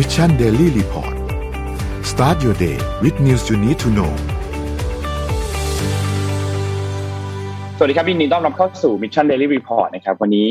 [0.00, 1.14] Mission Daily Report
[2.10, 4.12] start your day with news you need to know
[7.76, 10.50] สวัสดีครับยินดีต้อนรับเข้าสู่ Mission Daily Report นะครับ วันนี้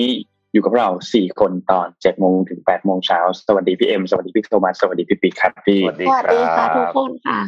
[0.54, 7.39] อยู่กับเราสี่คนตอนเจ็ดโมงถึงแปดโมงเช้า สวัสดีพี่เอ็ม สวัสดีพี่โทมัส สวัสดีพี่ปีครับพี่สวัสดีครับ สวัสดีค่ะทุกคนค่ะ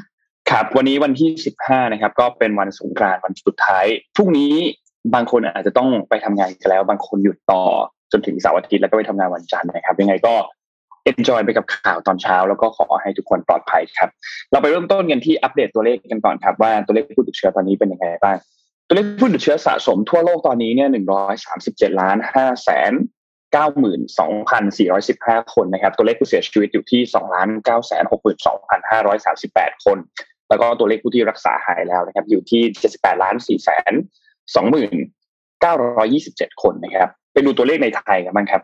[0.50, 3.86] ครับ วันนี้วันที่สิบห้านะครับ ก็เป็นวันสงกรานต์วันสุดท้าย
[4.16, 4.54] พรุ่งนี้
[5.13, 7.63] บางคนอาจจะต้องไปทำงานกันแล้ว บางคนหยุดต่อ
[8.11, 10.36] จนถึงเสาร์อาทิตย์แล้วก็ไปทำงานวันจันทร์นะครับ ยังไงก็
[11.11, 14.09] enjoy ไปกับข่าวตอนเช้า แล้วก็ขอให้ทุกคนปลอดภัยครับ
[14.51, 18.37] เราไปเริ่มต้นกันที่อัปเดตตัวเลขกันก่อนครับ ว่าตัวเลขผู้ติดเชื้อตอนนี้เป็นยังไงบ้าง
[18.87, 22.93] ตัวเลขผู้ติดเชื้อสะสมทั่วโลกตอนนี้เนี่ยหนึ่งร้อยสามสิบเจ็ดล้านห้าแสน
[23.54, 29.97] เก้าหมื่นสองพันสี่ร้อยสิบห้าคนนะครับ ตัวเลขผู้เสียชีวิตอยู่ที่สองล้านเก้าแสนหกหมื่นสองพันห้าร้อยสามสิบแปดคน
[30.49, 33.94] แล้วก็ตัวเลขผู้ที่รักษาหายแล้วนะครับ อยู่ที่เจ็ดสิบแปดล้านสี่แสน
[34.55, 34.91] สองหมื่น
[35.61, 38.61] เก้าร้อยี่สิบเจ็ดคนนะครับ ไปดูตัวเลขในไทยกันบ้างครับ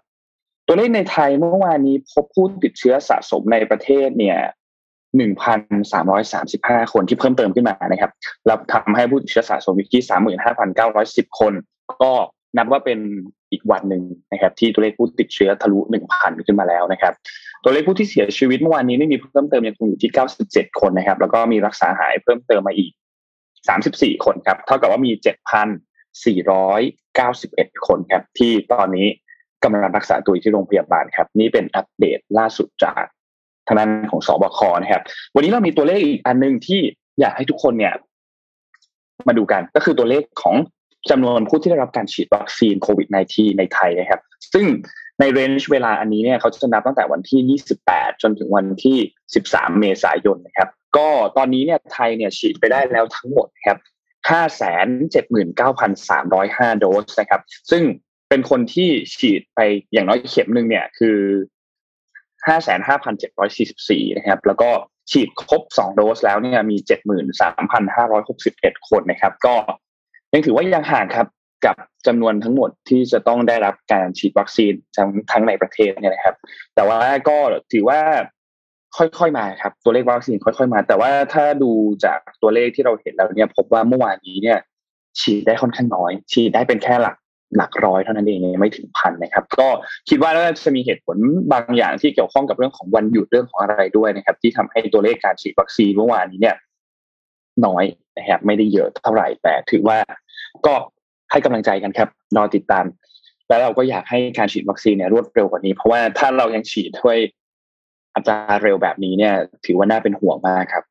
[0.67, 4.37] ตัวเลขในไทยเมื่อวานนี้พบผู้ติดเชื้อสะสมในประเทศเนี่ย
[5.15, 8.11] 1,335 คนที่เพิ่มเติมขึ้นมานะครับ
[8.45, 10.03] แล้วทำให้ผู้ติดเชื้อสะสมอยู่ที่
[10.71, 11.53] 35,910 คน
[12.01, 12.11] ก็
[12.57, 12.99] นับว่าเป็น
[13.51, 15.79] อีกวันหนึ่งนะครับ ที่ตัวเลขผู้ติดเชื้อทะลุ
[16.13, 17.13] 1,000 ขึ้นมาแล้วนะครับ
[17.63, 20.11] ตัวเลขผู้ที่เสียชีวิตเมื่อวานนี้ไม่มีเพิ่มเติมยังคงอยู่ที่
[20.45, 22.91] 97 คนนะครับ แล้วก็มีรักษาหายเพิ่มเติมมาอีก
[23.57, 25.11] 34 คนครับ เท่ากับว่ามี
[26.33, 29.07] 7,491 คนครับที่ตอนนี้
[29.65, 33.03] กำลังรักษาตัวอยู่ที่โรงพยาบาลครับ นี่เป็นอัปเดตล่าสุดจาก
[33.67, 35.01] ทางด้านของสบคนะครับ
[35.35, 36.81] วันนี้เรามีตัวเลขอีกอันหนึ่งที่
[37.19, 37.93] อยากให้ทุกคนเนี่ย
[39.27, 40.55] มาดูกันก็คือตัวเลขของ
[41.09, 44.21] จำนวนผู้ที่ได้รับการฉีดวัคซีนโควิด -19 ในไทยนะครับ
[44.53, 44.65] ซึ่ง
[45.19, 48.97] ในเรนจ์เวลาอันนี้เนี่ยเขาจะนับตั้งแต่วันที่ 28 จนถึงวันที่
[49.37, 53.77] 13 เมษายนนะครับ ก็ตอนนี้เนี่ยไทยเนี่ยฉีดไปได้แล้วทั้งหมดครับ
[54.29, 57.83] 579,305 โดสนะครับ ซึ่ง
[58.29, 59.59] เป็นคนที่ฉีดไป
[59.93, 61.17] อย่างน้อยเข็มหนึ่งเนี่ย คือ
[62.47, 64.69] 55,744นห้าพันเจ็ดร้อยสี่สิบสี่นะครับ แล้วก็
[65.11, 66.77] ฉีดครบ2โดสแล้วเนี่ยมี
[68.01, 69.55] 73,561คนนะครับ ก็
[70.33, 71.27] ยังถือว่ายังห่างครับ
[71.65, 71.75] กับ
[72.07, 76.35] จำนวนทั้งหมดที่จะต้องได้รับการฉีดวัคซีนทั้งทั้งในประเทศเนี่ยนะครับ
[76.75, 77.37] แต่ว่าก็
[77.73, 77.99] ถือว่า
[78.97, 81.71] ค่อยๆมาครับ ตัวเลขวัคซีนค่อย ๆ มา แต่ว่าถ้าดู
[82.05, 84.59] จากตัวเลขที่เราเห็นแล้วเนี่ย พบว่าเมื่อวานนี้เนี่ย
[85.19, 87.15] ฉีดได้ค่อนข้างน้อย ฉีดได้เป็นแค่หลัก
[87.57, 89.67] หลักร้อยเท่านั้นเองไม่ถึงพันนะครับ ก็
[90.09, 91.17] คิดว่าน่าจะมีเหตุผล
[91.53, 96.55] บางอย่างที่เกี่ยวข้องกับเรื่องของวันหยุดเรื่องของอะไรด้วยนะครับ ที่ทำให้ตัวเลขการฉีดวัคซีนเมื่อวานนี้เนี่ย
[97.65, 97.83] น้อย
[98.17, 99.97] นะครับไม่ได้เยอะเท่าไหร่แต่ถือว่า
[100.65, 100.73] ก็
[101.31, 102.85] ให้กำลังใจกันครับรอติดตาม
[103.47, 107.17] แล้วเราก็อยากให้การฉีดวัคซีนเนี่ยรวดเร็วกว่านี้ เพราะว่าถ้าเรายังฉีดด้วย
[108.15, 109.33] อัตราเร็วแบบนี้เนี่ย
[109.65, 110.83] ถือว่าน่าเป็นห่วงมากครับ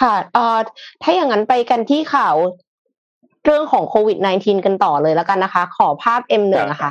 [0.00, 0.58] ค่ะเอ่อ
[1.02, 2.34] ถ้าอย่างนั้นไปกันที่ข่าว
[3.48, 6.90] เรื่องของโควิด -19 กันต่อเลยแล้วกันนะคะ ขอภาพ M1 นะคะ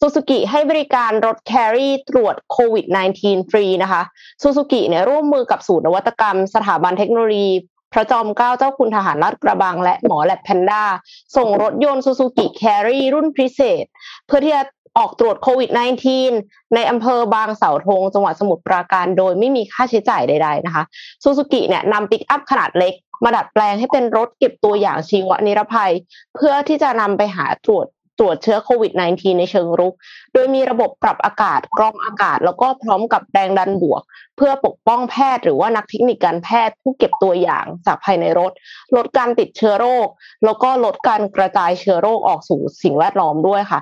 [0.00, 2.86] ซูซูกิให้บริการรถ Carry ตรวจโควิด
[3.18, 4.02] -19 ฟรีนะคะ
[4.42, 7.50] ซูซูกิเนี่ยร่วมมือกับศูนย์นวัตกรรม สถาบันเทคโนโลยี
[7.92, 10.82] พระจอมเกล้าเจ้าคุณทหารลาดกระบัง และหมอแล็บแพนด้า
[11.36, 13.84] ส่งรถยนต์ซูซูกิ Carry รุ่นพิเศษ
[14.26, 14.62] เพื่อที่จะ
[14.98, 15.70] ออกตรวจโควิด
[16.22, 20.84] -19 ในอำเภอบางเสาธงจังหวัดสมุทรปราการ โดยไม่มีค่าใช้จ่ายใด ๆ นะคะ
[21.22, 22.94] ซูซูกิเนี่ยนำปิกอัพขนาดเล็ก
[23.24, 25.92] มาดัดแปลงให้เป็นรถเก็บตัวอย่างชีวนิรภัย
[26.34, 27.86] เพื่อที่จะนำไปหาตรวจ
[28.18, 29.94] ตรวจเชื้อโควิด -19 ในเชิงรุก
[30.32, 34.02] โดยมีระบบปรับอากาศกรองอากาศ แล้วก็พร้อมกับแรงดันบวก
[34.36, 38.52] เพื่อปกป้องแพทย์หรือว่านักเทคนิคการแพทย์ผู้เก็บตัวอย่างจากภายในรถ
[38.96, 40.06] ลดการติดเชื้อโรค
[40.44, 43.80] แล้วก็ลดการกระจายเชื้อโรคออกสู่สิ่งแวดล้อมด้วยค่ะ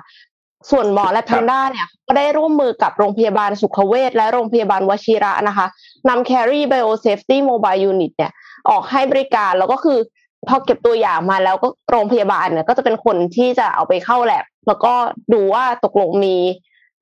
[0.71, 5.67] ส่วนหมอและแพนด้าเนี่ยก็ได้ร่วมมือกับโรงพยาบาลสุขเวชและโรงพยาบาลวชิระนะคะ
[6.09, 8.31] นำ Carry Bio Safety Mobile Unit เนี่ย
[8.69, 9.99] ออกให้บริการแล้วก็คือ
[10.47, 14.93] พอเก็บตัวอย่างมาแล้วก็โรงพยาบาลเนี่ยก็จะเป็นคนที่จะเอาไปเข้าแลบแล้วก็
[15.33, 16.35] ดูว่าตกลงมี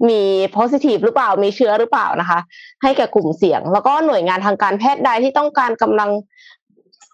[0.09, 0.21] มี
[0.55, 2.39] positive หรือเปล่ามีเชื้อหรือเปล่านะคะ
[2.81, 6.09] ให้แก่กลุ่มเสี่ยง แล้วก็หน่วยงานทางการแพทย์ใดที่ต้องการกำลัง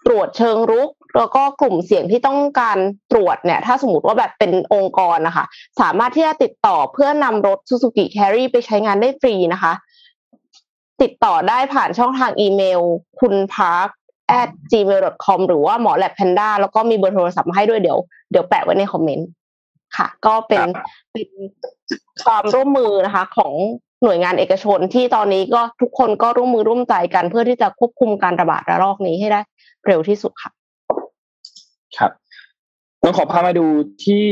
[0.06, 2.78] ตรวจเชิงรุก แล้วก็กลุ่มเสี่ยงที่ต้องการ
[3.12, 5.44] ตรวจเนี่ย ถ้าสมมติว่าแบบเป็นองค์กรนะคะ
[5.80, 9.72] สามารถที่จะติดต่อเพื่อนำรถ Suzuki Carry ไปใช้งานได้ฟรีนะคะ
[11.02, 12.80] ติดต่อได้ผ่านช่องทางอีเมล
[13.20, 13.90] คุณ park
[14.40, 17.98] at gmail.com หรือว่าหมอแลบแพนด้าแล้วก็มีเบอร์โทรศัพท์มาให้ด้วยเดี๋ยว
[18.30, 19.28] เดี๋ยวแปะไว้ในคอมเมนต์
[19.96, 20.62] ค่ะ ก็เป็น
[21.12, 21.28] เป็น
[22.24, 23.52] ความร่วมมือนะคะ ของ
[24.02, 29.40] หน่วยงานเอกชนที่ตอนนี้ก็ทุกคนก็ร่วมมือร่วมใจกัน เพื่อที่จะควบคุมการระบาดระลอกนี้ให้ได้
[29.86, 30.50] เร็วที่สุดค่ะ
[31.98, 32.12] ครับ
[33.02, 33.66] ต้องขอพามาดู
[34.04, 34.26] ที่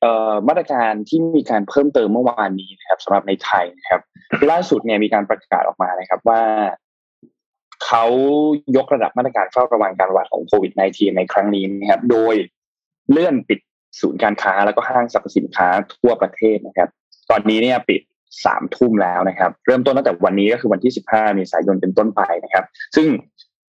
[0.00, 4.00] เอ่อมาตรการที่มีการเพิ่มเติมเมื่อวานนี้นะครับสำหรับในไทยนะครับ
[4.50, 6.42] ล่าสุดเนี่ยมีการประกาศออกมานะครับว่า
[7.84, 8.04] เขา
[8.76, 12.34] ยกระดับมาตรการเฝ้าระวังการระบาดของโควิด -19 ในครั้งนี้นะครับ โดย
[13.10, 13.58] เลื่อนปิด
[14.00, 16.88] ศูนย์การค้าแล้วก็ห้างสรรพสินค้าทั่วประเทศนะครับ
[17.30, 18.00] ตอนนี้เนี่ยปิด
[18.44, 22.64] สามทุ่มแล้วนะครับ เริ่มต้นตั้งแต่วันนี้ก็คือวันที่สิบห้ามีสายนเป็นต้นไปนะครับ
[22.96, 23.06] ซึ่ง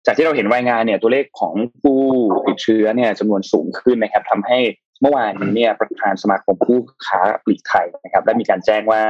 [0.07, 2.01] จากที่เราเห็นรายงานเนี่ยตัวเลขของผู้
[2.47, 4.59] ติดเชื้อเนี่ยจำนวนสูงขึ้นนะครับทำให้
[5.01, 9.03] เมื่อวานนี้เนี่ยประธานสมาคมผู้ค้าปลีกไทยนะครับได้มีการแจ้งว่า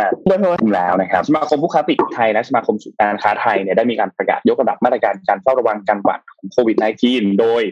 [0.59, 6.77] ทุ่มแล้วนะครับ สมาคมผู้ค้าปลีกไทยและสมาคมสุการค้าไทยเนี่ยได้มีการประกาศยกระดับมาตรการการเฝ้าระวังการระบาดของโควิด
[7.09, 7.63] -19 โดย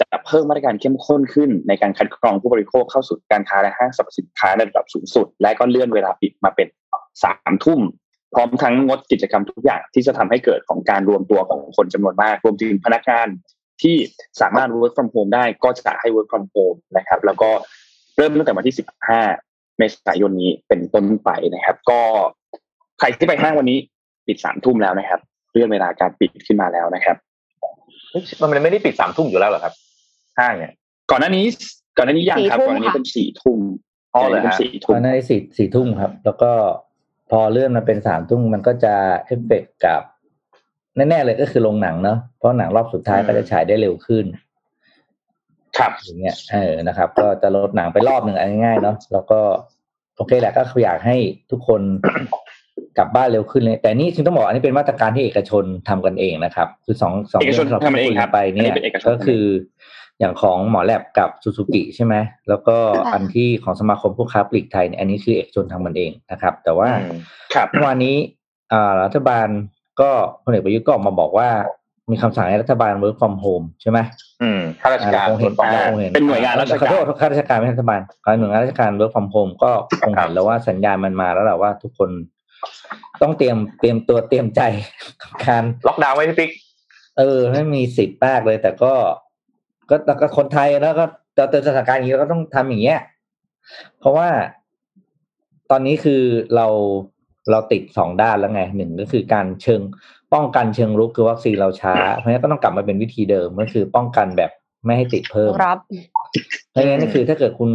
[0.00, 6.68] จะเพิ่มมาตรการเข้มข้นขึ้นในการคัดกรองผู้บริโภคเข้าสู่การค้าและห้างสรรพสินค้าในระดับสูงสุด และก็เลื่อนเวลาปิดมาเป็น
[7.24, 7.80] สามทุ่ม
[8.34, 13.28] พร้อมทั้งงดกิจกรรมทุกอย่างที่จะทำให้เกิดของการรวมตัวของคนจำนวนมาก รวมถึงพนักงาน
[13.82, 13.96] ที่
[14.40, 17.50] สามารถ work from home ได้ก็จะให้ work from home นะครับ แล้วก็
[18.16, 18.74] เริ่มตั้งแต่วันที่
[19.26, 22.00] 15 เมษายนนี้เป็นต้นไปนะครับ ก็
[22.98, 23.78] ใครที่ไปห้างวันนี้
[24.26, 25.20] ปิดสามทุ่มแล้วนะครับ
[25.52, 27.16] เลื่อนเวลาการปิดขึ้นมาแล้วนะครับ
[28.40, 29.72] มันไม่ได้ปิดสามทุ่มอยู่แล้วเหรอครับ
[30.38, 30.72] ห้างเนี่ย
[31.10, 31.44] ก่อนหน้านี้
[31.96, 33.58] ก่อนหน้านี้ยังครับ ก่อนหน้านี้เป็นสี่ทุ่ม
[34.14, 36.50] อ๋อเหรอเป็นฮะสี่ตทุ่อมนนั้นสี่สี่ทุ่มครับ แล้วก็
[37.30, 38.94] พอเลื่อนมาเป็นสามทุ่มมันก็จะ
[39.26, 40.02] เอฟเฟกต์กับ
[40.96, 44.24] แน่ๆเลยก็คือโรงหนังเนาะเพราะหนังรอบสุดท้ายก็จะฉายได้เร็วขึ้น
[45.78, 49.40] ครับอย่างเงี้ยเออนะครับ ก็จะลดหนังไปรอบหนึ่งอันง่ายๆเนาะแล้วก็
[50.16, 51.16] โอเคแหละก็อยากให้
[51.50, 51.80] ทุกคน
[52.98, 59.44] กลับบ้านเร็วขึ้นเลย แต่นี่จึงต้องบอกอันนี้เป็นมาตรการที่เอกชนทำกันเองนะครับ คือสองสองเอกชนรื่ที่ทำกันเองครับไปอันเนี่นี้ยเป็นเอกชนก็คือ
[60.18, 62.14] อย่างของหมอแลบกับซูซูกิใช่ไหม
[62.48, 67.18] แล้วก็ค่ะอันที่ของสมาคมผู้ค้าปลีกไทยเนี่ยอันนี้คือเอกชนทำกันเองนะครับ แต่ว่าอืม
[67.54, 68.16] ครับเมื่อวานนี้
[68.72, 69.48] อ่ารัฐบาล
[70.00, 70.10] ก็
[70.44, 71.48] พลเอกประยุทธ์ก็ออกมาบอกว่า
[72.10, 73.98] มีคำสั่งให้รัฐบาล work from home ใช่ไหม
[74.42, 78.00] อืมข้าราชการอ่คงเห็นส่วนอ่าต่างคงเห็นเป็นหน่วยงานราชการขอโทษข้าราชการไม่ใช่รัฐบาล
[78.38, 82.10] หน่วยงานราชการ work from home ก็คงครัเห็บนแล้วว่าสัญญาณมันมาแล้วแหละว่าทุกคน
[83.22, 84.60] ต้องเตรียมเตรียมตัวเตรียมใจ
[85.22, 86.50] กับการล็อกดาวน์ไว้พี่ปิ๊ก
[87.18, 88.92] เออไม่มีสิทธิ์มากเลย แต่ก็
[89.90, 91.04] ก็แต่ก็คนไทยแล้วก็
[91.36, 93.00] เราเจอสถานการณ์อย่างนี้เราก็ต้องทำอย่างเงี้ย
[93.98, 94.28] เพราะว่า
[95.70, 96.22] ตอนนี้คือ
[96.56, 96.66] เรา
[97.50, 99.80] เราติดสองด้านแล้วไงหนึ่งก็คือการเชิง
[100.34, 104.50] ป้องกันเชิงรุกคือวัคซีนเราช้า เพราะฉะนั้นก็ต้องกลับมาเป็นวิธีเดิมก็คือป้องกันแบบ
[104.84, 105.78] ไม่ให้ติดเพิ่มรับ
[106.70, 107.70] เพราะงั้นก็คือถ้าเกิดคุณ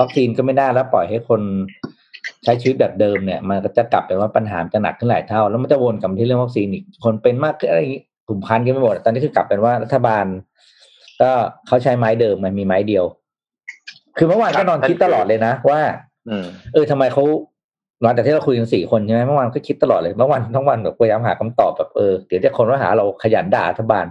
[0.00, 1.40] วัคซีนก็ไม่ได้แล้วปล่อยให้คน
[2.44, 10.24] ใช้ชีวิตแบบเดิมเนี่ย มันก็จะกลับไปว่าปัญหามันจะหนักขึ้นหลายเท่า แล้วมันจะวนกลับมาที่เรื่องวัคซีนอีกคนเป็นมากขึ้นอะไรอย่างงี้กลุ่มพันกันไปหมดตอนนี้คือกลับเป็นว่ารัฐบาล
[11.22, 11.30] ก็
[11.66, 13.04] เขาใช้ไม้เดิมมันมีไม้เดียว
[14.16, 15.80] คือเมื่อวานก็นอนคิดตลอดเลยนะว่า
[16.28, 17.24] อืมเออทำไมเขา
[18.02, 24.06] หลังจากที่เราคุยกันสี่คนใช่ไหมเมื่อวานก็คิดตลอดเลยเมื่อวันทั้งวันแบบพยายามหาคำตอบแบบเออเดี๋ยวจะคนว่าหาเราขยันด่ารัฐบาล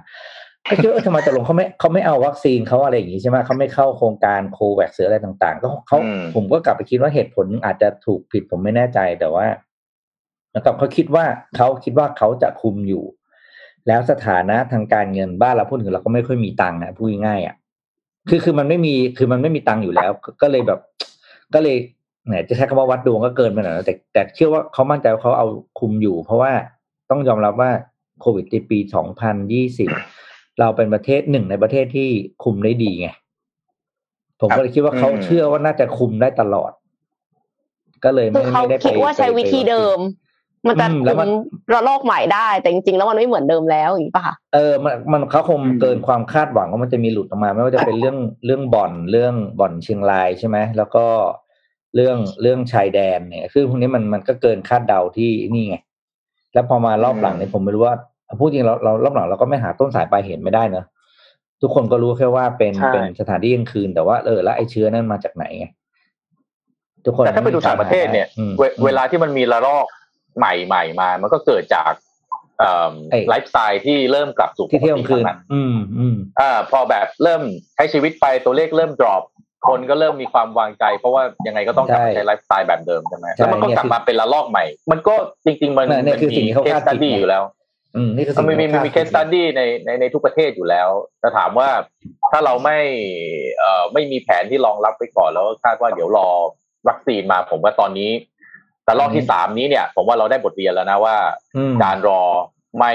[0.69, 9.45] ก็คิดว่าเออทำไมตกลงเขาไม่เขาไม่เอาวัคซีนเขาอะไรอย่างงี้ใช่ไหมเขาไม่เข้าโครงการโควิดหรืออะไรต่างๆ ก็เขาอืมผมก็กลับไปคิดว่าเหตุผลอาจจะถูกผิดผมไม่แน่ใจแต่ว่า
[10.51, 11.25] แล้วกับเขาคิดว่า
[11.55, 13.03] เขาคิดว่าเขาจะคุมอยู่
[13.87, 17.55] แล้วสถานะทางการเงินบ้านเราพูดถึงเราก็ไม่ค่อยมีตังค์นะพูดง่ายๆอะ
[18.29, 20.79] คือคือมันไม่มีคือมันไม่มีตังค์อยู่แล้ว ก็ก็เลยแบบ
[21.53, 21.77] ก็เลย
[22.27, 25.47] แหมจะใช้คำว่าวัดดวงก็เกินไปหน่อยนะแต่แต่เชื่อว่าเขามั่นใจว่าเขาเอา
[25.79, 26.51] คุมอยู่ เพราะว่า
[27.09, 27.71] ต้องยอมรับว่า
[28.21, 28.79] โควิดในปี
[29.73, 32.09] 2020 เราเป็นประเทศหนึ่งในประเทศที่
[32.43, 33.09] คุมได้ดีไง
[34.41, 36.71] ผมก็เลยคิดว่าเขาอืมเชื่อว่าน่าจะคุมได้ตลอด
[38.03, 39.99] ก็เลยคืไม่อเขาไม่ได้ไปคิดว่าใช้ไปวิธีเดิม
[40.67, 41.31] มันจะอืมแล้วคุมันม
[41.73, 51.05] ระลอกใหม่ได้ แต่จริงๆแล้วมันไม่เหมือนเดิมแล้วอย่างนี้ป่ะคะเออมันมันเขาคงอืมเกินความคาดหวังว่ามันจะมีหลุดออกมา ไม่ว่าจะเป็นเรื่องเรื่องบ่อนเรื่องบ่อนเชียงรายใช่ไหมแล้วก็
[51.95, 55.77] เรื่องเรื่องชายแดนเนี่ยคือพวกนี้มันมันก็เกินคาดเดาที่นี่ไง
[56.53, 57.95] แล้วพอมารอบหลังเนี่ยผมไม่รู้ว่า
[58.39, 60.85] พูดจริงเราเรารอบหลังเราก็ไม่หาต้นสายปลายเหตุไม่ได้เนอะ
[61.61, 65.67] ทุกคนก็รู้แค่ว่าเป็นใช่เป็นสถานที่กลางคืนแต่ว่าเออแล้วไอ้เชื้อนั้นมาจากไหนไง
[67.05, 69.87] ทุกคนแต่ถ้าไปดูต่างประเทศเนี่ยอืมเวเวลาที่มันมีระลอก
[70.37, 71.91] ใหม่ใหม่มา มันก็เกิดจาก
[72.59, 77.41] เอ่อไอ้ไลฟ์สไตล์ที่เริ่มกลับสู่ปที่กเที่ยวกติลางคืนทั้งนั้นอืมอืมอ่าพอแบบเริ่ม
[77.75, 79.23] ใช้ชีวิตไปตัวเลขเริ่ม drop
[79.67, 87.43] คนก็เริ่มมีความวางใจ เพราะว่ายังไงก็ต้องกลับมาใช่ใช้ไลฟ์สไตล์แบบเดิมใช่ไหมใช่แล้วมันก็เนี่ยกลับคือมาเป็นระลอกใหม่ มันก็จริง ๆ มันเนี่ยเนี่ยคือสิ่งที่เขาเคสคาดตัคิดดี้ไงอยู่แล้ว
[87.95, 91.69] อืมนี่คือมัสิ่นงมีมีที่มีขาเคสตัดดี้ในในในทุกประเทศอยู่แล้วแต่ถามว่า
[92.31, 92.77] ถ้าเราไม่
[93.57, 96.29] เอ่อไม่มีแผนที่รองรับไปก่อนแล้วคาดว่าเดี๋ยวรอ
[96.87, 98.11] วัคซีนมาผมว่าตอนนี้
[98.85, 101.15] แต่รอบที่สามนี้เนี่ย ผมว่าเราได้บทเรียนแล้วนะว่า
[101.57, 102.21] อืมการรอ
[102.79, 102.93] ไม่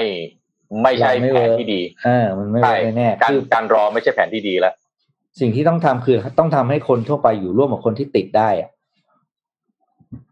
[0.83, 4.73] ไม่ใช่แผนที่ดี ไม่ workอ่ามันไม่ใช่ work แน่ๆการคือการรอไม่ใช่แผนที่ดีแล้ว
[5.39, 8.69] สิ่งที่ต้องทำคือต้องทำให้คนทั่วไปอยู่ร่วมกับคนที่ติดได้อะ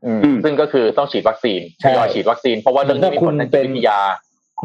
[0.06, 4.00] อืมอืมซึ่งก็คือต้องฉีดวัคซีนใช่ทยอยฉีดวัคซีน เพราะว่าเรื่องนี้มีผลทางจิตวิทยา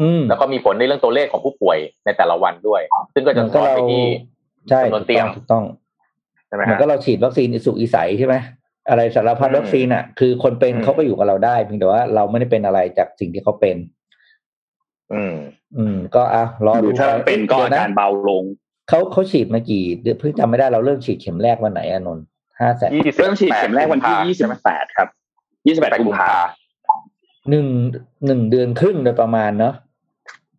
[0.01, 2.81] อืมแล้วก็มีผลในเรื่องตัวเลขของผู้ป่วยในแต่ละวันด้วย
[3.13, 4.03] ซึ่งก็จะเหมือนสะก็ท้อนเราไปที่
[4.69, 5.63] ใช่จำนวนเตียงถูกต้อง
[6.47, 8.35] ใช่ไหมเหมือนฮะก็เราฉีดวัคซีนอีสุกอีใสใช่ไหม
[8.89, 13.77] อะไรสารพัดอืมวัคซีนอะ คือคนเป็นอืมเขาก็อยู่กับเราได้เพียงแต่ว่าเราไม่ได้เป็นอะไรจากสิ่งที่เขาเป็น
[15.13, 15.35] อืม
[15.77, 18.43] อืม ก็อะรอหดูรือถ้าเป็นก็ดี๋ยวอานะการเบาลง
[18.87, 22.25] เขาเขาฉีดมากี่เดือนเพิ่งจำไม่ได้เราเริ่มฉีดเข็มแรกวันไหนอะนนท์
[22.59, 25.07] ห้าแสนยี่สิบเริ่มฉีดเข็มแรกวันที่กุมภายี่สิบแปดครับ
[25.67, 26.27] ยี่สิบแปดกุมภา
[27.49, 27.67] หนึ่ง
[28.25, 29.73] หนึ่งเดือนครึ่งโดยประมาณเนาะ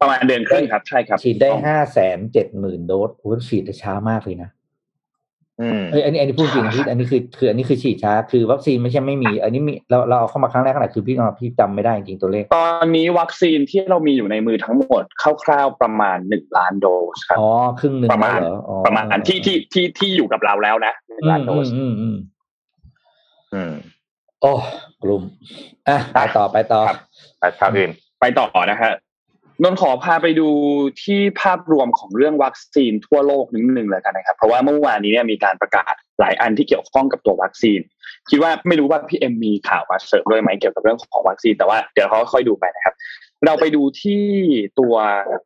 [0.01, 4.58] ประมาณเดือนครึ่งครับใช่ครับ ฉีดได้ห้าแสนเจ็ดหมื่นโดสโอ้โหฉีดได้ช้ามากเลยนะอืม
[5.93, 16.87] เอ้ยอันนี้อันนี้พูดจริงพี่อันนี้คือคืออันนี้คือฉีดช้า คือวัคซีนไม่ใช่ไม่มี อันนี้มีเราเราเอาเข้ามาครั้งแรกขนาดคือพี่พี่จำไม่ได้จริงตัวเลข ตอนนี้วัคซีนที่เรามีอยู่ในมือทั้งหมดคร่าวๆประมาณหนึ่งล้านโด
[17.17, 17.51] สครับอ๋อ
[17.81, 22.17] ครึ่งหนึ่งประมาณแล้วเหรออ๋อประมาณที่ที่ที่ที่อยู่กับเราแล้วนะหนึ่งอืล้านมโดอืสมอืมอืม
[23.55, 23.73] อืม
[24.43, 24.53] โอ้
[25.03, 25.23] กลุ่ม
[25.89, 26.99] อะไปต่อไปต่อครับ
[27.41, 28.93] ไปข่าวอื่นไปต่อนะฮะ
[29.63, 30.49] นนขอพาไปดู
[31.03, 37.81] ที่ภาพรวมของเรื่องวัคซีนทั่วโลกนิดนึงเลยกันนะครับ เพราะว่าเมื่อวานนี้เนี่ยมีการประกาศหลายอันที่เกี่ยวข้องกับตัววัคซีน
[38.31, 42.95] คิดว่าไม่รู้ว่าพี่เอ็มมีข่าวมาเสริมด้วยไหมเกี่ยวกับเรื่องของวัคซีน แต่ว่าเดี๋ยวเขาค่อยดูไปนะครับ
[43.47, 44.23] เราไปดูที่
[44.79, 44.95] ตัว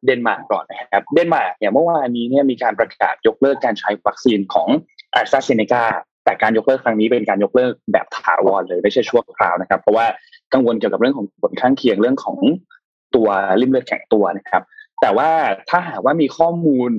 [0.04, 4.68] เดนมาร์กก่อนนะครับ เดนมาร์กเนี่ยเมื่อวานนี้เนี่ยมีการประกาศยกเลิกการใช้วัคซีนของ
[5.12, 5.84] แอสตราเซเนกา
[6.24, 10.06] แต่การยกเลิกครั้งนี้เป็นการยกเลิกแบบถาวรเลยไม่ใช่ชั่วคราวนะครับ เพราะว่า
[10.52, 12.38] กังวลเกี่ยวกับเรื่องของผลข้างเคียงเรื่องของ
[13.16, 13.28] ตัว
[13.60, 14.62] ลิ่มเลือดแข็งตัวนะครับ
[15.00, 15.30] แต่ว่า
[15.70, 16.90] ถ้าหากว่ามีข้อมูล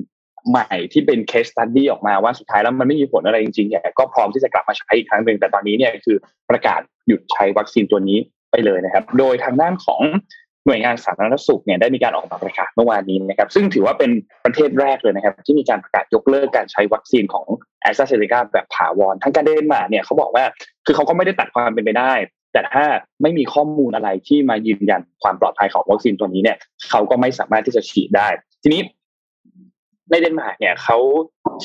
[0.50, 6.16] ใหม่ที่เป็น case study ออกมาว่าสุดท้ายแล้วมันไม่มีผลอะไรจริงๆเนี่ยก็พร้อมที่จะกลับมาใช้อีกครั้งหนึ่งแต่ตอนนี้เนี่ยคือ
[6.50, 8.18] ประกาศหยุดใช้วัคซีนตัวนี้
[8.50, 10.00] ไปเลยนะครับ โดยทางด้านของ
[10.66, 14.10] หน่วยงานสาธารณสุขเนี่ยได้มีการออกมาประกาศเมื่อวานนี้นะครับ ซึ่งถือว่าเป็น
[14.44, 17.46] ประเทศแรกเลยนะครับ ที่มีการประกาศยกเลิกการใช้วัคซีนของ
[17.82, 20.44] แอสตราเซเนกาแบบถาวรทางการเดนมาร์กเนี่ยเขาบอกว่า
[20.86, 22.12] คือเขาก็ไม่ได้ตัดความเป็นไปได้
[22.54, 22.84] แต่ถ้า
[23.22, 26.58] ไม่มีข้อมูลอะไรที่มายืนยันความปลอดภัยของวัคซีนตัวนี้เนี่ย
[26.90, 28.28] เขาก็ไม่สามารถที่จะฉีดได้
[28.62, 28.82] ทีนี้
[30.10, 30.98] ในเดนมาร์กเนี่ยเขา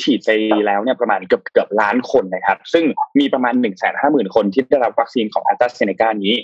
[0.02, 0.30] ฉีดไป
[0.66, 2.84] แล้วเนี่ยประมาณเกือบเกือบล้านคนนะครับ ซึ่ง
[3.20, 6.36] มีประมาณหนึ่งแสนห้าหมื่นคนที่ได้รับวัคซีนของแอสตราเซเนกานี้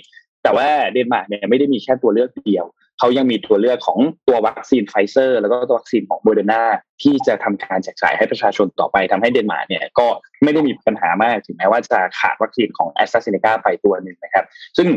[0.42, 2.66] แต่ว่าเดนมาร์กเนี่ยไม่ได้มีแค่ตัวเลือกเดียว
[2.98, 3.98] เขายังมีตัวเลือกของ
[4.28, 6.62] ตัววัคซีนไฟเซอร์ แล้วก็ตัววัคซีนของโมเดอร์นา
[7.02, 10.06] ที่จะทำการแจกจ่ายให้ประชาชนต่อไปทำให้เดนมาร์กเนี่ยก็
[10.42, 14.44] ไม่ได้มีปัญหามากถึงแม้ว่าจะขาดวัคซีนของแอสตราเซเนกาไปตัวหนึ่งนะครับ
[14.76, 14.88] ซึ่ง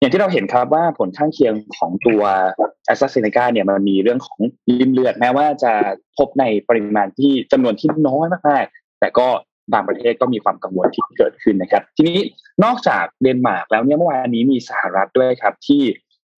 [0.00, 2.22] อย่างที่เราเห็นครับว่าผลข้างเคียงของตัว
[2.86, 4.38] แอสตราเซเนกาเนี่ยมันมีเรื่องของ
[4.68, 5.72] ลิ่มเลือดแม้ว่าจะ
[6.16, 9.28] พบในปริมาณที่จำนวนที่น้อยมากๆแต่ก็
[9.72, 12.18] บางประเทศก็มีความกังวลที่เกิดขึ้นนะครับ ทีนี้
[12.64, 15.82] นอกจากเดนมาร์กแล้วเนี่ยเมื่อวานนี้มีสหรัฐด้วยครับที่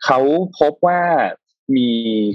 [0.04, 0.18] เขา
[0.58, 1.00] พบว่า
[1.76, 1.90] มี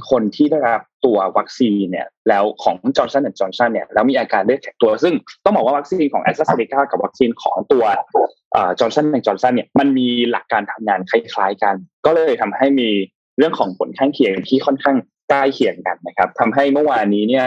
[0.10, 7.86] คนที่ได้รับตัววัคซีนเนี่ยแล้วของ Johnson และ Johnson เนี่ยแล้วมีอาการเลือดแข็งตัว ซึ่งต้องบอกว่าวัคซีนของแอสตราเซเนกากับวัคซีนของตัว
[8.80, 12.90] Johnson และ Johnson เนี่ยมันมีหลักการทำงานคล้าย ๆ กัน ก็เลยทำให้มี
[13.38, 14.98] เรื่องของผลข้างเคียงที่ค่อนข้าง
[15.30, 17.46] ใกล้เคียงกันนะครับทำให้เมื่อวานนี้เนี่ย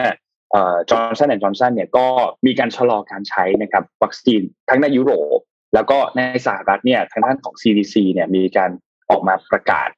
[0.91, 2.07] จอร์นสันและจอร์นสันเนี่ยก็
[2.47, 5.39] มีการชะลอการใช้นะครับวัคซีนทั้งในยุโรป
[5.75, 8.71] แล้วก็ในสหรัฐเนี่ยทางด้านของ CDC เนี่ยมีการ
[9.11, 9.89] ออกมาประกาศ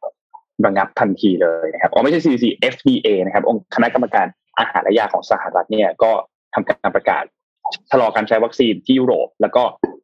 [0.66, 4.26] ระงับทันทีเลยนะครับอ๋อไม่ใช่ CDC FDA นะครับ องค์คณะกรรมการ
[4.58, 6.10] อาหารและยาของสหรัฐเนี่ยก็
[6.54, 7.24] ทำการประกาศ
[7.90, 9.62] ชะลอการใช้วัคซีนที่ยุโรป แล้วก็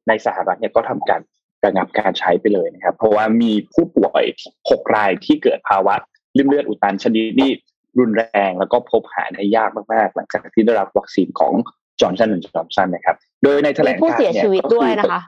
[0.09, 1.21] ในสหรัฐเนี่ยก็ทำการ
[1.65, 4.25] ระงับการใช้ไปเลยนะครับ เพราะว่ามีผู้ป่วย
[4.71, 5.95] หกรายที่เกิดภาวะ
[6.37, 7.51] ริ่มเลือดอุดตันชนิดที่
[7.99, 11.53] รุนแรงแล้วก็พบหาได้ยากมากๆ หลังจากที่ได้รับวัคซีนของ
[12.01, 15.21] จอร์นสันและจอร์นสันนะครับ โดยในแถลงผู้การเสียเนี่ยชีวิตด้วยนะคะ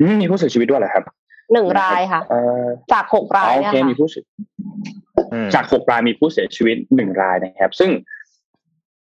[0.00, 1.04] อืมมีผู้เสียชีวิตด้วยเหรอครับ
[1.52, 4.24] หนึ่งรายค่ะเอ่อจากหกรายโอเนี่ยเคค่ะมีผู้เสีย
[5.32, 7.90] อืมจากหกรายมีผู้เสียชีวิตหนึ่งรายนะครับ ซึ่ง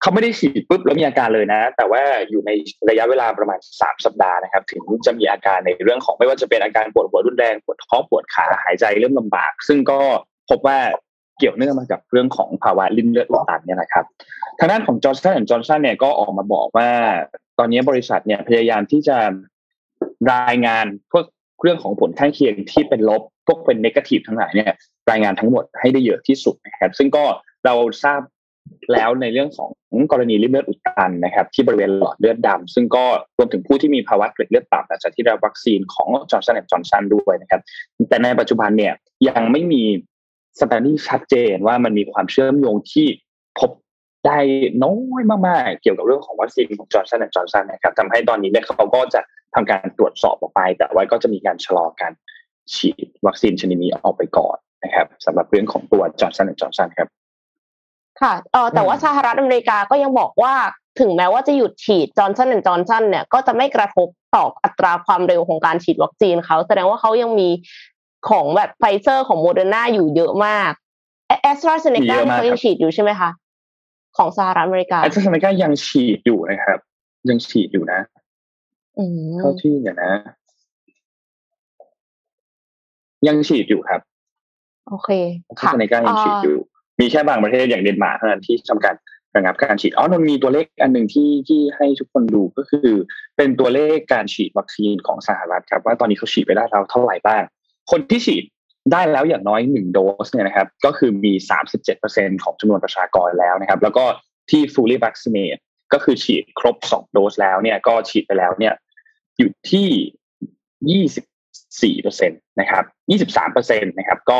[0.01, 2.51] เขาไม่ได้ฉีดปุ๊บแล้วมีอาการเลยนะ แต่ว่าอยู่ใน
[2.89, 9.99] ระยะเวลาประมาณสามสัปดาห์นะครับ ถึงจะมีอาการในเรื่องของไม่ว่าจะเป็นอาการปวดหัวรุนแรงปวดท้องปวดขาหายใจเริ่มลำบาก ซึ่งก็
[10.49, 10.77] พบว่า
[11.39, 14.05] เกี่ยวเนื่องมากับเรื่องของภาวะลิ่มเลือดอุดตันเนี่ยนะครับ
[14.59, 16.89] ทางด้านของจอร์ n สันและจอร์ n สันเนี่ยก็ออกมาบอกว่า
[17.59, 19.17] ตอนนี้บริษัทเนี่ยพยายามที่จะ
[20.33, 21.25] รายงานพวก
[21.61, 24.73] เรื่องของผลข้างเคียงที่เป็นลบพวกเป็น negative ทั้งหลายเนี่ย
[25.11, 27.23] รายงานทั้งหมดให้ได้เยอะที่สุดนะครับ ซึ่งก็
[27.65, 28.21] เราทราบ
[28.93, 29.69] แล้วในเรื่องของ
[30.11, 33.05] กรณีลิ่มเลือดอุดตันนะครับ ที่บริเวณหลอดเลือดดำซึ่งก็
[33.37, 37.61] รวมถึงผู้ที่มีภาวะเกล็ดเลือดต่ำหลังจากที่ได้รับวัคซีนของจอร์ n สันและจอร์ n สันด้วยนะครับ
[38.09, 38.93] แต่ในปัจจุบันเนี่ย
[39.27, 39.83] ยังไม่มี
[40.61, 43.07] สถิติชัดเจนว่ามันมีความเชื่อมโยงที่
[43.59, 43.71] พบ
[44.25, 44.39] ได้
[44.83, 49.21] น้อยมากๆ เกี่ยวกับเรื่องของวัคซีนของจอร์ n สันและจอร์ n สันนะครับทำให้ตอนนี้เนี่ยเขาก็จะ
[49.55, 52.13] ทำการตรวจสอบออกไป แต่ว่าก็จะมีการชะลอการ
[52.73, 57.07] ฉีดวัคซีนชนิดนี้ออกไปก่อนนะครับสำหรับเรื่องของตัวจอร์ n สันและจอร์ n สันครับ
[58.21, 60.53] ค่ะเออแต่ว่าสหรัฐอเมริกาก็ยังบอกว่า
[60.99, 67.49] ถึงแม้ว่าจะหยุดฉีด Johnson และ Johnson เนี่ยก็จะไม่กระทบต่ออัตราความเร็วของการฉีดวัคซีนเขาแสดงว่าเขายังมี
[68.29, 70.71] ของแบบไฟเซอร์ของโมเดอร์นาอยู่เยอะมาก
[71.41, 73.29] แอสตราเซเนกามีกาเยอะมากครับ เขายังฉีดอยู่ใช่ไหมคะ
[74.17, 76.79] ของสหรัฐอเมริกาแอสตราเซเนกายัยังฉีดอยู่นะครับ
[77.29, 78.22] ยังฉีดอยู่นะอืม
[79.39, 80.13] เท่าที่เนี่ยนะ
[83.27, 84.01] ยังฉีดอยู่ครับ
[84.89, 85.09] โอเค
[85.45, 86.57] แอสตราค่ะเซเนกายังฉีดอยู่
[86.99, 88.95] มีแค่บางประเทศอย่างเดนมาร์กเท่านั้นที่ทำการ
[89.35, 92.89] ระงับการฉีดอ๋อนนมีตัวเลขอันหนึ่งที่ที่ให้ทุกคนดูก็คือ
[93.37, 97.43] เป็นตัวเลขการฉีดวัคซีนของสหรัฐครับ ว่าตอนนี้เขาฉีดไปได้แล้วเท่าไหร่บ้าง
[97.91, 98.43] คนที่ฉีด
[98.91, 104.05] ได้แล้วอย่างน้อยหนึ่งโดสเนี่ยนะครับ ก็คือมีสามสิบเจ็ดเปอร์เซ็นต์ของจำนวนประชากรแล้วนะครับ แล้วก็
[104.49, 105.59] ที่ fully vaccinated
[105.93, 108.73] ก็คือฉีดครบสองโดสแล้วเนี่ย ก็ฉีดไปแล้วเนี่ย
[109.43, 109.87] อยู่ที่
[110.91, 111.25] ยี่สิบ
[111.81, 114.39] สี่เปอร์เซ็นตนะครับยี่สิบสามเปอร์เซ็นตนะครับ ก็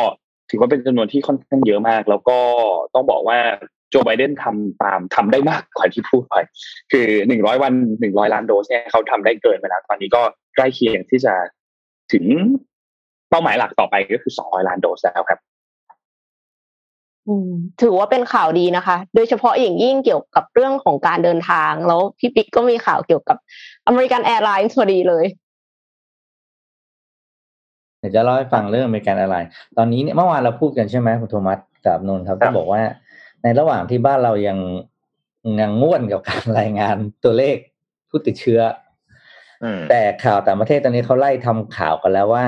[0.50, 2.40] ถือว่าเป็นจำนวนที่ค่อนข้างเยอะมาก แล้วก็
[2.94, 3.40] ต้องบอกว่า
[3.90, 6.36] โจไบเดนทำตามทำได้มากกว่าที่พูดไป
[6.92, 10.22] คือหนึ่งร้อยวันหนึ่งร้อยล้านโดสเนี่ยเขาทำได้เกินไปแล้วตอนนี้ก็
[10.56, 11.34] ใกล้เคียงที่จะ
[12.14, 12.26] ถึง
[13.30, 15.40] เป้าหมายหลักต่อไปก็คือสองร้อยล้านโดสแล้วครับ
[17.82, 23.38] ถือว่าเป็นข่าวดีนะคะ โดยเฉพาะอย่างยิ่งเกี่ยวกับเรื่องของการเดินทาง แล้วพี่ปิ๊กก็มีข่าวเกี่ยวกับ
[23.88, 25.26] American Airlines พอดีเลย
[28.00, 29.38] เดี๋ยวจะเล่าให้ฟังเรื่อง American Air
[29.78, 32.82] ตอนนี้เนี่ยเมื่อวานเราพูดกันใช่ไหมคุณโทมัสกับนนท์ครับที่บอกว่า
[33.44, 34.58] ในระหว่างที่บ้านเรายัง
[35.62, 37.56] ยังง่วนกับการรายงานตัวเลข
[38.10, 38.62] ผู้ติดเชื้อ
[39.64, 42.46] อืมแต่ข่าวต่างประเทศตอนนี้เขาไล่ทำข่าวกันแล้วว่า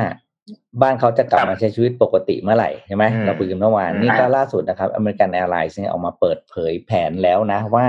[0.82, 7.88] บ้านเขาจะกลับครับมาใช้ชีวิตปกติเมื่อไหร่ใช่ไหมอืมเราคุยกันเมื่อวานอืมนี่ก็ล่าสุดนะครับ American Airlines เนี่ยออกมาเปิดเผยแผนแล้วนะว่า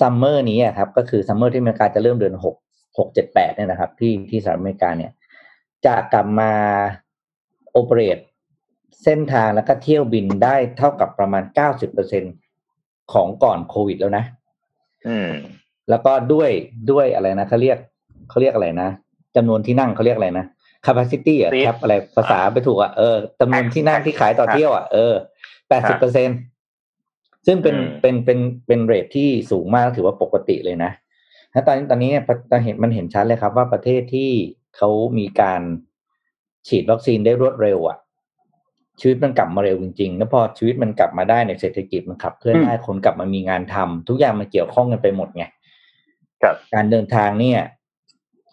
[0.00, 2.56] summer นี้อะครับก็คือ summer ที่อเมริกาจะเริ่มเดือนหก
[2.98, 5.12] หกเจ็ดแปดเนี่ยนะครับ ที่ที่สหรัฐอเมริกาเนี่ย
[5.86, 6.52] จะกลับมา
[7.72, 8.18] operate
[9.04, 12.24] เส้นทางแล้วก็เที่ยวบินได้เท่ากับประมาณเก้าสิบเปอร์เซ็น
[13.12, 14.24] ของก่อนโควิดแล้วนะ
[15.08, 15.30] อืม
[15.90, 16.50] แล้วก็ด้วย
[16.90, 17.78] ด้วยอะไรนะเขาเรียก
[18.30, 18.88] เขาเรียกอะไรนะ
[19.36, 20.46] จำนวนที่นั่งเขาเรียกอะไรนะ
[20.86, 25.14] capacity อะ Seat แคปอะไรภาษาไปถูกอะเออจำนวนที่นั่งที่ขายต่อเที่ยวอะเออ
[25.68, 26.28] แปดสิบเปอร์เซ็น
[27.46, 30.92] ซึ่งเป็นอืมเป็นเป็นเป็นเรทที่สูงมากถือว่าปกติเลยนะ
[31.52, 34.30] แล้วตอนนี้ตอนนี้เนี่ยตอนเห็นมันเห็นชัดเลยครับว่าประเทศที่
[34.76, 35.62] เขามีการ
[36.68, 37.98] ฉีดวัคซีนได้รวดเร็วอะ
[39.00, 45.44] ชีวิตมันกลับมาเร็วจริงๆ แล้วพอชีวิตมันกลับมาได้ในยเศรษฐกิจมันขับเคลื่อนอืมได้คนกลับมามีงานทำทุกอย่างมันเกี่ยวข้องกันไปหมดไง
[46.42, 47.60] ครับการเดินทางเนี่ย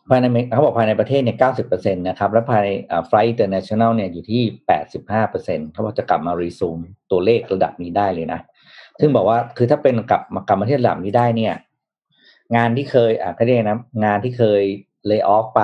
[0.09, 2.69] ภายในเขาบอกภายในประเทศเนี่ยเก้าสิบเปอร์เซ็นต์นะครับ และภายใน
[3.07, 6.77] flight international เนี่ยอยู่ที่แปดสิบห้าเปอร์เซ็นต์เขาบอกจะกลับมารีซูม
[7.11, 8.39] ตัวเลขระดับนี้ได้เลยนะ
[8.99, 11.53] ซึ่งบอกว่าคือถ้าเป็นกลับมากลับมาที่ระดับนี้ได้เนี่ย
[12.55, 14.61] งานที่เคยอะเขาเรียกนะงานที่เคย
[15.07, 15.63] เล y o อ f ไป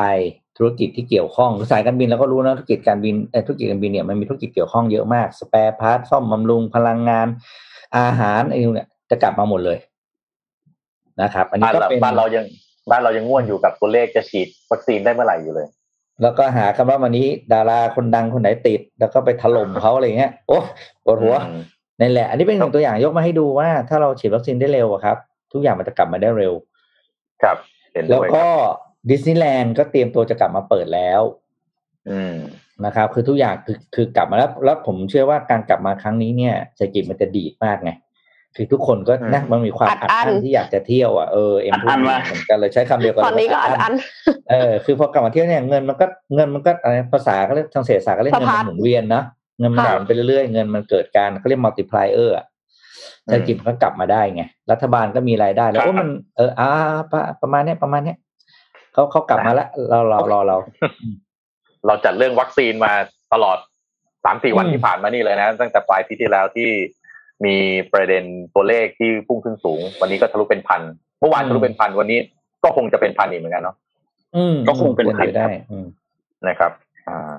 [0.58, 7.28] ธุรกิจที่เกี่ยวข้องสายการบินเราก็รู้นะธุรกิจการบินธุรกิจการบินเนี่ยมันมีธุรกิจเกี่ยวข้องเยอะมาก spare part ซ่อมบำรุงพลังงาน
[7.98, 9.78] อาหารไอ้เนี่ยจะกลับมาหมดเลย
[11.22, 12.46] นะครับ อันนี้ก็เราเป็นบ้านเรายัง
[12.89, 15.67] บ้านเรายังง่วนอยู่กับตัวเลขจะฉีดวัคซีนได้เมื่อไหร่อยู่เลย
[16.22, 20.60] แล้วก็หาคำว่าวันนี้ ดาราคนดังคนไหนติด แล้วก็ไปถล่มเขาอะไรเงี้ยโอ้
[21.06, 21.62] ปวดหัวอืม
[22.00, 25.17] นั่นแหละ อันนี้เป็นหนึ่งตัวอย่างยกมาให้ดูว่า ถ้าเราฉีดวัคซีนได้เร็วอะครับ
[25.54, 26.54] ทุกอย่างมันจะกลับมาได้เร็ว
[27.41, 27.58] ครับ
[27.94, 28.50] เห็นแล้ด้ววยคก็รับ
[29.10, 31.22] ดิสนีย์แลนด์ก็เตรียมตัวจะกลับมาเปิดแล้ว
[32.10, 32.36] อืม
[32.86, 37.91] นะครับ คือทุกอย่างคือคือกลับมาแล้ว แล้วผมเชื่อว่าการกลับมาครั้งนี้เนี่ยเศรษฐกิจมันจะดีดมากไง
[38.56, 43.94] คือทุกคนก็อืมนะมันมีความอัดอัดอั้นอั้นที่อยากจะเที่ยวอะเออเอ็มอัดอั้นมากเหมือนกันเลยใช้คำเดียวกันตอนนี้ก็อันอัน
[44.50, 49.26] เออคือพอกลับมาเที่ยวเนี่ยเงินมันก็เงินมันก็อะไรภาษาก็เรียกทางเศรษฐศาสตร์ก็เรียกเงินสะพัมันดหมุนเวียนเนาะ
[49.60, 52.46] เงินมันหค่ะมุนไปเรื่อยๆเงินมันเกิดการเขาเรียก multiplier อะ
[53.26, 56.70] เศรษฐกิจมันก็กลับมาได้ไงรัฐบาลก็มีรายได้ แล้วครับโอ้มันเอออ่า
[57.12, 58.18] ประประมาณเนี้ยประมาณเนี้ย
[58.94, 60.58] เขาเขากลับมาแล้วเราเรารอเรา
[61.86, 62.94] เราจัดเรื่องวัคซีนมา
[63.34, 63.58] ตลอด
[64.26, 66.70] สามสี่วันอืมที่ผ่านมานี่เลยนะ ตั้งแต่ปลายปีที่แล้วที่
[67.46, 67.56] มี
[67.94, 68.24] ประเด็น
[68.56, 70.82] ตัวเลขที่พุ่งขึ้นสูง วันนี้ก็ทะลุเป็นพัน
[71.20, 72.20] เมื่อวานทะลุเป็นพันวันนี้
[72.64, 73.76] ก็คงจะเป็นพันอีกเหมือนกันเนาะ
[74.36, 75.88] อืมก็คงเป็นไปได้ครับอืม
[76.48, 76.72] นะครับ
[77.08, 77.38] อ่า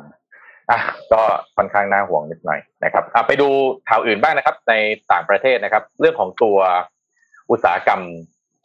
[0.70, 0.78] อะ
[1.12, 1.20] ก็
[1.56, 3.48] ค่อนข้างน่าห่วงนิดหน่อยนะครับอะไปดู
[3.88, 4.74] ข่าวอื่นบ้างนะครับ ใน
[5.12, 6.58] ต่างประเทศนะครับ เรื่องของตัว
[7.50, 8.00] อุตสาหกรรม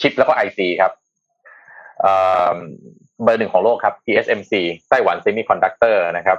[0.01, 0.91] ชิปแล้วก็ไอซีครับ
[2.01, 2.13] เอ่
[2.53, 2.57] อ
[3.23, 4.53] เบอร์หนึ่งของโลกครับ TSMC
[4.89, 6.37] Taiwan Semiconductor นะครับ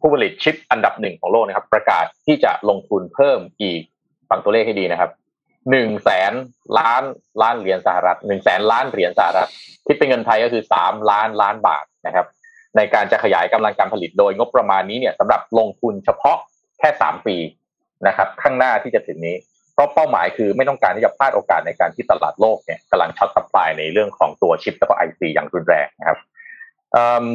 [0.00, 3.82] ผู้ผลิตชิปอันดับหนึ่งของโลกนะครับ ประกาศที่จะลงทุนเพิ่มอีก
[4.30, 5.10] ฟังตัวเลขให้ดีนะครับ
[5.70, 6.32] หนึ่งแสน
[6.78, 7.02] ล้าน
[7.42, 9.48] ล้านเหรียญสหรัฐหนึ่งแสนล้านเหรียญสหรัฐ
[9.86, 12.26] คิดเป็นเงินไทยก็คือสามล้านล้านบาทนะครับ
[12.76, 16.38] ในการจะขยายกำลังการผลิตโดยงบประมาณนี้เนี่ยสำหรับลงทุนเฉพาะ
[16.78, 17.36] แค่สามปี
[18.06, 19.36] นะครับ ข้างหน้าที่จะถึงนี้
[19.74, 26.18] เพราะเป้าหมายคือไม่ต้องการที่จะพลาดโอกาสในการที่ตลาดโลกเนี่ยกำลัง short supply ในเรื่องของตัวชิปแล้วก็ IC อย่างรุนแรงนะครับ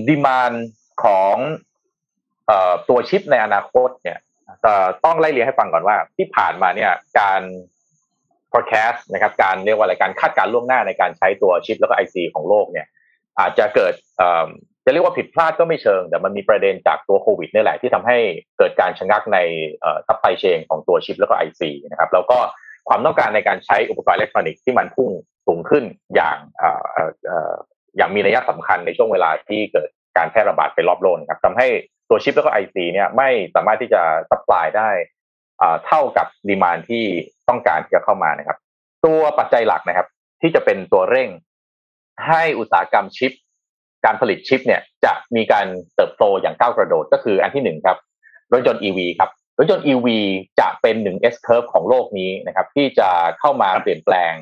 [0.07, 0.51] demand
[1.03, 1.35] ของ
[2.47, 4.17] เอ่อตัวชิปในอนาคตเนี่ย
[5.05, 7.41] ต้องไล่เรียงให้ฟังก่อนว่า ที่ผ่านมาเนี่ยการ
[8.51, 12.87] forecast นะครับ การเรียกว่าอะไรการคาดการล่วงหน้าในการใช้ตัวชิปแล้วก็ IC ของโลกเนี่ย
[13.39, 13.93] อาจจะเกิด
[14.85, 18.17] จะเรียกว่าผิดพลาดก็ไม่เชิง แต่มันมีประเด็นจากตัวโควิดนี่แหละที่ทำให้
[18.57, 19.37] เกิดการชะงักใน
[20.07, 22.37] supply chain ของตัวชิปแล้วก็ IC นะครับแล้วก็
[22.89, 25.09] ความต้องการในการใช้อุปกรณ์อิเล็กทรอนิกส์ที่มันพุ่ง
[25.47, 25.83] สูงขึ้น
[26.15, 26.37] อย่าง
[27.97, 31.67] อย่างมีนัยสำคัญในช่วงเวลาที่เกิดการแพร่ระบาดไปรอบโลกนะครับทำให้
[32.09, 34.89] ตัวชิปแล้วก็ IC เนี่ยไม่สามารถที่จะ supply ได้
[35.85, 37.03] เท่ากับ demand ที่
[37.49, 38.57] ต้องการที่จะเข้ามานะครับ
[39.05, 40.07] ตัวปัจจัยหลักนะครับ
[40.41, 41.29] ที่จะเป็นตัวเร่ง
[42.27, 43.31] ให้อุตสาหกรรมชิป
[44.05, 47.97] การผลิตชิปเนี่ยจะมีการเติบโตอย่างก้าวกระโดดก็คืออันที่หนึ่งครับ
[48.53, 50.07] รถยนต์ EV ครับรถยนต์ EV
[50.59, 54.33] จะเป็นหนึ่ง S curve ของโลกนี้นะครับ ที่จะเข้ามาเปลี่ยนแปลง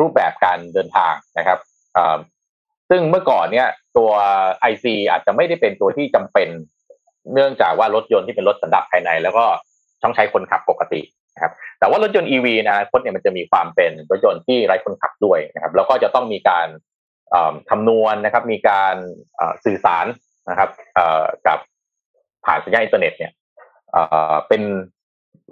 [0.00, 1.58] รูปแบบการเดินทางนะครับ
[2.90, 4.10] ซึ่งเมื่อก่อนเนี่ย ตัว
[4.70, 6.48] IC อาจจะไม่ได้เป็นตัวที่จำเป็น
[7.34, 9.44] เนื่องจากว่ารถยนต์ที่เป็นรถสันดาปภายใน แล้วก็
[10.02, 11.00] ต้องใช้คนขับปกติ
[11.34, 16.68] นะครับแต่ว่ารถยนต์ EV นะคตเนี่ยมันจะมีความเป็นรถยนต์ที่ไร้คนขับด้วยนะครับแล้วก็จะต้องมีการ
[17.70, 18.96] คำนวณนะครับ มีการ
[19.64, 20.06] สื่อสาร
[20.50, 20.70] นะครับ
[21.46, 21.58] กับ
[22.44, 23.32] ผ่านสัญญาณอินเทอร์เน็ตเนี่ย
[24.48, 24.62] เป็น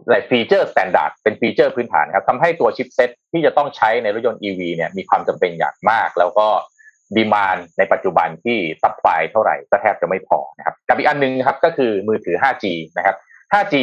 [0.05, 6.49] อะไร feature standard เป็น feature พื้นฐานครับทำให้ตัว chipset ที่จะต้องใช้ในรถยนต์ EV เนี่ยมีความจำเป็นอย่างมาก แล้วก็
[7.17, 12.65] demand ในปัจจุบันที่ supply เท่าไหร่ก็แทบจะไม่พอนะครับกับอีกอันนึงครับก็คือมือถือ 5G
[12.99, 13.17] นะครับ
[13.53, 13.75] 5G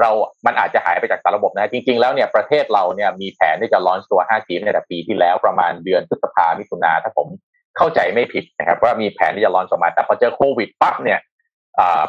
[0.00, 0.10] เรา
[0.46, 7.28] มันอาจจะหายไปจากสารระบบนะจริง ๆ แล้วเนี่ยประเทศเราเนี่ยมีแผนที่จะ launch ตัว 5G ในแต่ปีที่แล้วประมาณเดือนพฤษภามิถุนาถ้าผม
[7.76, 11.20] เข้าใจไม่ผิดนะครับว่ามีแผนที่จะลอนออกมา แต่พอเจอโควิดปั๊บเนี่ย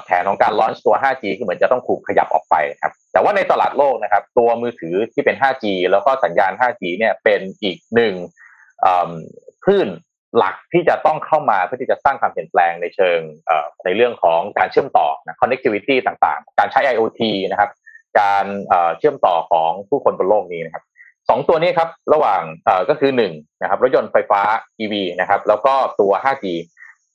[0.06, 8.14] แผนของการลอนตัว 5G คือเหมือนจะต้องถูกขยับออกไปครับ แต่ว่าในตลาดโลกนะครับ ตัวมือถือที่เป็น 5G แล้วก็สัญญาณ 5G เนี่ยเป็นอีกหนึ่ง
[9.66, 9.90] คลื่น
[10.38, 13.20] หลักที่จะต้องเข้ามาเพื่อที่จะสร้างความเปลี่ยนแปลงในเชิง
[13.86, 17.22] ในเรื่องของการเชื่อมต่อนะ connectivity ต่างๆ การใช้ IoT
[17.52, 17.72] นะครับ
[18.20, 18.46] การ
[18.98, 20.84] เชื่อมต่อของผู้คนบนโลกนี้นะครับ
[21.30, 22.42] สองตัวนี้ครับระหว่าง
[22.90, 24.42] ก็คือหนึ่งนะครับรถยนต์ไฟฟ้า
[24.80, 26.46] EV นะครับ แล้วก็ตัว 5G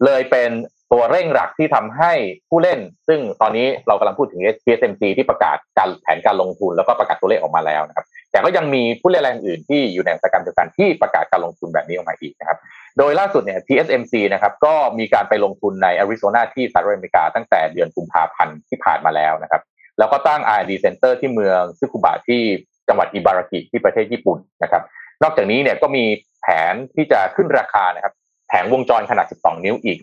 [0.04, 0.50] เลยเป็น
[0.92, 2.12] ตัวเร่งหลักที่ทำให้
[2.48, 2.78] ผู้เล่น
[3.08, 12.58] ซึ่งตอนนี้เรากำลังพูดถึง TSMC ที่ประกาศการแผนการลงทุนแล้วก็ประกาศตัวเลขออกมาแล้วนะครับ แต่ก็ยังมีผู้เล่นรายอื่นที่อยู่ในอุตสาหกรรมเดียวกันที่ประกาศการลงทุนแบบนี้ออกมาอีกนะครับ
[13.02, 19.62] โดยล่าสุดเนี่ย TSMC นะครับก็มีการไปลงทุนในอาริโซนาที่สหรัฐอเมริกาตั้งแต่เดือนกุมภาพันธ์ที่ผ่านมาแล้วนะครับ
[19.98, 22.42] แล้วก็ตั้ง R&D Center ที่เมืองซึคุบะที่
[22.88, 24.82] จังหวัดอิบารากิที่ประเทศญี่ปุ่นนะครับ
[25.22, 26.04] นอกจากนี้เนี่ยก็มี
[26.42, 28.14] แผนที่จะขึ้นราคานะครับ
[28.48, 29.98] แผงวงจรขนาด 12 นิ้วอีก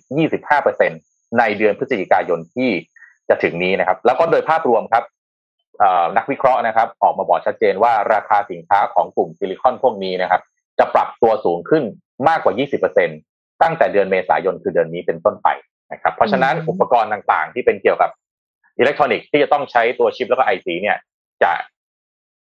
[0.68, 2.70] 25%ในเดือนพฤศจิกายนที่
[3.30, 5.04] จะถึงนี้นะครับ แล้วก็โดยภาพรวมครับ
[6.18, 10.42] นักวิเคราะห์นะครับ ออกมาบอกชัดเจนว่าราคาสินค้าของกลุ่มซิลิคอนพวกนี้นะครับ
[10.80, 11.84] จะปรับตัวสูงขึ้น
[12.28, 12.54] มากกว่า
[13.08, 15.48] 20%ตั้งแต่เดือนเมษายนคือเดือนนี้เป็นต้นไป
[15.92, 18.10] นะครับ เพราะฉะนั้นอุปกรณ์ต่างๆ ที่เป็นเกี่ยวกับ
[18.80, 20.98] อิเล็กทรอนิกส์ที่จะต้องใช้ตัวชิปแล้วก็ไอซีเนี่ย
[21.44, 21.52] จะ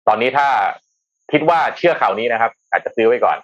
[0.08, 0.48] ตอนนี้ถ้า
[1.32, 3.38] คิดว่าเชื่อข่าวนี้นะครับ อาจจะซื้อไว้ก่อน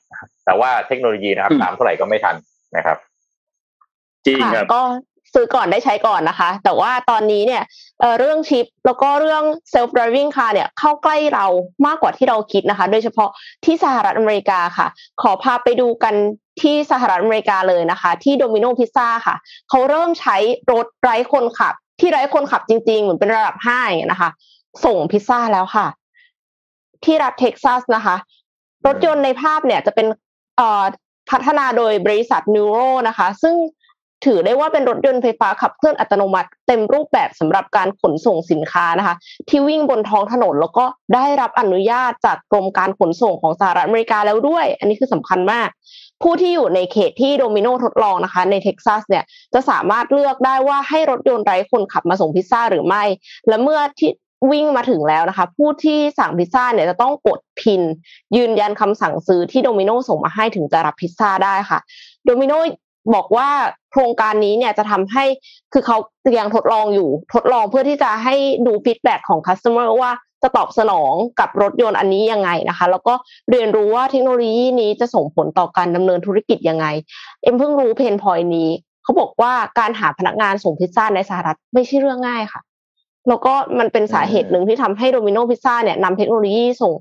[0.44, 2.36] แต่ว่าเทคโนโลยีนะครับตามเท่าไหร่ก็ไม่ทัน
[2.76, 2.98] นะครับ
[4.26, 4.82] จริงครับก็
[5.34, 7.62] ซื้อก่อนได้ใช้ก่อนนะคะ แต่ว่าตอนนี้เนี่ย
[8.18, 11.46] เรื่องชิปแล้วก็เรื่อง self driving car เนี่ยเข้าใกล้เรา
[11.86, 13.30] มากกว่าที่เราคิดนะคะ โดยเฉพาะ
[13.64, 14.86] ที่สหรัฐอเมริกาค่ะ
[15.22, 16.14] ขอพาไปดูกัน
[16.62, 19.36] ที่สหรัฐอเมริกาเลยนะคะ ที่โดมิโนพิซซ่าค่ะ
[19.68, 20.36] เขาเริ่มใช้
[20.72, 24.30] รถไร้คนขับ ที่ไร้คนขับจริงๆ เหมือนเป็นระดับห้าอย่างนะคะ
[24.84, 25.86] ส่งพิซซ่าแล้วค่ะ
[27.04, 28.16] ที่รัฐเท็กซัสนะคะ
[28.86, 30.06] รถยนต์ในภาพเนี่ยจะเป็น
[31.30, 32.76] พัฒนาโดยบริษัทนูโร
[33.08, 33.54] นะคะ ซึ่ง
[34.24, 39.14] ถือได้ว่าเป็นรถยนต์ไฟฟ้าขับเคลื่อนอัตโนมัติ เต็มรูปแบบสำหรับการขนส่งสินค้านะคะ
[39.48, 45.68] ที่วิ่งบนท้องถนนแล้วก็ได้รับอนุญาตจากกรมการขนส่งของสหรัฐอเมริกาแล้วด้วย อันนี้คือสำคัญมาก
[46.22, 53.02] ผู้ที่อยู่ในเขตที่โดมิโนทดลองนะคะ ในเท็กซัสเนี่ยจะสามารถเลือกได้ว่าให้รถยนต์ไร้คนขับมาส่งพิซซ่าหรือไม่
[53.48, 54.10] และเมื่อที่
[54.52, 57.82] วิ่งมาถึงแล้วนะคะ ผู้ที่สั่งพิซซ่าเนี่ยจะต้องกด PIN
[58.36, 61.78] ยืนยันคำสั่งซื้อที่โดมิโนส่งมาให้ถึงจะรับพิซซ่าได้ค่ะ
[62.24, 62.52] โดมิโน
[63.14, 63.48] บอกว่า
[63.92, 65.24] โครงการนี้เนี่ยจะทำให้
[65.72, 68.34] คือเขาเรียกยังทดลองอยู่ทดลองเพื่อที่จะให้
[68.66, 73.14] ดู feedback ของ customer ว่าจะตอบสนองกับรถยนต์อันนี้ยังไงนะคะ แล้วก็
[73.50, 76.86] เรียนรู้ว่าเทคโนโลยีนี้จะส่งผลต่อการดำเนินธุรกิจยังไง
[77.42, 78.68] เอ็มเพิ่งรู้ pain point นี้
[79.02, 82.60] เขาบอกว่าการหาพนักงานส่งพิซซ่าในสหรัฐไม่ใช่เรื่องง่ายค่ะ
[83.28, 86.92] แล้วก็มันเป็นสาเหตุหนึ่งที่ทำให้ Domino's Pizza เนี่ยนำเทคโนโลยีส่ง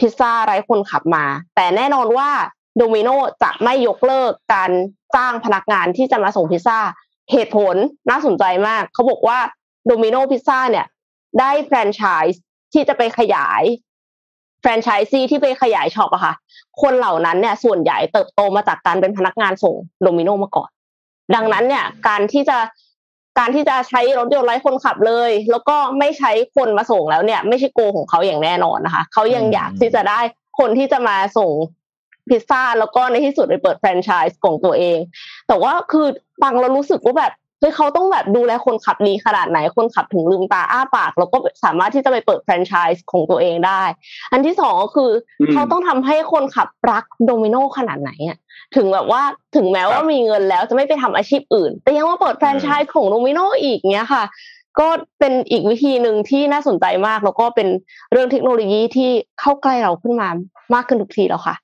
[0.00, 2.28] พิซซ่าไร้คนขับมา แต่แน่นอนว่า
[2.76, 3.08] โดมิโน
[3.42, 4.70] จะไม่ยกเลิกการ
[5.14, 6.78] จ้างพนักงานที่จะมาส่งพิซซ่า
[7.32, 7.76] เหตุผล
[8.10, 9.38] น่าสนใจมาก เขาบอกว่า
[9.86, 10.86] Domino's Pizza เนี่ย
[11.40, 13.62] ได้แฟรนไชส์ที่จะไปขยาย
[14.60, 16.34] แฟรนไชส์ซีที่ไปขยาย shop อะค่ะ
[16.82, 20.70] คนเหล่านั้นเนี่ย ส่วนใหญ่เติบโตมาจากการเป็นพนักงานส่งโดมิโนมาก่อน
[21.34, 22.58] ดังนั้นเนี่ย การที่จะ
[23.38, 30.20] การที่จะใช้รถยนต์ไร้คนขับเลย แล้วก็ไม่ใช้คนมาส่งแล้วเนี่ย ไม่ใช่ goal ของเขาอย่างแน่นอนนะคะ เขายังอยากที่จะได้
[30.58, 31.50] คนที่จะมาส่ง
[32.28, 34.98] พิซซ่าแล้วก็ในที่สุดไปเปิดแฟรนไชส์ของตัวเอง
[35.48, 36.06] แต่ว่าคือ
[36.42, 43.82] ฟังเรารู้สึกว่าแบบเฮ้ยเขาต้องแบบดูแลคนขับดีขนาดไหน คนขับถึงลืมตาอ้าปาก แล้วก็สามารถที่จะไปเปิดแฟรนไชส์ของตัวเองได้
[44.32, 45.10] อันที่สองก็คือ
[45.52, 48.38] เขาต้องทำให้คนขับรักโดมิโนขนาดไหนอะ
[48.76, 49.22] ถึงแบบว่า
[49.56, 54.24] ถึงแม้ว่ามีเงินแล้วจะไม่ไปทำอาชีพอื่น แต่ยังมาเปิดแฟรนไชส์ของโดมิโนอีกเนี้ยค่ะ
[54.80, 57.68] ก็เป็นอีกวิธีหนึ่งที่น่าสนใจมาก แล้วก็เป็น
[58.12, 60.28] เรื่องเทคโนโลยีที่เข้าใกล้เราขึ้นมา
[60.74, 61.56] มากขึ้นทุกทีแล้วค่ะ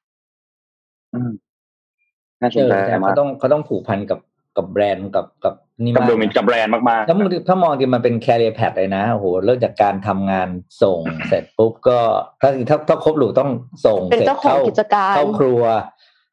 [2.40, 4.20] น่าสนใจมากเขาต้องเขาต้องผูกพันกับ
[4.56, 10.48] กับแบรนด์กับกับนี่กับมากโดมินกับแบรนด์มากถ้ามองถ้ามองดีมันเป็นแคเรียแพดเลยนะโอ้โหเริ่มจากการทำงาน
[10.82, 11.98] ส่งเสร็จปุ๊บก็
[12.40, 13.50] ถ้าถ้าถ้าครบหลูกต้อง
[13.86, 15.62] ส่งเป็นสร็จเจ้าของข้กิจการเข้าครัว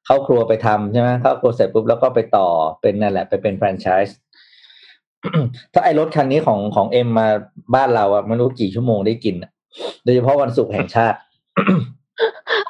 [0.06, 2.48] เข้าครัวไปทำใช่ไหมเข้าครัวเสร็จปุ๊บแล้วก็ไปต่อ
[2.82, 4.18] เป็นนั่นแหละไปเป็นแฟรนไชส์
[5.74, 7.28] ถ้าไอ้รถคันนี้ของของเอ็มมา
[7.76, 9.52] บ้านเราอะไม่รู้กี่ชั่วโมงได้กินอะ
[10.04, 11.18] โดยเฉพาะวันศุกร์แห่งชาติ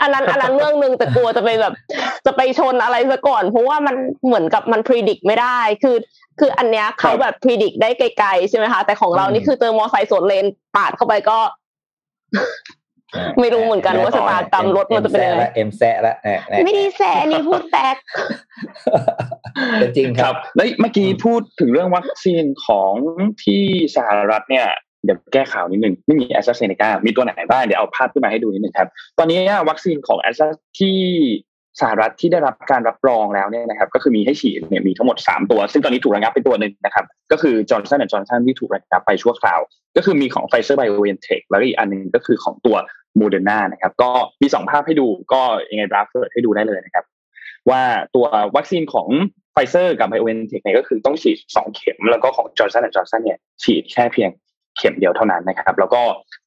[0.02, 1.74] อันนั้นอันนั้นเรื่องหนึ่งแต่กลัวจะไปแบบ
[2.26, 5.98] จะไปชนอะไรซะก่อน เพราะว่ามันเหมือนกับมัน predict ไม่ได้ คือ
[6.40, 11.40] คืออันเนี้ยเขาแบบ predict ได้ไกลๆใช่ไหมคะแต่ของเรานี่คือเจอมอไซค์สวนเลนปาดเข้าไปก็
[13.40, 18.04] ไม่รู้เหมือนกันว่าชะตากรรมรถมันจะเป็นยังไงเอ็มแซะละเอ็มแซะละไม่ได้แสอันนี้พูด fact
[19.80, 22.94] เป็นจริงๆครัรับแล้วเมื่อกี้พูดถึงเรื่องวัคซีนของ
[23.44, 23.64] ที่
[23.96, 24.68] สหรัฐเนี่ย
[25.06, 28.90] เดี๋ยวแก้ข่าวนิดนึงไม่มีแอสตราเซเนกามีตัวไหนบ้างเดี๋ยวเอาภาพขึ้นมาให้ดูนิดนึงครับ
[29.20, 29.40] ตอนนี้
[29.70, 30.48] วัคซีนของแอสตรา
[30.80, 30.98] ที่
[31.82, 39.60] สหรัฐที่ได้รับการรับรองแล้วเนี่ยนะครับ ก็คือมีให้ฉีดเนี่ยมีทั้งหมด 3 ตัว ซึ่งตอนนี้ถูกระงับไปตัวหนึ่งนะครับ ก็คือจอห์นสันและจอร์นสันที่ถูกระงับไปชั่วคราว
[39.98, 42.76] ก็คือมีของไฟเซอร์ไบโอเอนเทคแล้วอีกอันหนึ่งก็คือของตัว
[43.18, 45.42] โมเดอร์นานะครับ ก็มีสองภาพให้ดูก็
[45.72, 47.06] ยังไงบราฟเฟิร์ให้ดูได้เลยนะครับ
[47.70, 47.82] ว่า
[48.16, 49.08] ตัววัคซีนของ
[49.54, 54.30] ไฟเซอร์กับไบโอเอนเทคเนี่ยก็คือต้องฉีดสองเข็ม แล้วก็ของจอห์นสันและจอห์นสันเนี่ยฉีดแค่เพียง
[54.78, 56.02] เข็มเดียวเท่านั้นนะครับ แล้วก็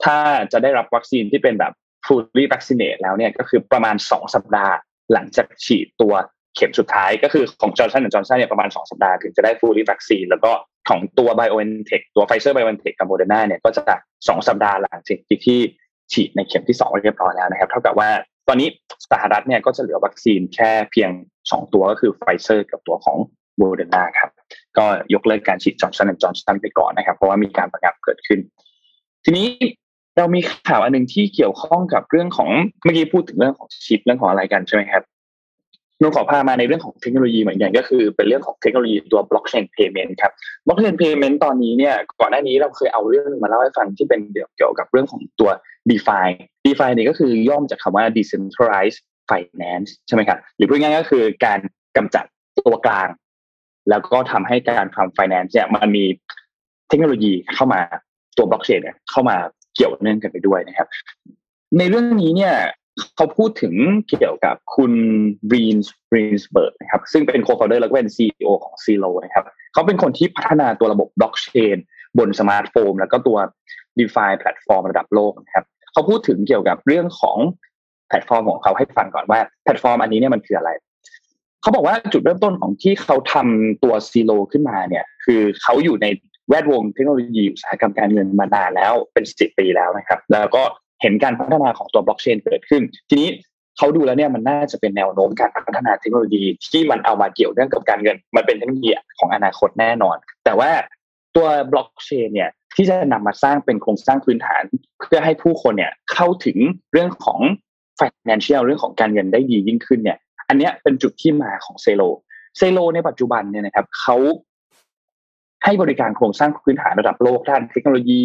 [0.05, 0.19] ถ้า
[0.53, 1.73] จะได้รับวัคซีนที่เป็นแบบ
[2.07, 4.75] fully vaccinate แล้วเนี่ยก็คือประมาณสองสัปดาห์
[5.13, 6.15] หลังจากฉีดตัว
[6.57, 10.51] เข็มสุดท้ายก็คือของจอร์ n สันและจอร์ n สันเนี่ยประมาณ 2 สัปดาห์ถึงจะได้ fully vaccine แล้วก็
[10.89, 15.61] ของตัว BioNTech ตัว Pfizer BioNTech กับ Moderna เนี่ยก็จะ 2 สัปดาห์หลังจากที่
[16.13, 18.11] ฉีดในเข็มที่ 2 เรียบร้อยแล้วนะครับเท่ากับว่า
[18.49, 18.69] ตอนนี้
[19.13, 21.11] สหรัฐเนี่ยก็จะเหลือวัคซีนแค่เพียง
[21.43, 23.19] 2 ตัวก็คือ Pfizer กับตัวของ
[23.61, 24.31] Moderna ครับ
[24.79, 28.41] ก็ยกเลิกการฉีดจอร์ n สันและจอร์ n สันไปก่อนนะครับ เพราะว่ามีการประงับเกิดขึ้น
[29.25, 29.47] ทีนี้
[30.19, 32.49] เรามีข่าวอันหนึ่งที่เกี่ยวข้องกับเรื่องของ
[32.85, 35.03] เมื่อกี้พูดถึงเรื่องของชิปเรื่องของอะไรกันใช่ไหมครับ
[36.01, 40.33] นนขอพามาในเรื่องของเทคโนโลยีเหมือนกันก็คือเป็นเรื่องของเทคโนโลยีตัว blockchain payment ครับ
[40.67, 44.21] blockchain payment ตอนนี้เนี่ยก่อนหน้านี้เราเคยเอาเรื่องมาเล่าให้ฟังที่เป็น
[44.57, 45.51] เกี่ยวกับเรื่องของตัว
[45.91, 46.27] DeFi
[46.65, 51.59] DeFi นี่ก็คือย่อมาจากคำว่า decentralized finance ใช่ไหมครับหรือพูดง่ายๆก็คือการ
[51.97, 52.25] กำจัด
[52.59, 53.09] ตัวกลาง
[53.91, 56.05] แล้วก็ทำให้การทำ finance เนี่ยมันมี
[56.89, 57.81] เทคโนโลยีเข้ามา
[58.37, 59.37] ตัว blockchain เนี่ยเข้ามา
[59.75, 60.89] เกี่ยวเนื่องกันไปด้วยนะครับ
[61.79, 62.55] ในเรื่องนี้เนี่ย
[63.17, 63.75] เขาพูดถึง
[64.09, 64.93] เกี่ยวกับคุณ
[65.53, 71.77] รีนส์รีนส์เบิร์กนะครับ ซึ่งเป็น co-founder แล้วก็เป็น CEO ของ c l o นะครับเขาเป็นคนที่พัฒนาตัวระบบบล็อกเชน
[72.19, 73.39] บนสมาร์ทโฟนแล้วก็ตัว
[73.99, 77.39] DeFi แพลตฟอร์มระดับโลกนะครับเขาพูดถึงเกี่ยวกับเรื่องของ
[78.09, 80.71] แพลตฟอร์มของเขาให้ฟังก่อนว่าแพลตฟอร์มอันนี้เนี่ยมันคืออะไร
[81.63, 86.07] เขาบอกว่าจุดเริ่มต้นของที่เขาทำตัว Celo ขึ้นมาเนี่ย คือเขาอยู่ใน
[86.49, 90.63] แวดวงเทคโนโลยีอุตสาหกรรมการเงินมานานแล้วเป็นสิบปีแล้วนะครับ แล้วก็
[91.03, 93.31] เห็นการพัฒนาของตัวบล็อกเชนเกิดขึ้น ทีนี้
[93.77, 100.71] เขาดูแล้วเนี่ยมันน่าจะเป็นแนวโน้มการพัฒนาเทคโนโลยีที่มันเอามาเกี่ยวเนื่องกับการเงิน มันเป็นเทคโนโลยีของอนาคตแน่นอน แต่ว่า
[101.37, 104.63] ตัวบล็อกเชนเนี่ยที่จะนำมาสร้างเป็นโครงสร้างพื้นฐาน
[105.01, 106.59] เพื่อให้ผู้คนเนี่ยเข้าถึง
[106.93, 107.41] เรื่องของ
[108.01, 110.19] financial เรื่องของการเงินได้ดียิ่งขึ้นเนี่ย
[110.49, 112.03] อันเนี้ยเป็นจุดที่มาของเซโล
[112.59, 114.17] เซโลในปัจจุบันเนี่ยนะครับเขา
[115.65, 118.23] ให้บริการโครงสร้างพื้นฐานระดับโลกด้านเทคโนโลยี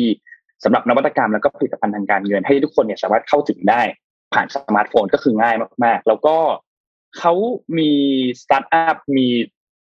[0.63, 3.81] สำหรับนวัตกรรมแล้วก็ผลิตภัณฑ์ทางการเงินให้ทุกคนเนี่ยสามารถเข้าถึงได้
[4.33, 6.37] ผ่านสมาร์ทโฟนก็คือง่ายมาก ๆ แล้วก็
[7.17, 7.33] เขา
[7.77, 7.91] มี
[8.41, 9.27] สตาร์ทอัพมี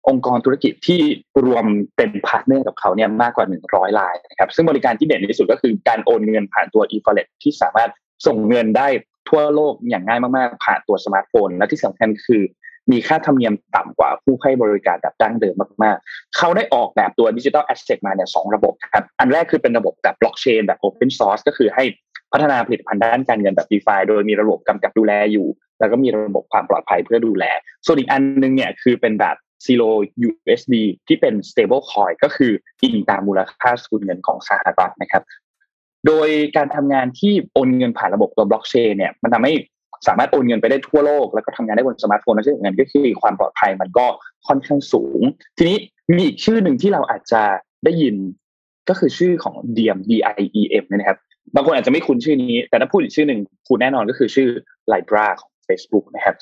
[0.08, 1.02] องค์กรธุรกิจที่
[1.46, 1.66] รวม
[1.98, 7.92] เป็น partner กับเขาเนี่ยมากกว่า 100รายนะครับซึ่งบริการที่เด่นที่สุดก็คือการโอนเงินผ่านตัว e-wallet ที่สามารถ
[8.28, 8.88] ส่งเงินได้
[9.30, 12.44] ทั่วโลกอย่างง่ายมากๆ ผ่านตัวสมาร์ทโฟน และที่สำคัญคือ
[12.92, 21.84] มีค่าธรรมเนียมต่ำกว่าผู้ให้บริการแบบดั้งเดิมมากๆ เขาได้ออกแบบตัว digital asset มาเนี่ยสองระบบครับ อันแรกคือเป็นระบบแบบบล็อกเชนแบบ Open Source ก็คือให้
[22.32, 25.48] พัฒนาผลิตภัณฑ์ด้านการเงินแบบ DeFi โดยมีระบบกำกับดูแลอยู่
[25.80, 27.46] แล้วก็มีระบบความปลอดภัยเพื่อดูแล
[27.86, 29.36] ส่วนอีกอันนึงเนี่ยคือเป็นแบบ
[29.66, 29.92] Celo
[30.28, 30.76] USD
[31.08, 32.52] ที่เป็น stable coin ก็คือ
[32.84, 35.24] อิงตามมูลค่าสกุลเงินของสหรัฐนะครับ
[36.08, 39.54] โดยการทำงานที่โอนเงินผ่านระบบตัวบล็อกเชนเนี่ยมันทำให้
[40.08, 44.06] สามารถโอนเงินไปได้ทั่วโลก แล้วก็ทำงานได้บนสมาร์ทโฟนและที่สำคัญก็คือความปลอดภัยมันก็
[44.48, 45.22] ค่อนข้างสูง
[45.58, 45.78] ทีนี้
[46.16, 47.42] มีอีกชื่อหนึ่งที่เราอาจจะ
[47.86, 48.16] ได้ยิน
[48.90, 51.18] ก็คือชื่อของ Diem D I E M นะครับ
[51.56, 54.50] บางคนอาจจะไม่คุ้นชื่อนี้ แต่ถ้าพูดอีกชื่อหนึ่งคุณแน่นอนก็คือชื่อ
[54.92, 56.36] Libra ของ Facebook นะครับ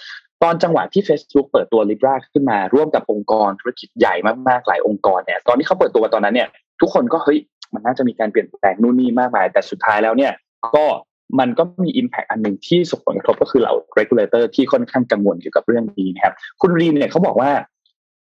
[0.44, 4.16] ตอนจังหวะที่ Facebook เปิดตัว Libra ขึ้นมาร่วมกับองค์กรธุรกิจใหญ่
[4.48, 6.50] มากๆหลายองค์กรเนี่ยตอนที่เขาเปิดตัวตอนนั้นเนี่ย
[6.82, 7.40] ทุกคนก็เฮ้ย
[7.74, 10.32] มันน่าจะมีการเปลี่ยนแปลงนู่นนี่มากมาย แต่สุดท้ายแล้วเนี่ย
[10.76, 10.86] ก็
[11.40, 17.52] มันก็มี Impact อันหนึ่งที่ส่งผลกระทบก็คือเหล่า regulator ที่ค่อนข้างกังวลเกี่ยวกับเรื่องนี้นะครับ คุณรีนเนี่ยเขาบอกว่า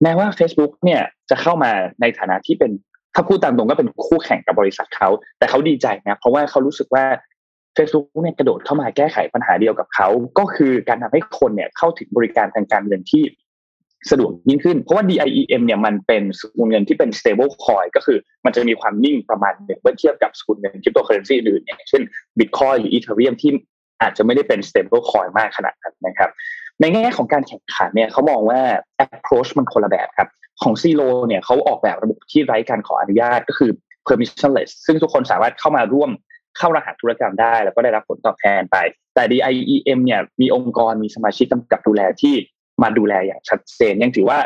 [0.02, 1.00] แม้ว่า Facebook เนี่ย
[1.30, 2.70] จะเข้ามาในฐานะที่เป็น
[3.14, 7.04] ถ้าพูดตามตรงก็เป็นคู่แข่งกับบริษัทเขา แต่เขาดีใจนะเพราะว่าเขารู้สึกว่า
[7.76, 13.22] Facebook เนี่ยกระโดดเข้ามาแก้ไขปัญหาเดียวกับเขา ก็คือการทำให้คนเนี่ยเข้าถึงบริการทางการเงินที่
[14.10, 22.02] สะดวกยิ่งขึ้น เพราะว่า DIEM เนี่ยมันเป็นสกุลเงินที่เป็น stable coin ก็คือมันจะมีความนิ่งประมาณหนึ่งเมื่อเทียบกับสกุลเงินคริปโตเคอเรนซีอื่นอย่างเช่น
[22.38, 23.50] Bitcoin หรือ Ethereum ที่
[24.02, 26.30] อาจจะไม่ได้เป็น stable coin มากขนาดนั้นนะครับ
[26.80, 28.60] ในแง่ของการแข่งขันเนี่ยเขามองว่า
[29.16, 30.28] approach มันคนละแบบครับ
[30.62, 33.70] ของซีโรเนี่ยเขาออกแบบระบบที่ไร้การขออนุญาตก็คือ
[34.06, 36.10] permissionless ซึ่งทุกคนสามารถเข้ามาร่วม
[36.58, 38.76] เข้ารหัสธุรกรรมได้ แล้วก็ได้รับผลตอบแทนไป
[39.14, 42.34] แต่ DIEM เนี่ยมีองค์กรมีสมาชิกกำกับดูแลที่
[42.82, 44.38] มาดูแลอย่างชัดเจน ยังถือว่า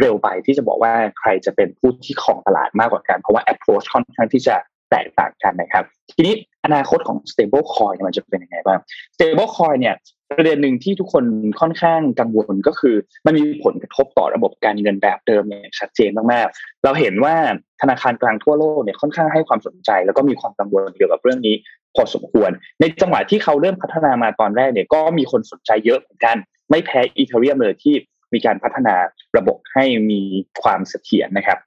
[0.00, 4.56] เร็วไปที่จะบอกว่าใครจะเป็นผู้ที่ของตลาดมากกว่ากัน เพราะว่า approach ค่อนข้างที่จะ
[4.90, 6.34] แตกต่างกันนะครับ ทีนี้
[6.64, 8.78] อนาคตของ stable coin มันจะเป็นยังไงบ้าง
[9.14, 9.96] stable coin เนี่ย
[10.30, 11.24] ประเด็นหนึ่งที่ทุกคน
[11.60, 17.34] ค่อนข้างกังวลก็คือ มันมีผลกระทบต่อระบบการเงินแบบเดิมอย่างชัดเจนมากๆ เราเห็นว่า
[17.80, 21.54] ธนาคารกลางทั่วโลกเนี่ยค่อนข้างให้ความสนใจ แล้วก็มีความกังวลเกี่ยวกับเรื่องนี้
[21.94, 26.36] พอสมควร ในจังหวะที่เขาเริ่มพัฒนามาตอนแรกเนี่ยก็มีคนสนใจเยอะเหมือนกัน
[26.70, 27.94] ไม่แพ้อีเทเรียมเลยที่
[28.34, 28.94] มีการพัฒนา
[29.36, 30.20] ระบบให้มี
[30.62, 31.58] ความเสถียรนะครับ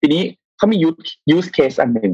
[0.00, 0.22] ทีนี้
[0.56, 0.76] เขามี
[1.36, 2.12] use case อันหนึ่ง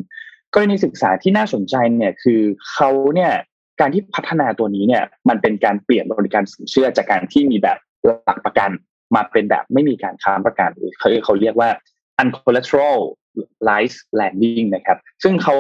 [0.55, 2.41] กรณีศึกษาที่น่าสนใจเนี่ยคือ
[2.73, 3.33] เขาเนี่ย
[3.81, 8.71] การที่พัฒนาตัวนี้เนี่ย มันเป็นการเปลี่ยนบริการสินเชื่อจากการที่มีแบบหลักประกัน
[9.15, 11.71] มาเป็นแบบไม่มีการค้ำประกันหรือเขาเขาเรียกว่า
[12.23, 15.57] uncollateralized lending นะครับ ซึ่งเขา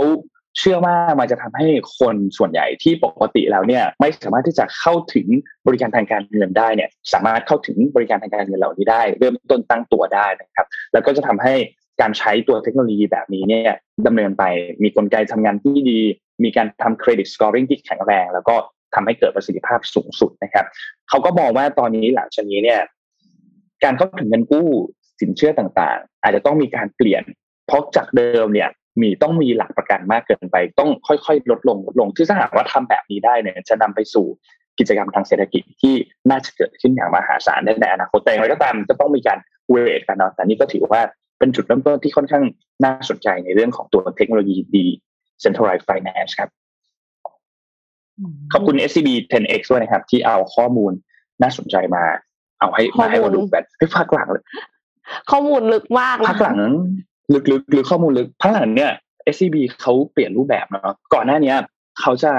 [0.59, 1.67] เชื่อว่ามันจะทำให้
[1.99, 5.27] คนส่วนใหญ่ที่ปกติแล้วเนี่ยไม่สามารถที่จะเข้าถึง
[5.67, 11.55] บริการทางการเงินได้เนี่ยสามารถเข้าถึงบริการทางการเงินเหล่านี้ได้ เริ่มต้นตั้งตัวได้นะครับ แล้วก็จะทำให้
[12.01, 13.75] การใช้ตัวเทคโนโลยีแบบนี้เนี่ย
[14.07, 14.45] ดำเนินไป
[14.83, 16.01] มีกลไกทำงานที่ดี
[16.45, 18.55] มีการทำเครดิตสกอร์ริงที่แข็งแรง แล้วก็
[18.95, 20.67] ทำให้เกิดประสิทธิภาพสูงสุดนะครับ
[21.09, 22.81] เขาก็มองว่าตอนนี้หลังจากนี้เนี่ย
[23.85, 24.69] การเข้าถึงเงินกู้
[25.21, 27.23] สินเชื่อต่างๆ อาจจะต้องมีการเปลี่ยน
[27.67, 28.69] เพราะจากเดิมเนี่ย
[29.01, 34.27] มีต้องมีหลักประกันมากเกินไป ต้องค่อยๆ ลดลงลดลงที่ถ้าหากว่าทำแบบนี้ได้เนี่ยจะนำไปสู่
[34.79, 35.95] กิจกรรมทางเศรษฐกิจที่
[36.31, 39.39] น่าจะเกิดขึ้นอย่างมหาศาลในอนาคตแต่อย่างไรก็ตามจะต้องมีการ
[39.71, 41.01] เวทกันเนาะแต่นี่ก็ถือว่า
[41.39, 42.45] เป็นจุดเริ่มต้นที่ค่อนข้าง
[42.85, 44.87] น่าสนใจในเรื่องของตัวเทคโนโลยีดี
[45.43, 46.51] centralized finance ครับ
[48.53, 50.93] ขอบคุณ SCB 10X ด้วยนะครับ ที่เอาข้อมูล
[51.43, 52.05] น่าสนใจมา
[52.59, 54.45] เอาให้มาให้เราดูแบบให้ภาคหลังเลย
[55.31, 56.59] ข้อมูลลึกมากภาคหลัง
[57.33, 58.93] ลึกๆหรือข้อมูลลึกภาคหลังเนี่ย
[59.35, 61.55] SCB เขาเปลี่ยนรูปแบบเนาะก่อนหน้านี้
[62.01, 62.33] เขาจะ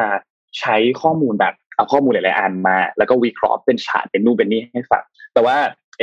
[0.60, 5.58] ใช้ข้อมูลแบบเอาข้อมูลหลายๆอันมา แล้วก็วิเคราะห์เป็นฉากเป็นนู่นเป็นนี่ให้ฟังแต่ว่า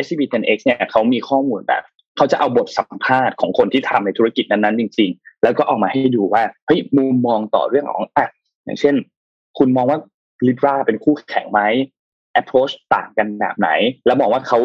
[0.05, 1.83] SCB 10X เนี่ยเขามีข้อมูลแบบ
[2.16, 8.27] เขาจะเอาบทสัมภาษณ์ของคนที่ทำในธุรกิจนั้นๆ จริง ๆ แล้วก็เอามาให้ดูว่าเฮ้ยมุมมองต่อเรื่องของอะ
[8.64, 8.95] อย่างเช่น
[9.59, 9.99] คุณมองว่า
[10.47, 11.61] ลิทราเป็นคู่แข่งไหม
[12.40, 13.68] approach ต่างกันแบบไหน
[14.07, 14.59] แล้วมองว่าเขา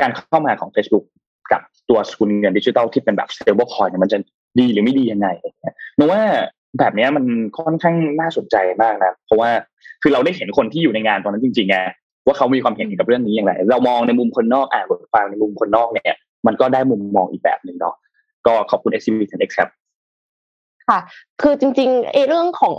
[0.00, 1.04] การเข้ามาของ Facebook
[1.52, 4.18] กับตัวสกุลเงินดิจิทัลที่เป็นแบบ stable coin มันจะ
[4.58, 5.28] ดีหรือไม่ดียังไง
[5.98, 6.22] นึกว่า
[6.78, 7.24] แบบนี้มัน
[7.56, 9.50] ค่อนข้างน่าสนใจมากนะ เพราะว่า
[10.02, 11.76] คือเราได้เห็นคนที่อยู่ในงานตอนนั้นจริงๆไง
[12.26, 17.94] ว่าเขามีความเห็นกับเรื่องนี้อย่างไร เรามองในมุมคนนอกอ่านบทความในมุมคนนอกเนี่ย มันก็ได้มุมมองอีกแบบหนึ่งเนาะ
[18.46, 19.68] ก็ขอบคุณ SCB 10 X ครับ
[20.88, 20.98] ค่ะ
[21.40, 22.76] คือจริงๆไอ้เรื่องของ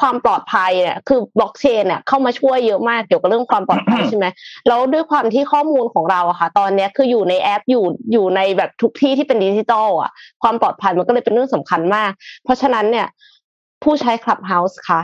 [0.00, 4.26] ความปลอดภัยเนี่ยคือบล็อกเชนเนี่ยเข้ามาช่วยเยอะมากเกี่ยวกับเรื่องความปลอดภัยใช่ไหม
[4.68, 10.10] แล้วด้วยความที่ข้อมูลของเราอะค่ะ ตอนนี้คืออยู่ในแอปอยู่อยู่ในแบบทุกที่ที่เป็นดิจิตอลอะ
[10.42, 12.10] ความปลอดภัยมันก็เลยเป็นเรื่องสำคัญมาก
[12.44, 13.06] เพราะฉะนั้นเนี่ย
[13.82, 15.00] ผู้ใช้ Clubhouse ค่ะ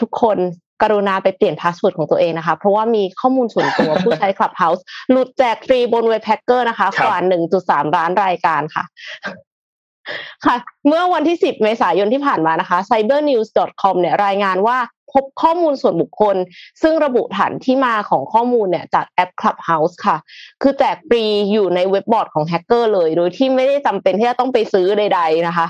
[0.00, 0.38] ทุกคน
[0.82, 7.16] กรุณาไปเปลี่ยน password ของตัวเองนะคะ เพราะว่ามีข้อมูลส่วนตัวผู้ใช้ Clubhouse หลุดแจกฟรีบนเว็บแฮกเกอร์นะคะกว่า
[7.56, 8.84] 1.3ล้านรายการค่ะ
[10.46, 14.78] ค่ะ เมื่อวันที่ 10 เมษายนที่ผ่านมานะคะ cybernews.com เนี่ยรายงานว่า
[15.14, 16.36] พบข้อมูลส่วนบุคคล
[16.82, 20.16] ซึ่งระบุฐานที่มาของข้อมูลเนี่ยจากแอป Clubhouse ค่ะ
[20.62, 25.66] คือแจกฟรีอยู่ในเว็บบอร์ดของแฮกเกอร์เลย โดยที่ไม่ได้จำเป็นที่จะต้องไปซื้อใด ๆ นะคะ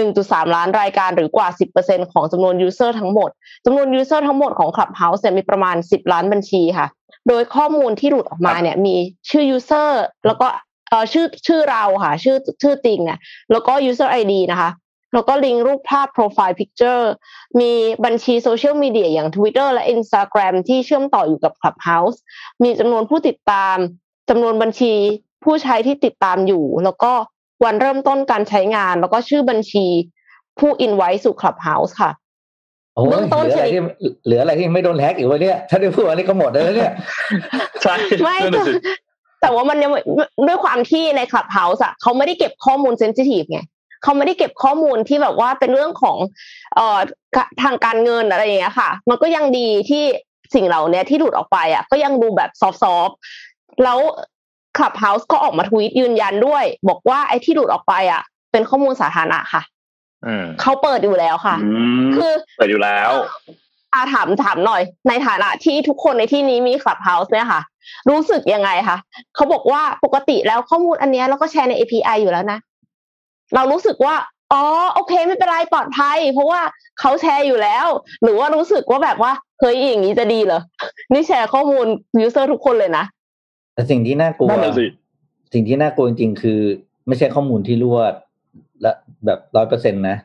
[0.00, 1.48] 1.3 ล้านรายการหรือกว่า
[1.80, 3.30] 10%ของจำนวน user ทั้งหมด
[3.64, 6.86] จำนวน user ทั้งหมดของ Clubhouse เนี่ยมีประมาณ 10 ล้านบัญชีค่ะ
[7.28, 8.94] โดยข้อมูลที่หลุดออกมาเนี่ยมี
[9.30, 10.48] ชื่อ user แล้วก็
[10.90, 13.18] เอ่อชื่อชื่อเราค่ะ ชื่อชื่อจริงเนี่ย
[13.52, 14.70] แล้วก็ user ID นะคะ
[15.14, 17.04] แล้วก็ลิงก์รูปภาพ profile picture
[17.60, 17.72] มี
[18.04, 22.16] บัญชีโซเชียลมีเดียอย่าง Twitter และ Instagram ที่เชื่อมต่ออยู่กับ Clubhouse
[22.62, 23.76] มีจำนวนผู้ติดตาม
[24.28, 24.94] จำนวนบัญชี
[25.44, 27.12] ผู้ใช้ที่ติดตามอยู่ แล้วก็
[27.64, 29.86] วันเริ่มต้นการใช้งาน แล้วก็ชื่อบัญชี
[30.58, 32.10] ผู้อินไว้สู่ Clubhouse ค่ะ
[33.10, 33.80] เบื้องต้นเหลืออะไรที่
[34.24, 36.92] เหลืออะไรที่ไม่โดนแฮกอีกวะเนี่ย ถ้าได้พูดอันนี้ก็หมดเลยเนี่ย
[37.82, 37.94] ใช่
[38.24, 38.36] ไม่
[39.40, 39.92] แต่ว่ามันยัง
[40.46, 43.60] ด้วยความที่ใน Clubhouse อะเขาไม่ได้เก็บข้อมูล sensitive ไง
[44.02, 46.16] เขาไม่ได้เก็บข้อมูลที่แบบว่าเป็นเรื่องของ
[46.74, 46.98] เอ่อ
[47.62, 50.04] ทางการเงินอะไรอย่างเงี้ยค่ะ มันก็ยังดีที่
[50.54, 52.70] สิ่งเหล่านี้ที่หลุดออกไปอะ ก็ยังดูแบบซอ
[53.06, 53.98] ฟต์ๆแล้ว
[54.76, 58.22] คลับเฮาส์ก็ออกมาทวีตยืนยันด้วย บอกว่าไอ้ที่หลุดออกไปอะ
[58.52, 59.62] เป็นข้อมูลสาธารณะค่ะ
[60.60, 61.56] เขาเปิดอยู่แล้วค่ะ
[62.16, 63.10] คือเปิดอยู่แล้ว
[63.94, 67.60] อาถามถามหน่อย ในฐานะที่ทุกคนในที่นี้มีคลับเฮาส์เนี่ยค่ะ
[68.10, 68.98] รู้สึกยังไงคะ
[69.34, 72.58] เขาบอกว่าปกติแล้วข้อมูลอันเนี้ยเราก็แชร์ใน API อยู่แล้วนะ
[73.54, 74.14] เรารู้สึกว่า
[74.52, 74.62] อ๋อ
[74.94, 76.60] โอเค ไม่เป็นไรปลอดภัย เพราะว่า
[77.00, 77.86] เขาแชร์อยู่แล้ว
[78.22, 80.60] หรือว่ารู้สึกว่าแบบว่าเฮ้ยอย่างนี้จะดีเหรอ
[81.12, 81.86] นี่แชร์ข้อมูล
[82.20, 83.04] user ทุกคนเลยนะ
[83.74, 84.86] แต่สิ่งที่น่ากลัวนั่นน่ะสิ
[85.52, 86.60] สิ่งที่น่ากลัวจริงๆคือ
[87.06, 87.98] ไม่ใช่ข้อมูลที่รั่ว
[88.82, 88.92] และ
[89.24, 90.16] แบบร้อยเปอร์เซ็นต์นะ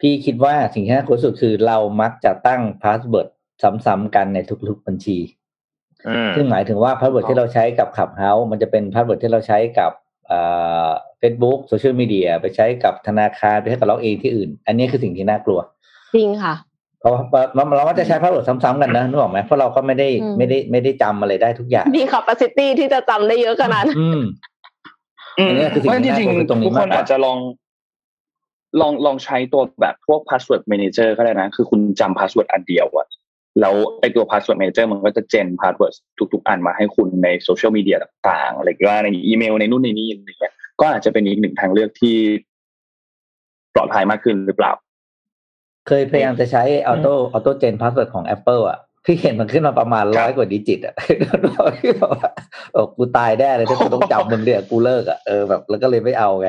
[0.00, 3.28] พี่คิดว่าสิ่งที่น่ากลัวที่สุดคือเรามักจะตั้ง password
[3.86, 4.38] ซ้ำๆกันใน
[4.68, 5.41] ทุกๆบัญชีอืม
[6.36, 9.90] ซึ่งหมายถึงว่า password ที่เราใช้กับ Clubhouse มันจะเป็น password ที่เราใช้กับ
[11.18, 15.60] เฟซบุ๊กโซเชียลมีเดียไปใช้กับธนาคารไปใช้กับ log in ที่อื่น อันนี้คือสิ่งที่น่ากลัว
[16.14, 16.54] จริงค่ะ
[17.00, 24.20] เพราะว่าเราเราก็จะใช้ password ซ้ำๆกันนะนึกออกไหมเพราะเราก็ไม่ได้อืมไม่ได้ไม่ได้จำอะไรได้ทุกอย่างมี capacity ที่จะจำได้เยอะขนาดนั้นอืม
[25.38, 27.38] อืมอันนี้คือสิ่งที่น่ากลัวคือตรงนี้ๆทุกคนมากกว่าอาจจะลอง
[28.80, 33.06] ลองลองใช้ตัวแบบพวก password manager ก็ได้นะ คือคุณจำ password อันเดียวอะ
[33.60, 35.94] แล้วไอตัว password manager มันก็จะเจน password
[36.32, 42.16] ทุก ๆ อันมาให้คุณในโซเชียลมีเดียต่างๆอะไรก็ในอีเมลในนู่นในนี่อะไรเงี้ยก็อาจจะเป็นอีกหนึ่งทางเลือกที่
[43.74, 44.72] ปลอดภัยมากขึ้นหรือเปล่า
[45.88, 50.94] เคยพยายามจะใช้ auto auto gen password ของ Apple อะพี่เห็นมันขึ้นมาประมาณครัร้บอยกว่า digit อะ
[51.78, 52.30] พี่บอกว่า
[52.72, 56.48] โอ้กูตายแน่เลยถ้ากูต้องจำมึงเดี๋ยวกูเลิกอะเออแบบแล้วก็เลยไม่เอาไง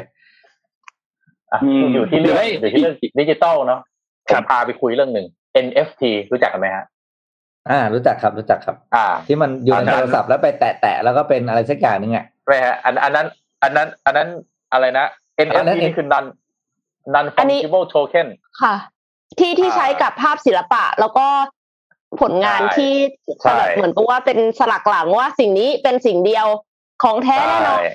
[1.52, 3.82] อะอืมอยู่ที่เรื่องเดี๋ยวให้อยู่ที่เรื่องดิจิตอลเนาะ
[4.30, 5.28] ครับผมพาไปคุยเรื่องหนึ่ง
[5.66, 6.86] NFT รู้จักกันไหมฮะ
[7.70, 13.28] อ่า รู้จักครับรู้จักครับ อ่า ที่มันอยู่ในอันนั้นโทรศัพท์แล้วไปแตะๆแล้วก็เป็นอะไรสักอย่างหนึงอะไม่ฮะอันอันนั้น
[13.64, 14.30] อันนั้น อันนั้น
[14.74, 15.06] อะไรนะ
[15.38, 16.26] อันนั้ NFT นนี่คือ non
[17.14, 18.28] non อันนี้ fungible token
[18.62, 18.76] ค่ะ
[19.40, 21.28] ที่ที่อ่าใช้กับภาพศิลปะแล้วก็
[22.22, 22.94] ผลงานใช่ที่
[23.44, 26.48] ใช่เหมือนกับว่าเป็นสลักหลังว่าสิ่งนี้เป็นสิ่งเดียว
[27.04, 27.90] ของแท้แน่นอนใช่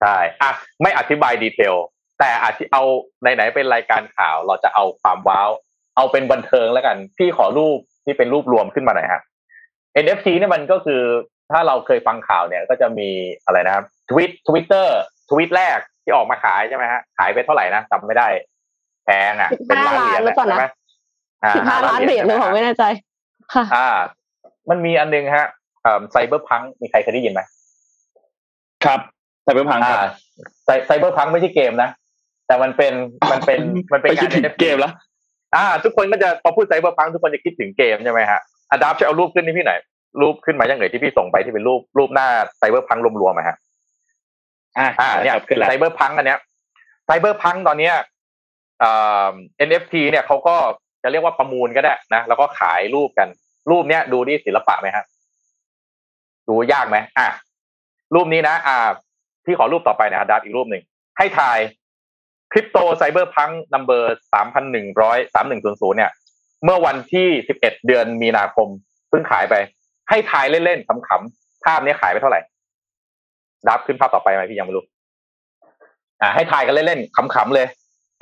[0.00, 0.50] ใช่อะ
[0.82, 1.74] ไม่อธิบายดีเทล
[2.18, 2.82] แต่อาจจะเอา
[3.20, 5.50] ไหนๆเป็นรายการข่าว เราจะเอาความว้าว
[5.96, 9.22] เอาเป็นบันเทิงแล้วกัน พี่ขอรูป ที่เป็นรูปรวมขึ้นมาหน่อยครับ
[10.04, 11.02] NFT เนี่ยมันก็คือ
[11.50, 13.08] ถ้าเราเคยฟังข่าวเนี่ยก็จะมี
[13.44, 14.98] อะไรนะครับทวิตทวิตเตอร์
[15.30, 18.28] ทวิตแรกที่ออกมาขายใช่ไหมฮะขายไปเท่าไหร่นะจำไม่ได้
[19.04, 20.66] แพงอะเป็นล้านเหรียญหรือเปล่านะใช่ไหม
[21.44, 22.84] อ่สิบห้าล้านเหรียญเลยผมไม่แน่ใจ
[23.54, 23.88] ค่ะอ่า
[24.70, 25.46] มันมีอันนึงฮะ
[26.10, 27.40] Cyberpunk มีใครเคยได้ยินไหม
[28.84, 29.00] ครับ
[29.44, 31.90] แต่เป็นพังครับอ่า Cyberpunk ไม่ใช่เกมนะ
[32.46, 32.92] แต่มันเป็น
[33.32, 33.60] มันเป็น
[33.92, 34.92] มันเป็นไปคิดถึง NFT เกมแล้ว
[35.54, 38.40] อ่า ทุกคนก็จะพอพูด Cyberpunk ทุกคนจะคิดถึงเกมใช่ไหมฮะ
[38.70, 39.80] อาดับช่วยเอารูปขึ้นให้พี่หน่อย
[40.20, 42.28] รูปขึ้นมายังไงที่พี่ส่งไปที่เป็นรูปรูปหน้า
[42.58, 43.56] Cyberpunk รวมๆอะฮะ
[44.78, 46.38] อ่าอ่าเนี่ยขึ้นแล้ว Cyberpunk อันเนี้ย
[47.06, 47.94] Cyberpunk ตอนเนี้ย
[48.80, 48.90] เอ่
[49.28, 49.32] อ
[49.68, 50.56] NFT เนี่ยเขาก็
[51.02, 53.28] จะเรียกว่าประมูลก็ได้นะแล้วก็ขายรูปกัน
[53.70, 55.04] รูปเนี้ยดูดิศิลปะไหมฮะ
[56.48, 57.28] ดูยากไหมอะ
[58.14, 58.88] รูปนี้นะ อ่า
[59.44, 60.82] พี่ขอรูปต่อไปนะครับดับอีกรูปหนึ่ง
[61.18, 61.58] ให้ทาย
[62.52, 66.12] คริปโตไซเบอร์พังนัมเบอร์สามพันหนึ่งร้อยสามหนึ่งศูนย์ศูนย์เนี่ย
[66.64, 68.68] เมื่อวันที่สิบเอ็ดเดือนมีนาคม
[69.08, 69.54] เพิ่งขายไป
[70.08, 72.40] ให้ทายเล่นๆขำๆภาพนี้ขายไปเท่าไหร่
[73.68, 74.84] ดับขึ้นภาพต่อไปไหมพี่ยังไม่รู้
[76.22, 77.66] อ่าให้ทายกันเล่นๆขำๆเลย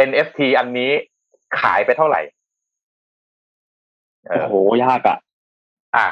[0.09, 0.91] NFT อันนี้
[1.61, 2.21] ขายไปเท่าไหร่
[4.29, 4.55] เอโอ้อโห
[4.85, 5.17] ยากอะ
[5.97, 6.07] อะ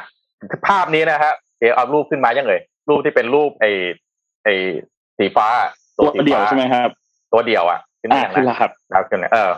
[0.69, 3.71] ภาพนี้นะฮะเดี๋ยวเอารูปขึ้นมายังเลยรูปที่เป็นรูปไอ้
[4.45, 4.55] ไอ้
[5.19, 5.47] สีฟ้า
[5.99, 6.91] ตัวสีเดียวฟ้าใช่ไหมครับ
[7.33, 9.53] ตัวเดียวอะ ขึ้นอ่ามาอย่างขึ้นนะแล้วครับครับขึ้นเลยเออ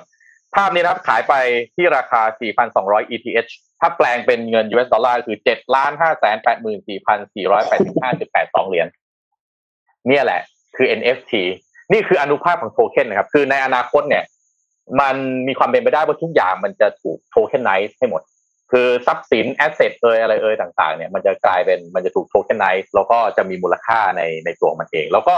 [0.54, 1.34] ภาพนี้นะครับขายไป
[1.74, 2.20] ที่ราคา
[2.68, 8.88] 4,200 ETH ถ้าแปลงเป็นเงิน US ดอลลาร์คือ7ล้าน5แสน84,485.82 เหรียญ
[10.08, 10.40] เนี่ยแหละ
[10.76, 11.32] คือ NFT
[11.92, 14.24] นี่คืออนุภาพของโทเค็นนะครับ คือในอนาคตเนี่ย
[15.00, 15.16] มัน
[15.48, 18.22] มีความเป็นไปได้ว่าทุกอย่างมันจะถูก tokenize ให้หมด
[18.72, 25.36] คือทรัพย์สิน asset เอยอะไรเอยต่างๆ เนี่ยมันจะกลายเป็นมันจะถูก tokenize แล้วก็จะมีมูลค่าในในตัวมันเอง แล้วก็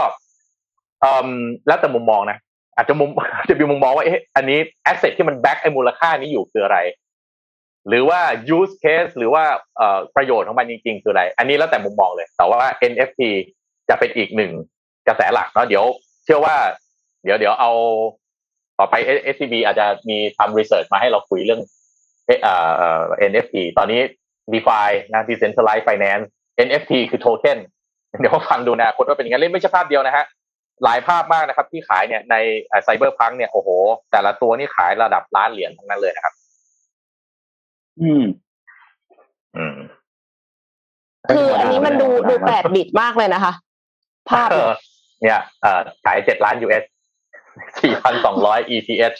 [1.01, 1.27] เอ่ม
[1.67, 2.37] แล้วแต่มุมมองนะ
[2.75, 3.09] อาจจะมุม
[3.49, 6.79] จะมีมุมมองว่าเอ๊ะอันนี้ asset ที่มัน back ไอ้มูลค่านี้อยู่คืออะไร
[7.87, 8.19] หรือว่า
[8.57, 9.43] use case หรือว่า
[10.15, 13.21] ประโยชน์ของมันจริง ๆ คืออะไร อันนี้แล้วแต่มุมมองเลย แต่ว่า NFT
[13.89, 14.51] จะเป็นอีกหนึ่ง
[15.07, 15.85] กระแสหลักเนาะเดี๋ยว
[16.23, 16.55] เชื่อว่า
[17.23, 17.71] เดี๋ยวเดี๋ยวเอา
[18.79, 18.95] ต่อไป
[19.33, 21.61] SCB อาจจะมีทำรีเสิร์ชมาให้เราคุยเรื่อง
[22.25, 24.01] เอ่อเอ่อ NFT ตอนนี้
[24.53, 26.25] DeFi นะ Decentralized Finance
[26.67, 27.59] NFT คือโทเค็น
[28.19, 30.25] เดี๋ยวฟังดูนะคนว่าเป็นยังไงเล่นไม่ใช่ภาพเดียวนะฮะ
[30.83, 32.35] หลายภาพมากนะครับ ที่ขายเนี่ยใน
[32.83, 33.69] ไซเบอร์พังเนี่ยโอ้โห
[34.11, 36.33] แต่ละตัวนี่ขายระดับล้านเหรียญทั้งนั้นเลยนะครับ
[38.01, 38.25] อืม
[39.57, 39.77] อืม
[41.31, 43.53] คืออันนี้มันดูดูแปดบิตมากเลยนะคะ
[44.29, 44.73] ภาพเอเนี่ยอ
[45.21, 46.83] เนี่ยเอ่อขายเจ็ดล้าน US
[47.79, 49.17] สี่พันสองร้อย ETH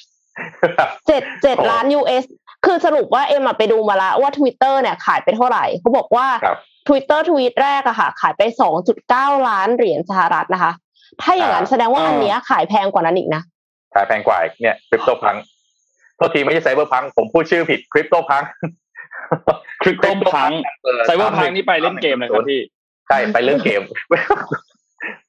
[1.07, 2.23] เจ็ดเจ็ดโอ้ล้าน US
[2.65, 6.57] คือสรุปว่าเอ็มอะไปดูมาแล้วว่า Twitter เนี่ยขายไปเท่าไหร่เขาบอกว่าครับ
[6.87, 10.71] Twitter ทวีตแรกอะค่ะ ขายไปสองจุดเก้าล้านเหรียญสหรัฐนะคะ
[11.21, 13.41] ถ้าอย่างนั้นอ่าแสดงว่าอ่าอันเนี้ยขายแพงกว่านั้นอีกนะ
[13.95, 15.35] ขายแพงกว่าอีกเนี่ยคริปโตพัง
[16.17, 18.43] โทษทีไม่ใช่ไซเบอร์พังผมพูดชื่อผิดคริปโตพัง
[19.81, 20.51] CryptoPunk
[21.05, 22.61] Cyberpunk นี่ไปเล่นเกมเลยครับพี่
[23.07, 23.81] ใช่ไปเล่นเกม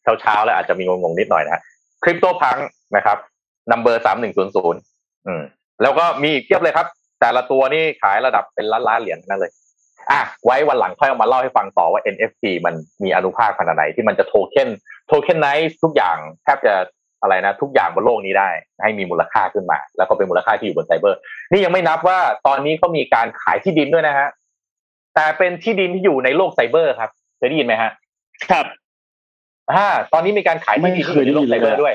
[0.03, 1.59] เช้าเช้าๆแล้วอาจจะมีงงๆนิดหน่อยนะ
[2.05, 2.57] CryptoPunk
[2.97, 3.19] นะครับ
[3.71, 4.81] number สามหนึ่งศูนย์ศูนย์
[5.27, 5.43] อืม
[5.83, 6.87] แล้วก็มีอีกเพียบเลยครับ
[7.21, 9.53] แต่ละตัวนี่ขายระดับเป็นล้านล้านๆเหรียญทั้งนั่นเลย
[10.11, 14.69] อะไว้วันหลังค่อยเอามาเล่าให้ฟังต่อว่า NFT มันมีอานุภาพขนาดไหนที่มันจะ token
[15.07, 16.75] tokenize ทุกอย่างแทบจะ
[17.23, 18.49] อะไรนะ ทุกอย่างบนโลกนี้ได้
[18.83, 21.19] ให้มีมูลค่าขึ้นมา แล้วก็เป็นมูลค่าที่อยู่บนไซเบอร์
[21.51, 24.29] นี่ยังไม่นับว่าตอนนี้เขามีการขายที่ดินด้วยนะฮะ
[25.15, 27.91] แต่เป็นที่ดินที่อยู่ในโลกไซเบอร์ครับเคยได้ยินไหมฮะ
[28.51, 28.67] ครับ
[29.73, 31.95] อ่าตอนนี้มีการขายที่ดินที่อยู่ในโลกไซเบอร์ด้วย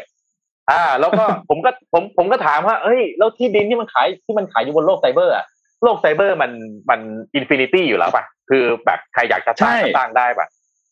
[0.72, 5.45] อ่า แล้วก็ผมก็ผมผมก็ถามว่าเอ้ยแล้วที่ดินที่มันขายที่มันขายอยู่บนโลกไซเบอร์อะ
[5.84, 6.51] โลกไซเบอร์มัน
[6.89, 6.99] มัน
[7.36, 10.47] infinity อยู่แล้วป่ะ คือแบบใครอยากจะสร้างใช่ก็สร้างได้ป่ะ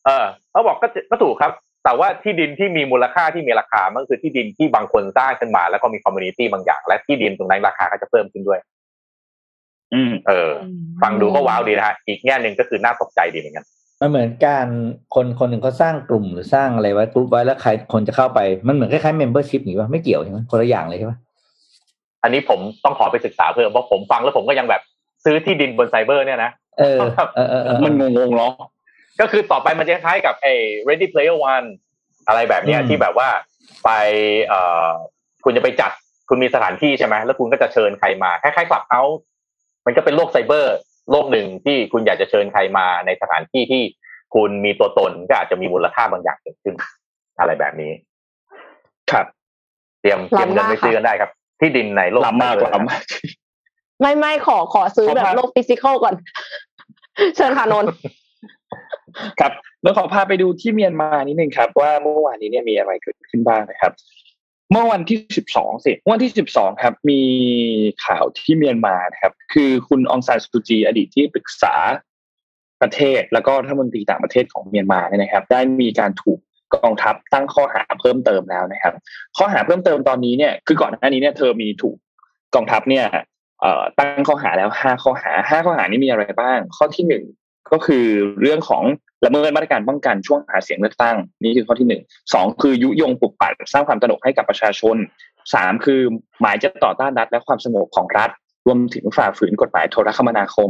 [0.05, 1.51] เออเขาบอกก็ก็ถูกครับ
[1.83, 8.59] แต่ว่าที่ดินที่มีมูลค่าที่มีราคา มันก็คือที่ดินที่บางคนสร้างขึ้นมา แล้วก็มี community บางอย่าง และที่ดินตรงนั้นราคาก็จะเพิ่มขึ้นด้วย
[9.93, 10.51] อืม เออ
[11.01, 13.65] ฟังดูก็ว้าวดีนะฮะ อีกแง่หนึ่งก็คือน่าตกใจดีเหมือนกัน
[14.01, 14.67] มันเหมือนการ
[15.15, 21.17] คนคนหนึ่งเขาสร้างกลุ่มหรือสร้างอะไรไว้กลุ่มไว้แล้วใครคนจะเข้าไป มันเหมือนคล้ายๆ membership อย่างนี้ป่ะไม่เกี่ยวใช่ไหมคนละอย่างเลยใช่ปะ
[22.27, 24.81] อันนี้ผมต้องขอไปศึกษาเพิ่มเพราะผมฟังแล้วผมก็ยังแบบ
[25.25, 28.53] ซื้อที่ดินบนไซเบอร์เนี่ยนะเออเออเออเออมันงงๆเนาะ
[29.19, 30.53] ก็คือต่อไปมันจะคล้ายกับไอ้
[30.87, 31.67] Ready Player One
[32.27, 33.29] อะไรแบบเนี้ยอืมที่แบบว่า
[33.85, 33.89] ไป
[34.47, 34.89] เอ่อ
[35.43, 35.91] คุณจะไปจัด
[36.29, 39.19] คุณมีสถานที่ใช่ไหมแล้วคุณก็จะเชิญใครมาคล้ายๆคลับเฮาส์
[39.85, 40.75] มันก็เป็นโลกไซเบอร์
[41.11, 43.83] โลกหนึ่งที่คุณอยากจะเชิญใครมาในสถานที่ที่
[44.35, 46.75] คุณมีตัวตนก็อาจจะมีมูลค่าบางอย่างเกิดขึ้น
[47.39, 47.91] อะไรแบบนี้
[49.11, 49.25] ครับ
[50.01, 53.03] เตรียมเตรียมเงินไปซื้อกันได้ครับ ที่ดินในโลกล้ำมากไซเบอร์ล้ำมาก
[53.99, 56.15] ไม่ไม่ขอขอซื้อขอแบบภาพโลก physical ก่อน
[57.35, 57.91] เชิญค่ะนนท์
[59.39, 59.51] ครับ
[59.83, 63.91] แล้วขอพาไปดูที่เมียนมานิดนึงครับ ว่าเมื่อวานนี้เนี่ยมีอะไรเกิดขึ้นบ้างนะครับ
[64.71, 67.21] เมื่อวันที่สิบสองสิเมื่อวันที่สิบสองครับ มี
[68.05, 71.75] ข่าวที่เมียนมานะครับ คือคุณองซานซูจี อดีตที่ปรึกษา
[72.81, 76.39] ประเทศแล้วก็รัฐมนตรีต่างประเทศของเมียนมาเนี่ยนะครับ ได้มีการถูก
[76.75, 78.93] กองทัพตั้งข้อหาเพิ่มเติมแล้วนะครับ
[79.37, 81.95] ข้อหาเพิ่มเติมตอนนี้เนี่ยคือก่อนหน้านี้เนี่ยเธอมีถูก
[82.55, 83.05] กองทัพเนี่ย
[83.99, 87.23] ตั้งข้อหาแล้วห้าข้อหาห้าข้อหานี้มีอะไรบ้าง ข้อที่หนึ่ง
[87.71, 88.05] ก็คือ
[88.41, 88.83] เรื่องของ
[89.25, 92.01] ละเมิดมาตรการป้องกันช่วงหาเสียงเลือกตั้ง นี่คือข้อที่หนึ่ง
[92.33, 94.95] สองคือยุยงปลุกปั่นสร้างความตระหนกให้กับประชาชน
[95.53, 96.01] สามคือ
[96.41, 98.29] หมายจะต่อต้านรัฐและความสงบของรัฐ
[98.65, 100.69] รวมถึงฝ่าฝืนกฎหมายโทรคมนาคม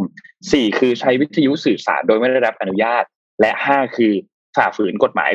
[0.52, 3.04] สี่คือใช้วิทยุสื่อสารโดยไม่ได้รับอนุญาต
[3.42, 4.14] และห้าคือ
[4.56, 5.32] ฝ่าฝืนกฎหมาย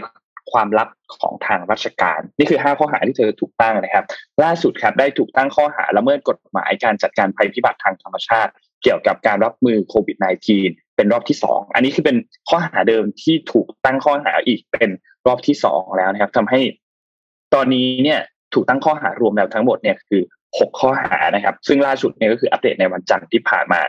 [0.52, 0.88] ความลับ
[1.20, 4.04] ของทางราชการ นี่คือห้าข้อหาที่เธอถูกตั้งนะครับ
[4.42, 10.16] ล่าสุดครับได้ถูกตั้งข้อหาละเมิดกฎหมายการจัดการภัยพิบัติทางธรรมชาติ เกี่ยวกับการรับมือโควิด
[10.56, 12.16] -19 เป็นรอบที่สองอันนี้คือเป็น
[12.48, 14.90] ข้อหาเดิมที่ถูกตั้งข้อหาอีกเป็น
[15.26, 16.60] รอบที่สองแล้วนะครับทำให้
[17.54, 18.20] ตอนนี้เนี่ย
[18.54, 20.22] ถูกตั้งข้อหารวมแล้วทั้งหมดเนี่ยคือ
[20.58, 23.80] หกข้อหานะครับ ซึ่งล่าสุดเนี่ยก็คืออัปเดตในวันจันทร์ที่ผ่านมา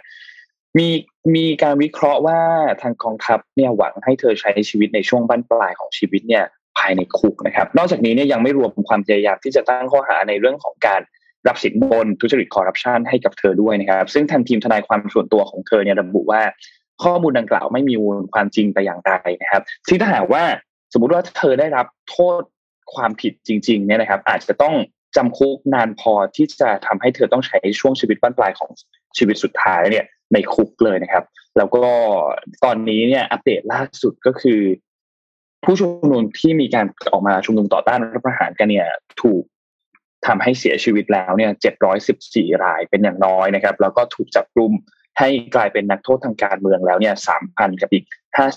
[0.77, 0.87] มี
[1.35, 2.39] มีการวิเคราะห์ว่า
[2.81, 6.43] ทางกองทัพเนี่ยหวังให้เธอใช้ชีวิตในช่วงบั้นปลายของชีวิตเนี่ย
[6.77, 11.01] ภายในคุกนะครับ นอกจากนี้เนี่ยยังไม่รวมความพยายามที่จะตั้งข้อหาในเรื่องของการ
[11.47, 16.41] รับสินบนทุจริตคอร์รัปชันให้กับเธอด้วยนะครับ ซึ่งทางทีมทนายความส่วนตัวของเธอเนี่ยระบุว่า
[17.03, 20.43] ข้อมูลดังกล่าวไม่มีมูลความจริงแต่อย่างใดนะครับซึ่งถ้าหากว่า
[20.93, 22.41] สมมุติว่าเธอได้รับโทษ
[22.93, 24.75] ความผิดจริงๆเนี่ยนะครับ อาจจะต้อง
[25.15, 28.69] จำคุกนานพอที่จะทำให้เธอต้องใช้ช่วงชีวิตบั้นปลายของ
[29.17, 31.23] ชีวิตสุดท้ายเนี่ย ในคุกเลยนะครับ
[31.57, 31.85] แล้วก็
[32.63, 34.61] ตอนนี้เนี่ยอัปเดตล่าสุดก็คือ
[35.63, 38.87] ผู้ชุมนุมที่มีการออกมาชุมนุมต่อต้านรัฐประหารกันเนี่ย
[39.21, 39.43] ถูก
[40.27, 41.51] ทำให้เสียชีวิตแล้วเนี่ย
[42.07, 44.71] 714 รายเป็นอย่างน้อยนะครับ แล้วก็ถูกจับกลุ่ม
[45.19, 47.15] ให้กลายเป็นนักโทษทางการเมืองแล้วเนี่ย
[47.47, 48.05] 3,000 กับอีก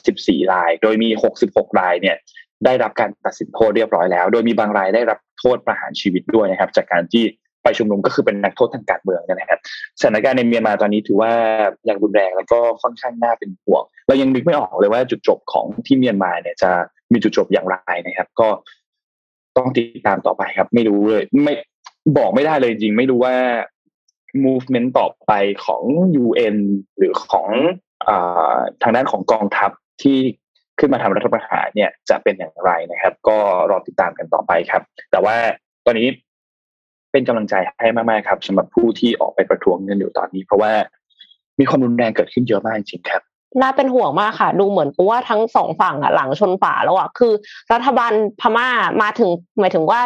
[0.00, 1.08] 54 ราย โดยมี
[1.44, 2.16] 66 รายเนี่ย
[2.64, 7.24] ได้รับการตัดสินโทษเรียบร้อยแล้ว โดยมีบางรายได้รับโทษประหารชีวิตด้วยนะครับ จากการที่
[7.66, 9.60] ไปชุมนุมก็คือเป็นนักโทษทางการเมืองนะครับ
[10.00, 11.32] สถานการณ์ในเมียนมาตอนนี้ถือว่า
[11.88, 16.70] ยังรุนแรงแล้วก็ค่อนข้างน่าเป็นห่วงเรายังนึกไม่ออกเลยว่าจุดจบของที่เมียนมาเนี่ยจะ
[17.12, 18.48] มีจุดจบอย่างไรนะครับ ก็
[19.56, 21.54] ต้องติดตามต่อไปครับ ไม่รู้เลยไม่
[22.18, 23.34] บอกไม่ได้เลยจริง ไม่รู้ว่า
[24.44, 25.32] movement ต่อไป
[25.64, 25.82] ของ
[26.24, 26.56] UN
[26.98, 27.48] หรือของ
[28.08, 28.10] อ
[28.82, 29.70] ทางด้านของกองทัพ
[30.02, 30.18] ที่
[30.78, 33.36] ขึ้นมาทำรัฐประหารเนี่ยจะเป็นอย่างไรนะครับ ก็
[33.70, 35.36] รอติดตามกันต่อไปครับ แต่ว่า
[35.86, 36.08] ตอนนี้
[37.16, 40.72] เป็นกำลังใจให้มากๆครับสำหรับผู้ที่ออกไปประท้วงกันอยู่ตอนนี้ เพราะว่า
[41.58, 43.22] มีความรุนแรงเกิดขึ้นเยอะมากจริงๆครับ
[43.60, 47.32] น่าเป็นห่วงมากค่ะ ดูเหมือนว่าทั้งสองฝั่งอะหลังชนฝาแล้วอะคือ
[47.72, 48.68] รัฐบาลพม่า
[49.02, 50.00] มาถึงหมายถึงว่า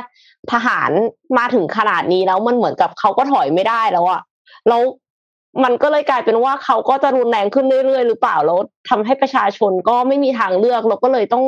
[0.53, 0.91] ทหาร
[1.39, 4.21] มาถึงขนาดนี้แล้วมันเหมือนกับเขาก็ถอยไม่ได้แล้วอะ
[4.69, 4.83] แล้ว
[5.65, 8.59] มันก็เลยกลายเป็นว่าเขาก็จะรุนแรงขึ้นเรื่อยๆ หรือเปล่าแล้ว
[8.89, 11.45] ทำให้ประชาชนก็ไม่มีทางเลือกแล้วก็เลยต้อง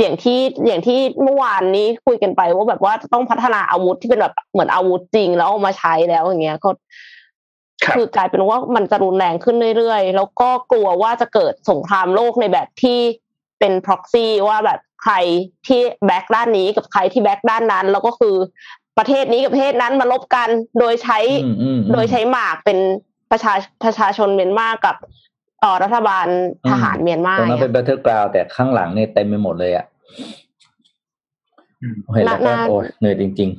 [0.00, 6.70] อย่างที่อย่างที่เมื่อวานนี้คุยกันไปว่าแบบว่าจะต้องพัฒนาอาวุธที่เป็นแบบเหมือนอาวุธจริงแล้วเอามาใช้แล้วอย่างเงี้ยก็
[7.84, 12.98] ครับคือกลายเป็นว่ามันจะรุนแรงขึ้นเรื่อยๆ แล้วก็กลัวว่าจะเกิดสงครามโลกในแบบที่
[13.58, 15.14] เป็น proxy ว่าแบบใคร
[15.66, 18.34] ที่ back ด้านนี้กับใครที่ back ด้านนั้น แล้วก็คือ
[18.98, 20.48] ประเทศนี้กับประเทศนั้นมารบกัน
[20.78, 22.78] โดยใช้อืมอืมอืมโดยใช้หมากเป็น
[23.30, 24.96] ประชาประชาชนเมียนมากับ
[25.60, 26.26] เอ่อรัฐบาล
[26.70, 29.89] ทหารเมียนมาตรงนั้นเนี่เป็นยแบทเทิลกราวแต่ข้างหลังเนี่ยเต็มไปหมดเลยอะอืม
[32.12, 33.50] เห็นแล้วก็น่าโอ้ยเหนื่อยจริง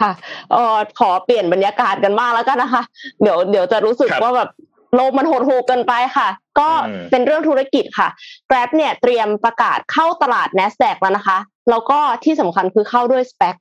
[0.00, 0.12] ค่ะ
[0.52, 2.82] เออขอเปลี่ยนบรรยากาศกันบ้างแล้วกันนะคะ
[3.22, 4.50] เดี๋ยวเดี๋ยวจะรู้สึกครับว่าแบบ
[4.94, 6.28] โลกมันหดหู่เกินไปค่ะ
[6.58, 8.08] ก็อืมเป็นเรื่องธุรกิจค่ะ
[8.50, 11.38] Grab เนี่ยเตรียมประกาศเข้าตลาด NASDAQ แล้วนะคะ
[11.70, 13.56] แล้วก็ที่สำคัญคือเข้าด้วย SPAC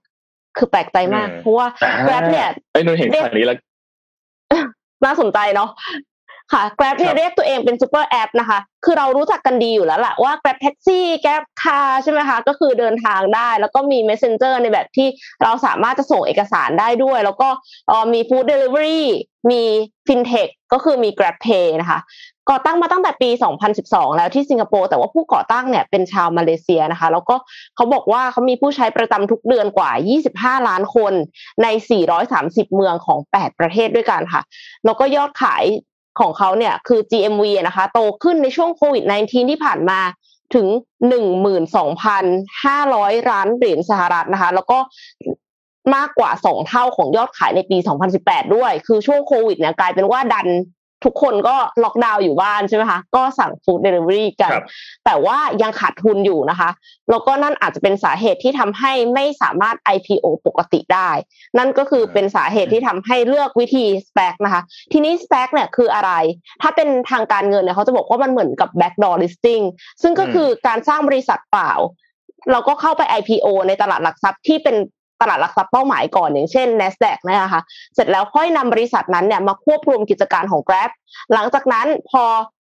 [0.57, 1.67] คือแปลกใจมาก เพราะว่า
[2.07, 3.57] Grab เนี่ยไอ้ยนนเห็นข่าวนี้แล้ว
[5.05, 5.69] น่าสนใจเนาะ
[6.51, 14.53] ค่ะ Grab เนี่ครัยบเรียกตัวเองเป็น super app นะคะ คือเรารู้จักกันดีอยู่แล้วแหละว่า Grab Taxi Grab Car ใช่ไหมคะ ก็คือเดินทางได้ แล้วก็มี Messenger
[14.61, 15.07] ในแบบที่
[15.43, 17.49] เราสามารถจะส่งเอกสารได้ด้วย แล้วก็
[17.87, 19.01] เอ่อมี Food Delivery
[19.49, 19.61] มี
[20.07, 21.99] FinTech ก็คือมี Grab Pay นะคะ
[22.49, 23.29] ก่อตั้งมาตั้งแต่ปี
[23.73, 27.35] 2012 แล้วที่สิงคโปร์ แต่ว่าผู้ก่อตั้งเนี่ยเป็นชาวมาเลเซียนะคะ แล้วก็
[27.75, 29.91] เขาบอกว่าเขามีผู้ใช้ประจำทุกเดือนกว่า
[30.57, 31.13] 25 ล้านคน
[31.63, 31.67] ใน
[32.21, 34.41] 430 เมืองของ 8 ประเทศด้วยกันค่ะ
[34.85, 35.63] แล้วก็ยอดขาย
[36.21, 39.99] ของเขาเนี่ยคือ GMV นะคะโตขึ้นในช่วงโควิด -19 ที่ผ่านมา
[40.55, 40.67] ถึง
[42.03, 44.77] 12,500 ล้านเหรียญสหรัฐนะคะ แล้วก็
[45.95, 47.77] มากกว่า 2 เท่าของยอดขายในปี
[48.15, 50.47] 2018 ด้วย คือช่วงโควิดเนี่ยกลายเป็นว่าดัน
[51.05, 54.65] ทุกคนก็ล็อกดาวน์อยู่บ้านใช่ไหมคะ ก็สั่งฟู้ดเดลิเวอรี่กันครับ
[55.05, 56.69] แต่ว่ายังขาดทุนอยู่นะคะ
[57.09, 61.09] แล้วก็นั่นอาจจะเป็นสาเหตุที่ทำให้ไม่สามารถ IPO ปกติได้
[61.57, 66.11] นั่นก็คือเป็นสาเหตุที่ทำให้เลือกวิธี SPAC นะคะ ทีนี้ SPAC เนี่ยคืออะไร
[66.61, 69.63] ถ้าเป็นทางการเงินเนี่ยเขาจะบอกว่ามันเหมือนกับ backdoor listing
[70.01, 71.73] ซึ่งก็คือการสร้างบริษัทเปล่า
[72.51, 74.75] เราก็เข้าไป IPO ในตลาดหลักทรัพย์ที่เป็น
[75.21, 77.61] ตลาดหลักทรัพย์เป้าหมายก่อนอย่างเช่น NASDAQ นะคะ
[77.95, 80.89] เสร็จแล้วค่อยนำบริษัทนั้นเนี่ยมาควบรวมกิจการของ Grab
[81.33, 82.23] หลังจากนั้นพอ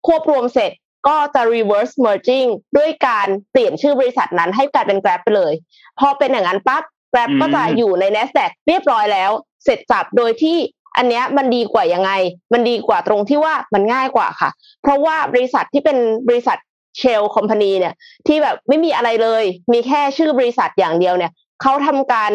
[0.07, 0.73] ควบรวมเสร็จ
[1.09, 5.53] ก็จะ reverse merging ด้วยการเปลี่ยนชื่อบริษัทนั้นให้กลายเป็น Grab ไปเลย
[5.99, 6.83] พอเป็นอย่างนั้นปั๊บ
[7.13, 9.31] Grab อืมก็จะอยู่ใน NASDAQ เรียบร้อยแล้ว
[9.65, 10.57] เสร็จสับโดยที่
[10.97, 12.11] อันเนี้ยมันดีกว่ายังไง
[12.53, 14.51] มันดีกว่าตรงที่ว่ามันง่ายกว่าค่ะ
[14.83, 16.59] เพราะว่าบริษัทที่เป็นบริษัท
[16.99, 17.95] เชลคอมพานีเนี่ย
[18.27, 21.33] ที่แบบไม่มีอะไรเลย มีแค่ชื่อบริษัทอย่างเดียวเนี่ย
[21.63, 22.33] เขาทำการ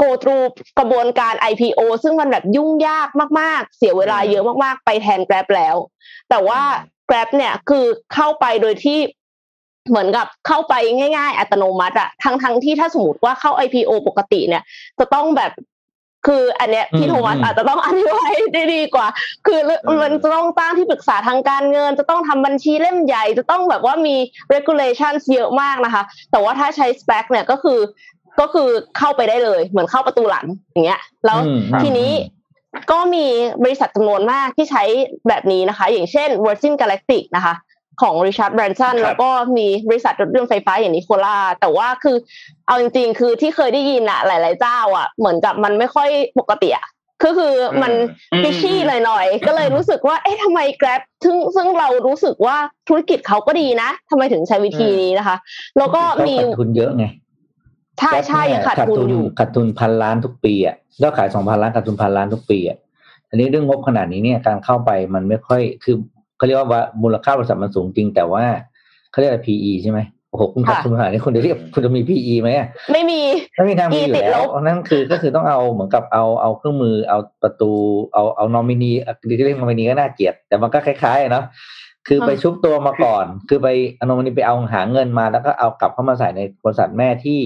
[0.00, 0.44] go through
[0.78, 3.08] กระบวนการ IPO ซึ่งมันแบบยุ่งยาก
[3.40, 5.76] มาก ๆ เสียเวลาเยอะมาก ๆ ไปแทน Grab แล้ว
[6.30, 6.60] แต่ว่า
[7.08, 7.84] Grab เนี่ยคือ
[8.14, 8.98] เข้าไปโดยที่
[9.88, 14.62] เหมือนกับเข้าไปง่าย ๆ อัตโนมัติอะทั้งทั้งที่ถ้าสมมติว่าเข้า IPO ปกติเนี่ย
[14.98, 15.52] จะต้องแบบ
[16.26, 19.06] คืออันเนี้ยพี่อืมโทมัสอืมอาจจะต้องอธิบายได้ดีกว่า
[19.46, 19.60] คือ
[20.02, 24.16] มันจะต้องตั้งที่ปรึกษาทางการเงิน จะต้องทำบัญชีเล่มใหญ่ จะต้องแบบว่ามี
[24.54, 27.78] regulations เยอะมากนะคะ แต่ว่าถ้าใช้ SPAC เนี่ยก็คือ
[28.40, 28.68] ก็คือ
[28.98, 32.12] เข้าไปได้เลย เหมือนเข้าประตูหลังอย่างเงี้ย แล้วอืมทีนี้
[32.92, 33.26] ก็มี
[33.64, 34.82] บริษัทจำนวนมากที่ใช้
[35.28, 37.54] แบบนี้นะคะ อย่างเช่น Virgin Galactic นะคะ
[38.02, 42.16] ของ Richard Branson ครับแล้วก็มีบริษัทรถยนต์ไฟฟ้าอย่างนิโคล่าแต่ว่าคือ
[42.66, 46.08] เอาจริงๆ คือที่เคยได้ยินอะหลาย ๆ เจ้าอะเหมือนกับมันไม่ค่อย
[46.38, 46.86] ปกติอะ
[47.22, 47.92] คือคือมัน
[48.32, 52.56] อืมฟิชชี่หน่อยๆ ก็เลยรู้สึกว่า เอ๊ะทำไม Grab ซึ่งซึ่งเรารู้สึกว่า
[52.88, 55.36] ธุรกิจเขาก็ดีนะทำไมถึงใช้วิธีนี้นะคะ
[55.78, 57.04] แล้วก็เขามีขาดทุนเยอะไง
[57.98, 62.78] ใช่ใช่ยังขาดทุนอยู่ขาดทุนพันล้านทุกปีอะยอดขายสองพันล้านขาดทุนพันล้านทุกปีอะ
[63.28, 65.96] อันนี้เรื่องงบขนาดนี้เนี่ยการเข้าไปมันไม่ค่อยคือ
[66.36, 68.44] เขาเรียกว่ามูลค่าบริษัทมันสูงจริง แต่ว่า
[69.10, 73.20] เขาเรียกอะไร PE ใช่ไหมโอ้โหคุณขาดค่ะทุนขนาดนี้คุณจะเรียกคุณจะมี PE ไหมอะไม่มี
[73.56, 77.72] ไม่มีทางมีอยู่ติดแล้ลวบนั่นคือก็คือต้องเอาเหมือนกับเอาเอาเครื่องมือเอาประตู
[78.14, 78.92] เอาเอานอมินี
[79.28, 81.44] ที่เรียกนอมินีก็น่าเกลียดแต่มันก็คล้ายๆอะเนาะ
[82.08, 87.40] คือไปชุบตัวมาก่อน คือไปเอานอมินีไปเอาหาเงินมาแล้วก็เอากลับเข้ามาใส่ในบริษัทแม่ที่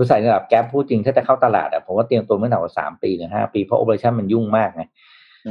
[0.00, 4.82] บริษัทระดับ Grab พูดจริงถ้าจะเข้าตลาดอะผมว่าเตรียมตัวไม่ต่ำกว่าสามปีหรือห้าปีเพราะ operation มันยุ่งมากไง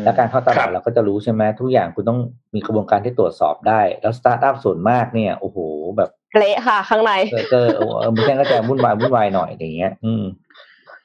[0.04, 2.20] แล้วการเข้าตคลารัดบเราก็จะรู้ใช่ไหมทุกอย่างคุณต้อง
[2.56, 5.58] มีกระบวนการที่ตรวจสอบได้ แล้วสตาร์ทอัพส่วนมากเนี่ยโอ้โห
[5.97, 10.24] แบบเละค่ะ ข้างในเออเออเออเออมันก็จะวุ่นวายวุ่นวายหน่อยอย่างเงี้ย อืม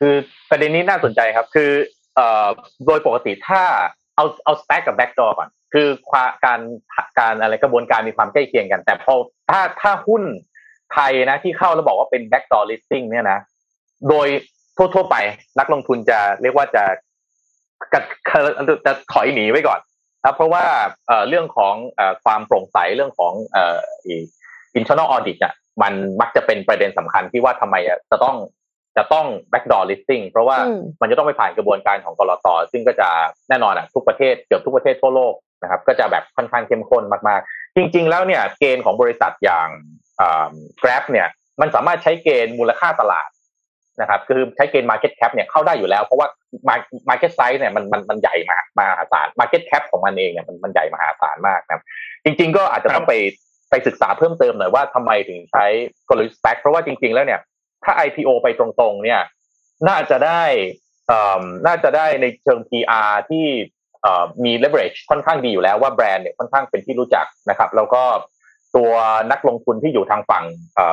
[0.01, 0.15] คือ
[0.51, 1.71] ประเด็นนี้น่าสนใจครับ คือ
[2.15, 2.49] เอ่อ
[2.87, 3.63] โดยปกติถ้า
[4.17, 6.61] เอาเอา SPAC กับ backdoor ก่อนคือความการ
[7.19, 9.15] การอะไรกระบวนการมีความใกล้เคียงกัน แต่พอ
[9.51, 10.23] ถ้าถ้าหุ้น
[10.95, 13.39] ไทยนะที่เข้าแล้วบอกว่าเป็น backdoor listing เนี่ยนะ
[14.09, 14.29] โดย
[14.95, 15.17] ทั่วๆไป
[15.59, 16.85] นักลงทุนจะเรียกว่าจะ
[17.93, 18.01] จะ
[18.87, 19.81] จะถอยหนีไว้ก่อน
[20.25, 20.65] นะเพราะว่า
[21.07, 23.79] เอ่อเรื่องของเอ่อความโปร่งใสเรื่องของเอ่อ
[24.79, 28.37] internal audit อะมันมักจะเป็นประเด็นสำคัญที่ว่าทำไมอะจะต้อง
[28.97, 33.09] จะต้อง backdoor listing เพราะว่าอืมมันจะต้องไปผ่านกระบวนการของกรตซึ่งก็จะ
[33.49, 40.04] แน่นอนอะทุกประเทศเกือบทุกประเทศทั่วโลกนะครับ ก็จะแบบค่อนข้างเข้มข้นมากๆ จริง ๆ แล้วเนี่ยเกณฑ์ของบริษัทอย่างอ่า
[40.83, 41.29] Grab เนี่ย
[41.61, 43.29] มันสามารถใช้เกณฑ์มูลค่าตลาด
[44.01, 46.29] นะครับคือใช้เกณฑ์ Market Cap เนี่ยเข้าได้อยู่แล้ว เพราะว่า
[47.11, 51.83] Market Size เนี่ยมันมันมันใหญ่มากมหาศาล Market Cap ของมันเองเนี่ยมันมันใหญ่มหาศาลมากนะครับ
[52.25, 53.15] จริง ๆ ก็อาจจะต้องไป
[53.71, 55.65] ไปศึกษาเพิ่มเติมหน่อยว่าทำไมถึงใช้
[56.09, 57.41] กลยุทธ์ SPAC เพราะว่าจริง ๆ แล้วเนี่ย
[57.85, 59.21] ถ้า IPO ไปตรงๆ เนี่ย
[59.89, 60.43] น่าจะได้
[61.67, 63.47] น่าจะได้ในเชิง PR ที่
[64.45, 68.03] มี leverage ค่อนข้างดีอยู่แล้วว่าแบรนด์เนี่ยค่อนข้างเป็นที่รู้จักนะครับ แล้วก็
[68.77, 68.93] ตัว
[69.31, 70.45] นักลงทุนที่อยู่ทางฝั่ง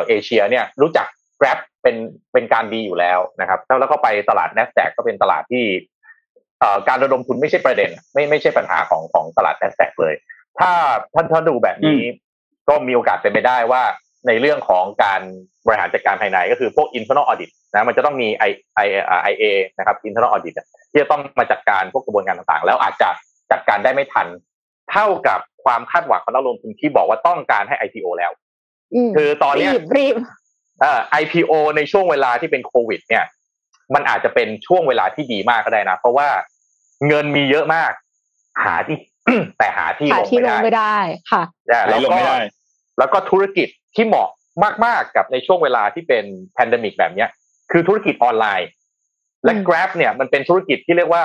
[0.07, 1.07] เอเชียเนี่ยรู้จัก
[1.39, 1.95] Grab เป็น
[2.33, 5.65] เป็นการดีอยู่แล้วนะครับแล้วก็ไปตลาด n a s d a q ก็เป็นตลาดที่
[6.87, 10.15] การระดมทุนไม่ใช่ประเด็น ไม่ไม่ใช่ปัญหาของของตลาด n a s d a q เลย
[10.59, 10.71] ถ้า
[11.13, 12.01] ท่านถ้าดูแบบนี้
[12.69, 13.83] ก็มีโอกาสเป็นไปได้ว่า
[14.27, 15.21] ในเรื่องของการ
[15.65, 18.51] บริหารจัดการภายในก็คือพวก internal audit นะมันจะต้องมี I
[18.85, 18.87] I
[19.31, 19.43] I A
[19.77, 20.55] นะครับ internal audit
[20.91, 23.09] ที่จะต้องมาจัดการพวกกระบวนการต่างๆ แล้วอาจจะ
[23.51, 24.27] จัดการได้ไม่ทัน
[24.91, 28.31] เท่ากับ ความคาดหวังของนักลงทุนที่บอกว่าต้องการให้ IPO แล้ว
[29.15, 30.15] คือตอนนี้รีบรีบ
[30.81, 33.25] เอ่อ IPO ในช่วงเวลาที่เป็นโควิด เนี่ย
[33.93, 36.29] มันอาจจะเป็นช่วงเวลาที่ดีมากก็ได้นะ เพราะว่า
[37.07, 37.91] เงินมีเยอะมาก
[38.63, 38.97] หาที่
[39.57, 40.25] แต่หาที่ลง
[40.63, 40.97] ไม่ได้
[41.31, 41.43] ค่ะ
[41.89, 42.17] แล้วก็
[42.99, 44.29] แล้วก็ธุรกิจที่เหมาะ
[44.85, 47.29] มาก ๆ กับในช่วงเวลาที่เป็นแพนดมิกแบบเนี้ย
[47.71, 48.69] คือธุรกิจออนไลน์
[49.43, 51.23] และ Grab เนี่ยมันเป็นธุรกิจที่เรียกว่า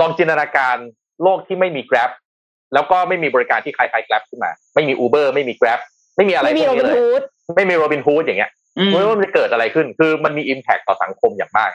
[0.00, 0.76] ลองจินตนาการ
[1.22, 2.10] โลกที่ไม่มี Grab
[2.74, 5.80] แล้วก็ไม่มีบริการที่คล้ายๆ Grab ขึ้นมา ไม่มี Uber ไม่มี Grab
[6.16, 7.22] ไม่มีอะไรไม่มีโรบินฮูด
[7.56, 8.50] ไม่มีโรบินฮูดอย่างเงี้ย
[8.92, 11.70] ไม่ว่ามันจะเกิดอะไรขึ้น คือมันมีอิมแพคต่อสังคมอย่างมาก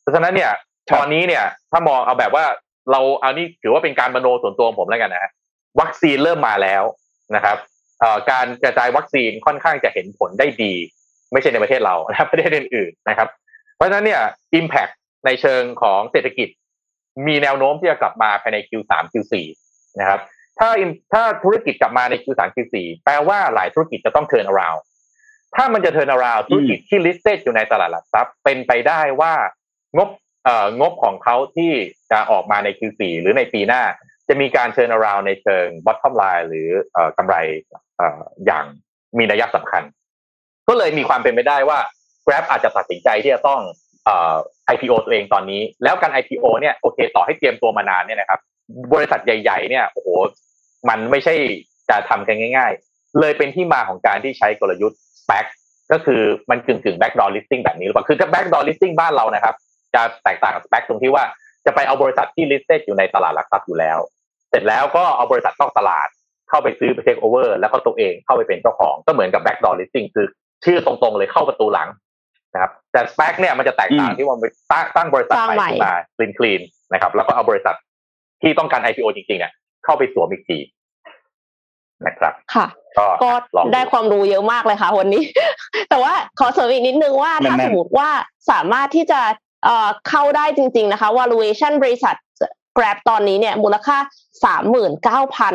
[0.00, 0.50] เพราะฉะนั้นเนี่ย
[0.94, 2.44] ตอนนี้เนี่ย ถ้ามองเอาแบบว่า
[2.92, 5.32] เราเอานี่ถือว่าเป็นการมโนส่วนตัวผมแล้วกันนะ
[5.80, 6.82] วัคซีนเริ่มมาแล้ว
[7.36, 7.56] นะครับ
[8.30, 10.74] การกระจายวัคซีนค่อนข้างจะเห็นผลได้ดี
[11.32, 13.28] ไม่ใช่ในประเทศเรานะประเทศอื่นๆนะครับ
[13.76, 14.20] เพราะฉะนั้นเนี่ย
[14.58, 14.92] Impact
[15.26, 16.48] ในเชิงของเศรษฐกิจ
[17.26, 19.34] มีแนวโน้มที่จะกลับมาภายใน Q3 Q4
[20.00, 20.20] นะครับ
[20.58, 20.70] ถ้า
[21.12, 22.74] ถ้าธุรกิจกลับมาใน Q3 Q4
[23.04, 24.80] แปลว่าหลายธุรกิจจะต้อง turn around
[25.56, 29.34] ถ้ามันจะ turn around ธุรกิจที่ listed อยู่ในตลาดหลักทรัพย์เป็นไปได้ว่า
[29.96, 30.08] งบ
[30.44, 31.72] เอ่องบของเขาที่
[32.10, 33.82] จะออกมาใน Q4 หรือในปีหน้า
[34.28, 36.68] จะมีการเชิญ around ในเชิง bottom line หรือ
[37.18, 37.36] กำไร
[38.46, 38.64] อย่าง
[39.18, 39.82] มีนัยสำคัญ
[40.68, 41.78] ก็เลยมีความเป็นไปได้ว่า
[42.26, 43.60] Grab อาจจะตัดสินใจที่จะต้อง
[44.74, 48.40] IPO ตัวเองตอนนี้ แล้วการ IPO เนี่ยโอเค ต่อให้เตรียมตัวมานานเนี่ยนะครับ
[48.94, 50.08] บริษัทใหญ่ ๆ เนี่ยโอ้โห
[50.88, 51.34] มันไม่ใช่
[51.90, 55.46] จะทำกันง่าย ๆ เลยเป็นที่มาของการที่ใช้กลยุทธ์ SPAC
[55.92, 59.54] ก็คือมันกึ่งกึ่ง backdoor listing แบบนี้หรือเปล่าคือถ้า backdoor listing บ้านเรานะครับ
[59.94, 61.24] จะแตกต่างกับ SPAC ตรงที่ว่า
[61.66, 63.98] จะไปเอาบริษัทที่ listed อยู่ในตลาดหลักทรัพย์อยู่แล้ว
[64.50, 66.08] เสร็จแล้วก็เอาบริษัทนอกตลาด
[66.48, 70.26] เข้าไปซื้อไปเทคโอเวอร์แล้วก็ตัวเองเข้าไปเป็นเจ้าของก็เหมือนกับ backdoor listing คือ
[70.64, 71.88] ชื่อตรงๆเลยเข้าประตูหลัง
[72.54, 76.60] นะครับแต่สเปคเนี่ยมันจะแตกต่างที่ว่าไปตั้งตั้งบริษัทใหม่ขึ้นมาคลีนคลีน
[76.92, 77.76] นะครับแล้วก็เอาบริษัท
[78.44, 79.52] ที่ต้องการ IPO จริงๆเนี่ย
[79.84, 80.58] เข้าไปสวมอีกที
[82.06, 82.66] นะครับค่ะ
[83.22, 83.30] ก็
[83.72, 85.22] ได้ความรู้เยอะมากเลยค่ะวันนี้
[85.90, 88.08] แต่ว่าขอเสริมอีกนิดนึงว่าถ้าสมมติว่า
[88.50, 89.20] สามารถที่จะ
[90.08, 92.14] เข้าได้จริง ๆ นะคะ valuation บริษัท
[92.76, 93.98] Grab ตอนนี้เนี่ยมูลค่า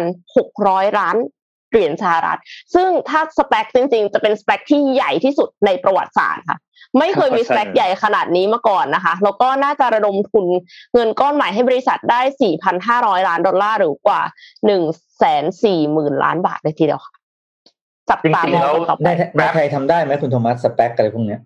[0.05, 1.17] 39,600 ล้าน
[1.71, 2.39] เหรียญสหรัฐ
[2.75, 6.57] ซึ่งถ้า SPAC จริง ๆ จะเป็น SPAC ที่ใหญ่ที่สุดในประวัติศาสตร์ค่ะ
[6.97, 10.45] ไม่เคยมี SPAC ใหญ่ขนาดนี้มาก่อนนะคะ แล้วก็น่าจะระดมทุน
[10.93, 12.21] เงินก้อนใหม่ให้บริษัทได้
[12.75, 14.21] 4,500 ล้านดอลลาร์หรือกว่า
[15.01, 17.13] 140,000 ล้านบาทเลยทีเดียวค่ะ
[18.09, 21.37] จับตามองต่อไปในไทยทำได้ไหมคุณโทมัส SPAC อะไรพวกนี้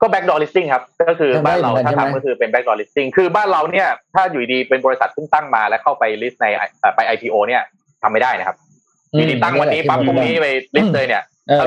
[0.00, 6.46] ก็ backdoor listing ครับ ก็คือบ้านเราถ้าทำก็คือเป็น backdoor listing คือบ้านเราเนี่ย ถ้าอยู่ดีเป็นบริษัทเพิ่งตั้งมาแล้วเข้าไป list ใน
[6.96, 7.62] ไป IPO เนี่ย
[8.02, 8.56] ทำไม่ได้นะครับ
[9.18, 10.46] มีดีตั้งวันนี้ปั๊บพรุ่งนี้ไป
[10.76, 11.22] list เลยเนี่ย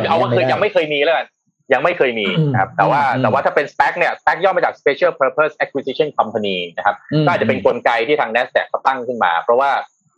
[0.07, 1.27] เอาว่าเคยยังไม่เคยมีแล้วกัน
[1.73, 6.95] ยังไม่เคยมีนะครับแต่ว่าแต่ว่าถ้าเป็น SPAC เนี่ย SPAC ย่อมาจาก Special Purpose Acquisition Company นะครับ
[7.25, 9.71] ก็อาจจะเป็นกลไกที่ทาง NASDAQ เขาตั้งขึ้นมา เพราะว่า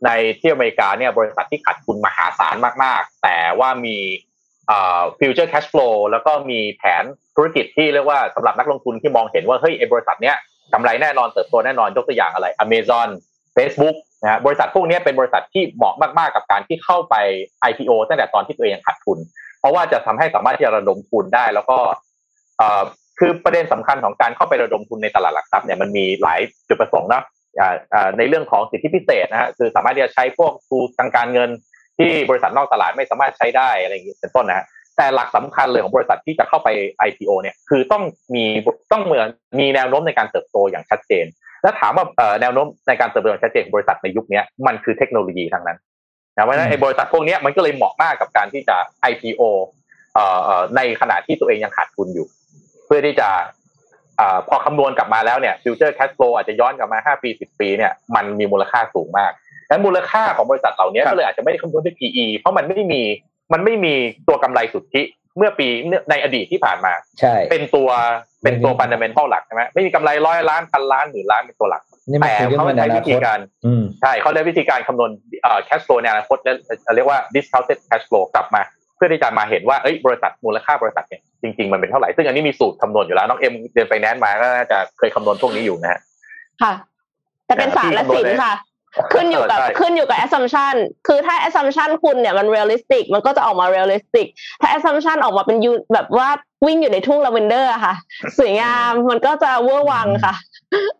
[0.05, 3.97] ในที่อเมริกาเนี่ยบริษัทที่ขาดทุนมหาศาลมาก ๆ แต่ว่ามี
[5.19, 7.03] future cash flow แล้วก็มีแผน
[7.35, 10.35] ธุรกิจที่เรียกว่าสำหรับนักลงทุนที่มองเห็นว่าเฮ้ยไอ้บริษัทเนี้ย
[10.73, 13.09] กำไรแน่นอนเติบโตแน่นอนยกตัวอย่างอะไร Amazon
[13.57, 17.15] Facebook นะฮะบริษัทพวกนี้เป็นบริษัทที่เหมาะมาก ๆ กับการที่เข้าไป
[17.69, 19.17] IPO ตั้งแต่ตอนที่ตัวเองขาดทุน
[19.63, 21.77] เพราะว่าจะทำให้สามารถที่จะระดมทุนได้ แล้วก็
[23.19, 27.23] คือประเด็นสำคัญของการเข้าไประดมทุนในตลาดหลักทรัพย์เนี่ยมันมีหลายจุดประสงค์นะ
[28.17, 31.49] ในเรื่องของสิทธิพิเศษนะฮะคือสามารถที่จะใช้พวกทูทางการเงิน
[31.97, 34.65] ที่บริษัทนอกตลาดไม่สามารถใช้ได้อะไรอย่างนี้เป็นต้นนะฮะ
[34.97, 36.69] แต่หลักสำคัญเลยของบริษัทที่จะเข้าไป
[37.07, 38.03] IPO เนี่ยคือต้อง
[38.35, 38.45] มี
[38.91, 39.27] ต้องเหมือน
[39.59, 41.25] มีแนวโน้มในการเติบโตอย่างชัดเจน
[41.61, 42.05] และถามว่า
[42.41, 45.77] แนวโน้มในการเติบโตอย่างชัดเจนบริษัทในยุคนี้มันคือเทคโนโลยีทั้งนั้น
[46.35, 48.77] นะเพราะฉะนั้นไอ้บริษัทพวกนี้มันก็เลยเหมาะมากกับการที่จะ
[49.11, 49.41] IPO
[50.75, 52.27] ในขณะที่ตัวเองยังขาดทุนอยู่
[52.85, 53.29] เพื่อที่จะ
[54.47, 59.31] พอคำนวณกลับมาแล้วเนี่ย future cash flow อาจจะย้อนกลับมา 5 ปี 10 ปีเนี่ยมันมีมูลค่าสูงมาก
[59.67, 63.01] และมูลค่าของบริษัทเหล่านี้ก็เลยอาจจะไม่ได้คำนวณด้วย PE เพราะมันไม่มี
[63.53, 63.93] มันไม่มี
[64.27, 65.01] ตัวกำไรสุทธิ
[65.37, 65.67] เมื่อปี
[66.09, 67.89] ในอดีตที่ผ่านมา ใช่ เป็นตัว
[68.43, 75.09] เป็นตัว fundamental หลักใช่ไหมไม่มีกำไรร้อยล้านพันล้านหมื่นล้านเป็นตัวหลักนี่มันแต่คือเรื่องเขามันใช้อนาคต วิธีการอืมใช่เขาใช้วิธีการคำนวณ
[75.43, 76.53] เอ่อ cash flow ในอนาคตและ
[76.95, 78.61] เรียกว่า discounted cash flow กลับมา
[78.95, 85.99] เพื่อที่จะมาเห็นว่าเอ้ยบริษัทมูลค่าบริษัทเนี่ยจริง ๆ มันเป็นเท่าไหร่ ซึ่งอันนี้มีสูตรคำนวณอยู่แล้ว น้องเอ็มเรียนไปแนนซ์มาก็น่าจะเคยคำนวณพวกนี้อยู่นะฮะ
[86.61, 86.73] ค่ะ
[87.45, 88.53] แต่เป็นศาสตร์และศิลป์ค่ะ
[89.13, 90.75] ขึ้นอยู่กับใช่ขึ้นอยู่กับ assumption
[91.07, 94.27] คือถ้า assumption คุณเนี่ยมัน realistic มันก็จะออกมา realistic
[94.61, 96.29] ถ้า assumption ออกมาเป็นยูแบบว่า
[96.65, 97.95] วิ่งอยู่ในทุ่งลาเวนเดอร์อะค่ะ
[98.39, 100.33] สวยงามมันก็จะเวอร์วังค่ะ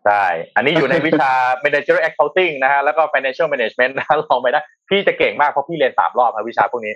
[0.05, 0.25] ใช่
[0.55, 1.31] อันนี้อยู่ในวิชา
[1.63, 6.93] managerial accounting นะฮะแล้วก็ financial management นะลองไปนะพี่จะเก่งมากเพราะพี่เรียนสามรอบครับวิชาพวกนี้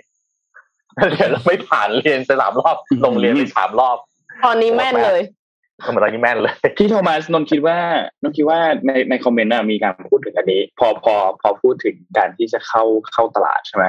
[1.10, 3.96] เรียนแล้วไม่ผ่านเรียนไปสามรอบลงเรียนไปสามรอบ
[4.44, 5.37] ตอนนี้แม่นเลยก็
[5.80, 7.78] เหมือนตอนนี้แม่นเลยพี่โทมัสนนท์คิดว่า
[8.22, 13.84] นนท์คิดว่าในในคอมเมนต์น่ะมีการพูดถึงอันนี้ พอพอพอพูดถึงการที่จะเข้าเข้าตลาดใช่ไหม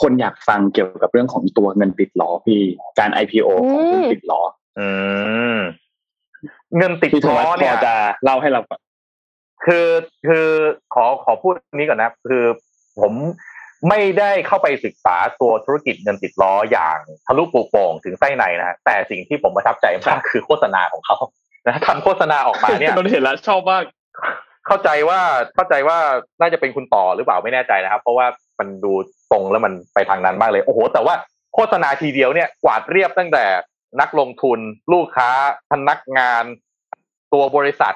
[0.00, 2.60] คนอยากฟังเกี่ยวกับเรื่องของตัวเงินติดล้อพี่
[2.98, 4.40] การ IPO ของเงินติดล้อ
[4.78, 4.88] อื
[5.56, 5.58] ม
[6.76, 8.80] เงินติดพี่โทล้มัสอพเนี่อยจะเล่าให้เราฟัง
[9.66, 9.88] คือ
[10.28, 10.48] คือ
[10.94, 12.44] ขอขอพูดนี้ก่อนนะ คือ
[13.00, 13.12] ผม
[13.88, 21.16] ไม่ได้เข้าไปศึกษาตัวธุรกิจเงินติดล้ออย่างทะลุปลูกโป่งถึงไส้ในนะฮะแต่สิ่งที่ผมประทับใจมากคือโฆษณาของเขา
[21.66, 23.84] นะทำโฆษณาออกมาเนี่ยนนท์เห็นแล้วชอบมาก
[24.66, 25.20] เข้าใจว่า
[25.54, 25.98] เข้าใจว่า
[26.40, 28.26] น่าจะเป็นคุณต่อหรือเปล่าไม่แน่ใจนะครับ เพราะว่า
[28.58, 28.92] มันดู
[29.30, 31.14] ตรงแล้วมันไปทางนั้นมากเลยโอ้โห แต่ว่า
[31.54, 33.44] โฆษณาทีเดียวเนี่ยกวาดเรียบตั้งแต่
[34.00, 34.58] นักลงทุน
[34.92, 35.30] ลูกค้า
[35.70, 36.44] พนักงาน
[37.32, 37.94] ตัวบริษัท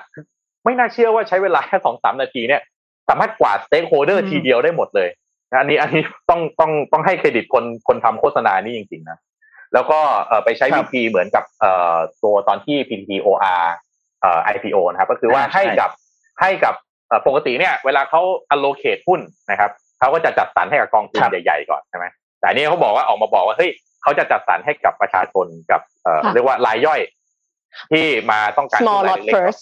[0.65, 2.63] ไม่น่าเชื่อว่าใช้เวลาแค่สองสามนาทีเนี่ย
[3.09, 5.24] สามารถกวาด stakeholder อืมทีเดียวได้หมดเลยนะ
[5.59, 9.19] อันนี้อันนี้ต้องต้องต้องให้เครดิตคนคนทำโฆษณานี่จริงๆนะ
[9.75, 9.99] แล้วก็
[10.29, 13.63] เอ่อไปใช้วิธีเหมือนกับเอ่อตัวตอนที่ PTOR
[14.21, 15.91] เอ่อ IPO นะครับ ก็คือว่าอ่าใช่ให้กับ
[16.41, 16.75] ให้กับ
[17.09, 18.23] เอ่อปกติเนี่ยเวลาเขา
[18.55, 22.07] allocate หุ้นนะครับเขาก็จะจัดสรรให้กับกองทุนใหญ่ๆก่อนใช่ไหม
[22.39, 23.71] แต่อันนี่เขาบอกว่าออกมาบอกว่าเฮ้ย
[24.03, 27.01] เขาจะจัดสรรให้กับประชาชนกับเอ่อค่ะเรียกว่ารายย่อย
[27.93, 29.61] ที่มาต้องการ small หุ้น lot รายเล็กๆ first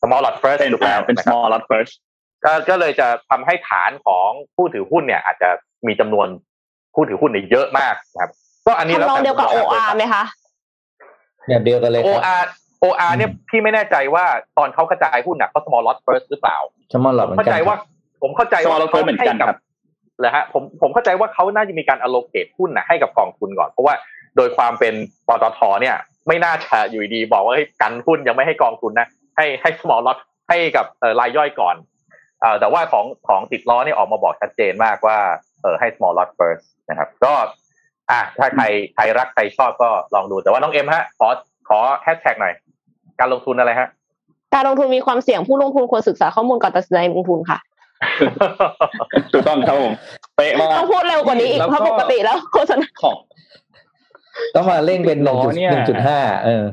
[0.00, 1.94] small lot first เป็นถูกแล้วเป็นนะครับ small lot first
[2.46, 5.48] ก็ก็เลยจะทำให้ฐานของผู้ถือหุ้นเนี่ย อาจจะ
[5.86, 6.26] มีจำนวน
[6.94, 8.30] ผู้ถือหุ้นเนี่ยเยอะมากนะครับ
[8.66, 10.24] ก็อันนี้แล้วทำนองแต่เดียวกับมุมมง OR ไหมคะ
[11.48, 12.42] แบบเดียวกันเลยครับ OR
[12.84, 14.24] OR เนี่ยพี่ไม่แน่ใจว่า
[14.58, 16.58] ตอนเขากระจายหุ้นน่ะเขา small lot first หรือเปล่า
[16.92, 17.76] ชมอลหลอดเหมือนเข้ากันใจว่า
[18.22, 19.58] ผมเข้าใจว่า small lot first เหมือนกันครับ
[20.18, 23.94] เหรอฮะผมผมเข้าใจว่าเขาน่าจะมีการ allocate หุ้นน่ะให้กับกองทุนก่อน เพราะว่า
[24.36, 24.94] โดยความเป็น
[25.28, 25.96] ปตทเนี่ย
[26.28, 30.18] ไม่น่าจะอยู่ดีๆบอกว่าให้ยกันหุ้นยังไม่ให้กองทุนนะให้ให้ small lot
[30.48, 31.95] ให้กับเอ่อรายย่อยก่อนเอ่อ
[32.60, 35.18] แต่ว่าของของติดล้อเนี่ยออกมาบอกชัดเจนมากว่า
[35.62, 37.32] เออให้ small lot first นะครับ ก็
[38.10, 38.64] อะถ้าใคร
[38.94, 41.28] ใครรักใครชอบก็ลองดูแต่ว่าน้องเอ็มฮะขอ
[41.68, 42.54] ขอแฮชแท็กหน่อย
[43.20, 43.88] การลงทุนอะไรฮะ
[44.54, 47.58] การลงทุนมีความเสี่ยงผู้ลงทุนควรศึกษาข้อมูลก่อนตัดสินใจลงทุนค่ะ
[49.32, 49.92] ถูกต้องครับผม
[50.36, 53.16] เป๊ะมากต้องพูดเร็วกว่านี้อีกแล้วก็เพราะปกติแล้วโฆษณาของ
[54.54, 56.64] ต้องมาเร่งเป็นหล้นึ่งอจุดเนี่ยหนึ่งจุดห้าเออ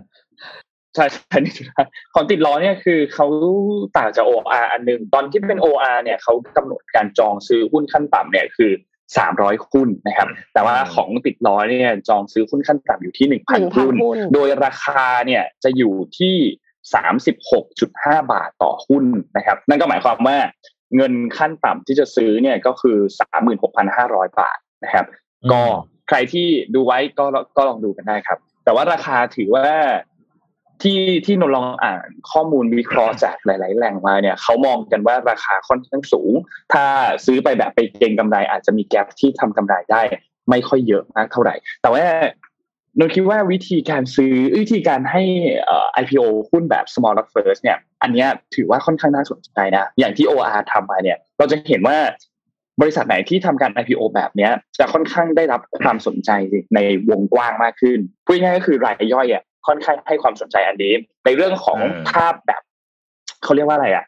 [0.95, 1.83] ใช่ใช่นี่จุดได้
[2.13, 3.27] ของติดล้อเนี่ยคือเขา
[3.97, 8.71] ต่างจาก OR อันหนึ่งตอนที่เป็น OR เนี่ยเขากำหนดการจองซื้อหุ้นขั้นต่ำเนี่ยคือ
[9.17, 16.35] สามร้อยหุ้นนะครับ แต่ว่าของติดล้อเนี่ยจองซื้อหุ้นขั้นต่ำอยู่ที่หนึ่งพัน1,000หุ้นหุ้น โดยราคาเนี่ยจะอยู่ที่
[16.93, 19.05] สามสิบหกจุดห้าบาทต่อหุ้น
[19.37, 20.37] นะครับ นั่นก็หมายความว่า
[20.95, 25.05] เงินขั้นต่ำที่จะซื้อเนี่ยก็คือสามหมื่นหกพันห้าร้อยบาทนะครับ
[25.51, 25.61] ก็
[26.07, 27.25] ใครที่ดูไว้ก็
[27.57, 29.67] ก็ลองดูกันได้ครับ แต่ว่าราคาถือว่า
[30.81, 36.31] ที่ที่นนลองอ่านข้อมูลวิเคราะห์จากหลาย ๆ แหล่งมาเนี่ยเขามองกันว่าราคาค่อนข้างสูง
[36.73, 36.85] ถ้า
[37.25, 40.01] ซื้อไปแบบไปเก็งกำไร อาจจะมีแกลบที่ทำกำไรได้
[40.49, 42.03] ไม่ค่อยเยอะมากเท่าไหร่ แต่ว่า
[42.99, 45.23] นนคิดว่าวิธีการซื้อวิธีการให้
[45.69, 51.97] อ่อ IPO หุ้นแบบ small lot first เนี่ย อันนี้ถือว่าค่อนข้างน่าสนใจนะ อย่างที่ OR ทำมาเนี่ย เราจะเห็นว่า
[52.81, 56.31] บริษัทไหนที่ทำการ IPO แบบเนี้ยจะค่อนข้างได้รับความสนใจ
[56.75, 60.93] ในวงกว้างมากขึ้นพูดง่ายๆก็คือรายย่อยอะ ค่อนข้างให้ความสนใจอันนี้
[61.25, 62.61] ในเรื่องของอืมภาพแบบ
[63.43, 64.05] เขาเรียกว่าอะไรอะ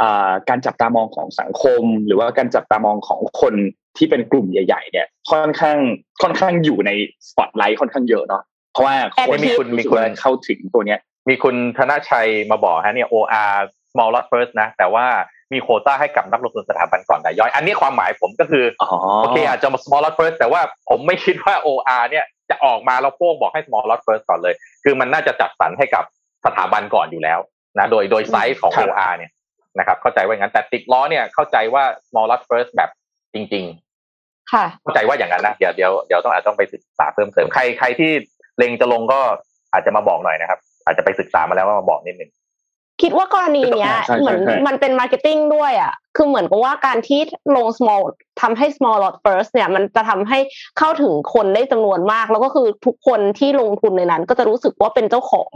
[0.00, 3.54] อ่าการจับตามองของสังคม หรือว่าการจับตามองของคน
[3.96, 5.76] ที่เป็นกลุ่มใหญ่ ๆ เนี่ย ค่อนข้าง
[6.22, 6.90] ค่อนข้างอยู่ใน
[7.28, 8.42] สปอตไลท์ค่อนข้างเยอะเนาะ
[8.72, 13.54] เพราะว่าแอบคนมีมีคุคุณณมีมีคุคุณณเข้าถึงตัวเนี้ย มีคุณธนชัยมาบอกฮะเนี่ย OR
[13.92, 15.06] small lot first นะ แต่ว่า
[15.52, 18.90] มีโควต้าให้กับนักลงทุนสถาบันก่อนรายย่อย อันนี้ความหมายผมก็คืออ๋อ
[19.22, 26.04] โอเคอาจจะมา small lot first แต่ว่าผมไม่คิดว่า OR เนี่ย จะออกมาแล้วโป้งบอกให้ small lot first ก่อนเลย คือมันน่าจะจัดสรรให้กับ
[26.44, 27.38] สถาบันก่อนอยู่แล้ว
[27.78, 29.30] นะโดยโดยไซส์ของครับ OR เนี่ย
[29.78, 32.90] นะครับ เข้าใจว่าอย่างนั้นแต่ติดล้อเนี่ยเข้าใจว่า small lot first แบบ
[33.34, 33.64] จริง
[34.08, 38.10] ๆ ค่ะ เข้าใจว่าอย่างนั้นนะเดี๋ยวเดี๋ยวเดี๋ยวต้องอาจจะต้องไปศึกษาเพิ่มเติมใครใครที่
[38.58, 39.20] เล็งจะลงก็
[39.72, 42.30] อาจจะมาบอกหน่อยนะครับ อาจจะไปศึกษามาแล้วว่ามาบอกนิดหนึ่ง
[43.02, 47.20] คิดว่ากรณีเนี้ยใช่ใช่เหมือนใช่มันเป็น marketing ด้วยอะคือเหมือนกับว่าการที่
[47.56, 48.02] ลง small
[48.40, 50.38] ทำให้ small lot first เนี่ย มันจะทำให้
[50.78, 55.52] เข้าถึงคนได้จำนวนมาก แล้วก็คือทุกคนที่ลงทุนในนั้น ก็จะรู้สึกว่าเป็นเจ้าของ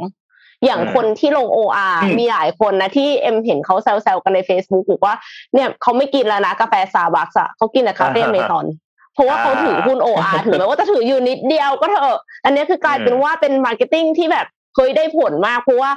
[0.64, 5.14] อย่างอืมคนที่ลง OR อืมมีหลายคนนะที่เอ็มเห็นเขาแซวๆกันใน Facebook บอกว่า
[5.55, 8.66] เนี่ยเขาไม่กินแล้วนะกาแฟซาบักอะเขากินแต่ Cafe Amazon
[9.14, 15.91] เพราะว่าเขาถือหุ้น OR ถึงแม้ว่าจะถืออยู่นิดเดียวก็เถอะ อันนี้คือกลายเป็นว่าเป็น marketing ที่แบบเคยได้ผลมากเพราะว่า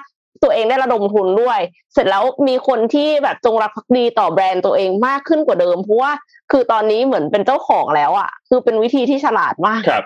[0.43, 1.59] ตัวเองได้ระดมทุนด้วย
[1.93, 6.11] เสร็จแล้วมีคนที่แบบจงรักภักดีต่อแบรนด์ตัวเองมากขึ้นกว่าเดิม เพราะว่า
[6.51, 10.05] คือตอนนี้เหมือนเป็นเจ้าของแล้วอะ คือเป็นวิธีที่ฉลาดมากครับ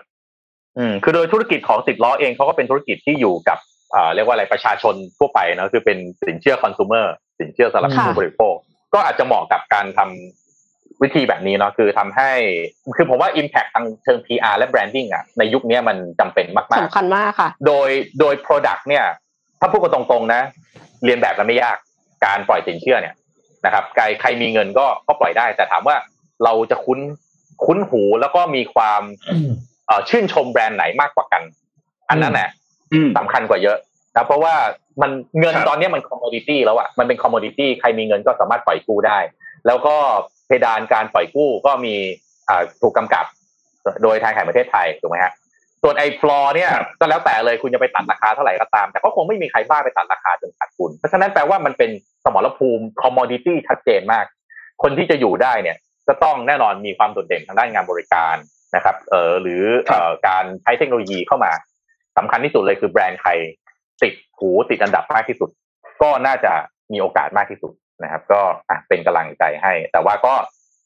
[0.77, 3.57] อืมคือโดยธุรกิจของติดล้อเองเขาก็เป็นธุรกิจที่อยู่กับ
[3.95, 5.97] อ่าเรียกว่าอะไรประชาชนทั่วไปนะคือเป็น
[6.27, 7.05] สินเชื่อคอน sumer
[7.39, 8.55] สินเชื่อสำหรับค่ะผู้บริโภค
[8.93, 12.29] ก็อาจจะเหมาะกับการทำวิธีแบบนี้เนาะคือทำให้
[12.95, 20.41] คือผมว่า Impact ทางเชิง PR และ Branding อะในยุคนี้มันจำเป็นมากสำคัญมากค่ะๆโดยโดย Product เนี่ยถ้าพูดกันตรงๆนะ
[21.05, 21.77] เรียนแบบกันไม่ยาก
[22.25, 23.15] การปล่อยสินเชื่อเนี่ย
[23.65, 25.95] นะครับใครใครมีเงินก็ก็ปล่อยได้ แต่ถามว่า
[26.43, 26.99] เราจะคุ้น
[27.65, 29.01] คุ้นหูแล้วก็มีความ
[29.87, 31.43] เอ่อชื่นชมแบรนด์ไหนมากกว่ากัน
[32.09, 32.49] อันนั้นแหละ
[32.93, 33.77] อืมสำคัญกว่าเยอะ
[34.15, 34.55] นะเพราะว่า
[35.01, 39.19] มันเงินครับตอนนี้มันคอมม o ดิตี้แล้วอะมันเป็นคอมม o ดิตี้ใครมีเงินก็สามารถปล่อยกู้ได้
[39.67, 39.95] แล้วก็
[40.47, 41.95] เพดานการปล่อยกู้ก็มี
[42.49, 43.25] อ่าถูกกำกับ
[44.03, 45.33] โดยทางแบงก์แห่งประเทศไทยถูกไหมฮะ
[45.87, 51.91] ส่วนไอ้ฟลอร์เนี่ยครับก็แล้วแต่เลยคุณจะไปตัดราคาเท่าไหร่ก็ตาม แต่ก็คงไม่มีใครบ้าไปตัดราคาจนขาดทุนเพราะฉะนั้นแปลว่ามันเป็น
[52.25, 54.25] สมรภูมิคอมม o ดิตี้ชัดเจนมาก
[54.83, 55.77] คนที่จะอยู่ได้เนี่ย
[56.07, 58.35] ก็ต้องแน่นอนมีความโดดเด่นทางด้านงานบริการ
[58.75, 61.51] นะครับเออหรือเอ่อการใช้เทคโนโลยีเข้ามา
[62.17, 63.31] สำคัญที่สุดเลยคือแบรนด์ใคร
[64.01, 65.49] ติดหูติดอันดับมากที่สุด
[66.01, 66.53] ก็น่าจะ
[66.93, 67.71] มีโอกาสมากที่สุด
[68.03, 70.33] นะครับ ก็อะเป็นกำลังใจให้ แต่ว่าก็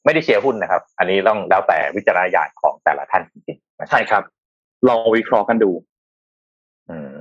[0.04, 4.22] ไม่ได้เชียร์หุ้นนะครับ อันนี้ต้องแล้วแต่วิจารณญาณของแต่ละท่านจริงๆนะครับใช่ครับ
[4.88, 5.70] ลองวิเคราะห์กันดู
[6.90, 7.16] อืม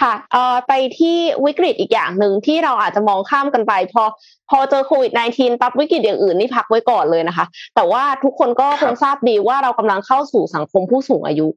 [0.00, 4.02] ค่ะเอ่อไปที่วิกฤตอีกอย่างหนึ่งที่เราอาจจะมองข้ามกันไป พอ
[4.50, 11.48] พอเจอโควิด -19 ปั๊บวิกฤตอย่างอื่นนี่พักไว้ก่อนเลยนะคะ แต่ว่าทุกคนก็คงทราบดีว่าเรากำลังเข้าสู่สังคมผู้สูงอายุ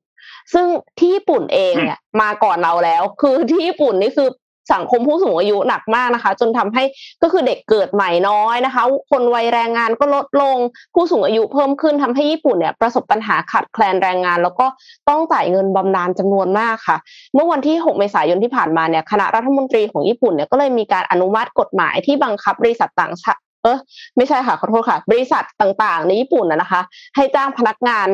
[0.54, 0.68] ซึ่ง
[0.98, 4.30] ที่ญี่ปุ่นเองเนี่ยมาก่อนเราแล้ว คือที่ญี่ปุ่นนี่คือ
[4.74, 6.84] สังคมผู้สูงอายุหนักมากนะคะ จนทำให้
[7.22, 10.58] ก็คือเด็กเกิดใหม่น้อยนะคะ คนวัยแรงงานก็ลดลง
[10.96, 14.66] ผู้สูงอายุเพิ่มขึ้นทำให้ญี่ปุ่นเนี่ยประสบปัญหาขาดแคลนแรงงาน แล้วก็
[15.10, 16.98] ต้องจ่ายเงินบำนาญจำนวนมากค่ะ
[17.34, 23.78] เมื่อวันที่ 6 เมษายนที่ผ่านมาเนี่ยคณะรัฐมนตรีของญี่ปุ่นเนี่ยก็เลยมีการอนุมัติกฎหมายที่บังคับบริษัทต่างชาติเออ
[24.18, 26.82] ไม่ใช่ค่ะขอโทษค่ะ บริษัทต่างๆ ในญี่ปุ่นนะนะคะ
[27.16, 28.08] ให้จ้างพนักงาน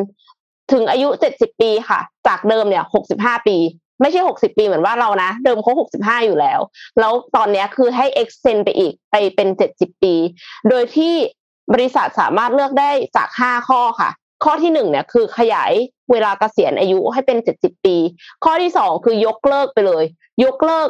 [0.72, 2.84] ถึงอายุ 70 ปีค่ะ จากเดิมเนี่ย
[3.16, 3.58] 65 ปี
[4.02, 6.60] ไม่ใช่60ปีเหมือนว่าเรานะ เดิมเขา65อยู่แล้ว
[7.00, 10.16] แล้วตอนเนี้ยคือให้ extend ไปอีกไปเป็น70ปี
[10.70, 11.14] โดยที่
[11.74, 14.10] บริษัทสามารถเลือกได้จาก5ข้อค่ะ
[14.44, 15.72] ข้อที่หนึ่งเนี่ยคือขยาย
[16.12, 17.96] เวลาเกษียณอายุให้เป็น70ปี
[18.44, 20.04] ข้อที่สองคือยกเลิกไปเลย
[20.46, 20.89] ยกเลิก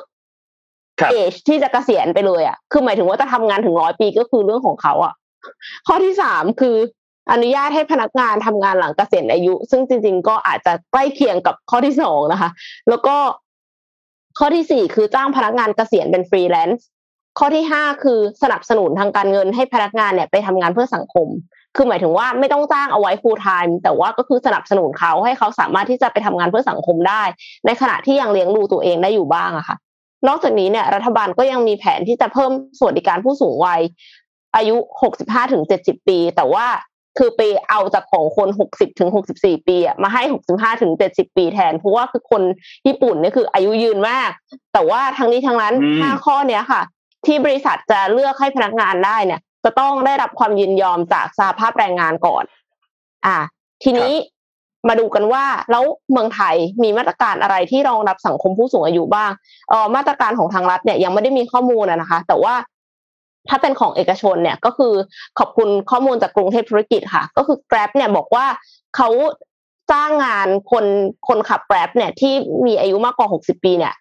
[0.99, 5.13] ครับเอจที่จะเกษียณไปเลยอะ คือหมายถึงว่าจะทำงานถึงร้อยปีก็คือเรื่องของเขาอะ
[5.87, 6.75] ข้อที่สามคือ
[7.31, 12.49] อนุญาตให้พนักงานทำงานหลังเกษียณอายุ ซึ่งจริง ๆ ก็อาจจะใกล้เคียงกับข้อที่สองนะคะ
[12.89, 13.15] แล้วก็
[14.39, 16.85] ข้อที่สี่คือจ้างพนักงานเกษียณเป็นฟรีแลนซ์
[17.39, 21.27] ข้อที่ห้าคือสนับสนุนทางการเงินให้พนักงานเนี่ยไปทำงานเพื่อสังคม
[21.75, 27.23] คือหมายถึงว่าไม่ต้องจ้างเอาไว้ full time แต่ว่าก็คือสนับสนุนเขาให้เขาสามารถที่จะไปทำงานเพื่อสังคมได้
[27.65, 29.77] ในขณะที่ยังเลี้ยงดูตัวเองได้อยู่บ้างอะค่ะ
[30.27, 33.81] นอกจากนี้เนี่ยรัฐบาลก็ยังมีแผนที่จะเพิ่มสวัสดิการผู้สูงวัย
[34.55, 34.75] อายุ
[35.15, 36.65] 65ถึง70 ปี แต่ว่า
[37.17, 39.09] คือไปเอาจากของคน60ถึง
[39.39, 40.21] 64ปีอะมาให้
[40.53, 42.41] 65ถึง70ปีแทนเพราะว่าคือคน
[42.87, 44.29] ญี่ปุ่นเนี่ยคืออายุยืนมาก
[44.73, 46.81] แต่ว่าทั้งนี้ทั้งนั้นอืมห้าข้อเนี้ยค่ะ
[47.25, 52.43] ที่บริษัทจะเลือกให้พนักงานได้เนี่ย จะต้องได้รับความยินยอมจากสหภาพแรงงานก่อน
[53.25, 53.37] อ่า
[53.83, 54.11] ทีนี้
[54.87, 59.31] มาดูกันว่าแล้วเมืองไทยมีมาตรการอะไรที่รองรับสังคมผู้สูงอายุบ้าง
[59.69, 62.53] เออมาตรการของทางรัฐเนี่ยยังไม่ได้มีข้อมูลอะนะคะ แต่ว่า
[63.49, 64.93] ถ้าเป็นของเอกชนเนี่ยก็คือ
[65.39, 68.45] ขอบคุณข้อมูลจากกรุงเทพธุรกิจค่ะ ก็คือ Grab เนี่ยบอกว่า
[68.95, 69.09] เขา
[69.91, 70.85] จ้างงานคน
[71.27, 72.33] คนขับ Grab เนี่ยที่
[72.65, 73.93] มีอายุมากกว่า 60 ปีเนี่ย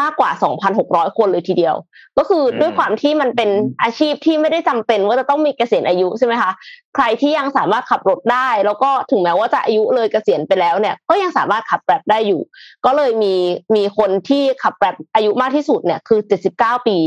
[0.00, 0.30] มากกว่า
[0.74, 1.76] 2,600 คนเลยทีเดียว
[2.18, 3.50] ก็คืออมด้วยความที่มันเป็น
[3.82, 6.52] อาชีพที่ไม่ได้จำเป็นว่าจะต้องมีเกษียณอายุใช่ไหมคะ
[6.94, 12.42] ใครที่ยังสามารถขับรถได้ แล้วก็ถึงแม้ว่าจะอายุเลยเกษียณไปแล้วเนี่ย ก็ยังสามารถขับแกร็บได้อยู่
[12.86, 13.34] ก็เลยมี
[13.76, 16.20] มีคนที่ขับแกร็บอายุมากที่สุดเนี่ยคือ
[16.54, 16.98] 79 ปี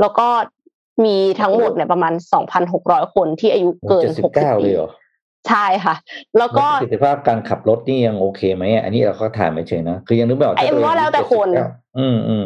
[0.00, 0.28] แล้วก็
[1.04, 2.12] มีทั้งหมดเนี่ยประมาณ
[2.64, 4.90] 2,600คนที่อายุเกินเจ็ดสิบ60เก้าปีเลยเหรอ
[5.48, 5.94] ใช่ค่ะ
[6.38, 12.44] แล้วก็ประสิทธิภาพการขับรถนี่ยังโอเคไหมอะอันนี้เราก็ถามไม่เฉยๆนะคือยังนึกไม่ออกไอ้เอ็มว่าแล้วแต่คน79อืมอืม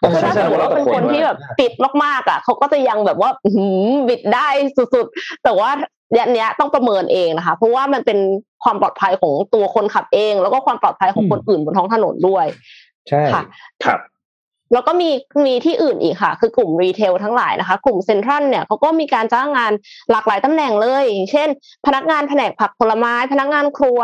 [0.00, 1.72] คือถ้าใช่สมมติว่าเป็นคนที่แบบติด
[2.04, 5.70] มากๆอะเขาก็จะยังแบบว่าอื้อหือบิดได้สุดๆ แต่ว่า
[6.18, 8.18] ยันเนี้ยต้องประเมินเองนะคะ เพราะว่ามันเป็น
[8.64, 12.46] ความปลอดภัยของตัวคนขับเอง แล้วก็ความปลอดภัยของคนอื่นบนท้องถนนด้วย
[13.08, 13.42] ใช่ค่ะ
[13.84, 14.00] ครับ
[14.72, 15.10] แล้วก็มี
[15.46, 19.72] มีที่อื่นอีกค่ะ คือกลุ่มรีเทลทั้งหลายนะคะ กลุ่มเซ็นทรัลเนี่ยเขาก็มีการจ้างงาน
[20.10, 21.48] หลากหลายตำแหน่งเลย อย่างเช่น
[21.86, 24.00] พนักงานแผนกผักผลไม้ พนักงานครัว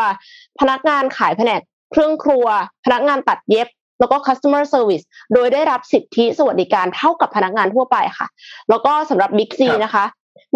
[0.61, 1.61] พนักงานขายแผนก
[1.93, 2.47] เครื่องครัว
[2.85, 3.69] พนักงานตัดเย็บ
[4.01, 5.05] แล้วก็ customer service
[5.35, 8.27] โดยได้รับสิทธิสวัสดิการเท่ากับพนักงานทั่วไปค่ะ
[8.69, 10.05] แล้วก็สำหรับ Big C นะคะ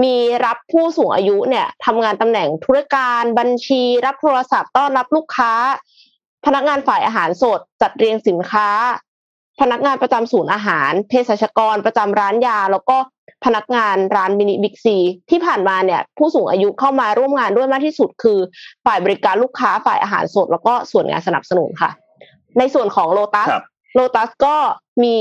[0.02, 0.14] มี
[0.46, 5.52] รับผู้สูงอายุเนี่ยทำงานตำแหน่งธุรการบัญชี รับโทรศัพท์ต้อนรับลูกค้า
[6.46, 8.68] พนักงานฝ่ายอาหารสด จัดเรียงสินค้า
[9.60, 12.96] พนักงานประจำศูนย์อาหารเภสัชกรประจำร้านยา แล้วก็
[13.44, 14.96] พนักงานร้านมินิบิ๊กซี
[15.30, 18.38] ที่ผ่านมาเนี่ย ผู้สูงอายุเข้ามาร่วมงานด้วยมากที่สุดคือ
[18.86, 21.90] ฝ่ายบริการลูกค้าฝ่ายอาหารสด แล้วก็ส่วนงานสนับสนุนค่ะ
[22.58, 24.56] ในส่วนของโลตัสครับโลตัสก็
[25.02, 25.16] มี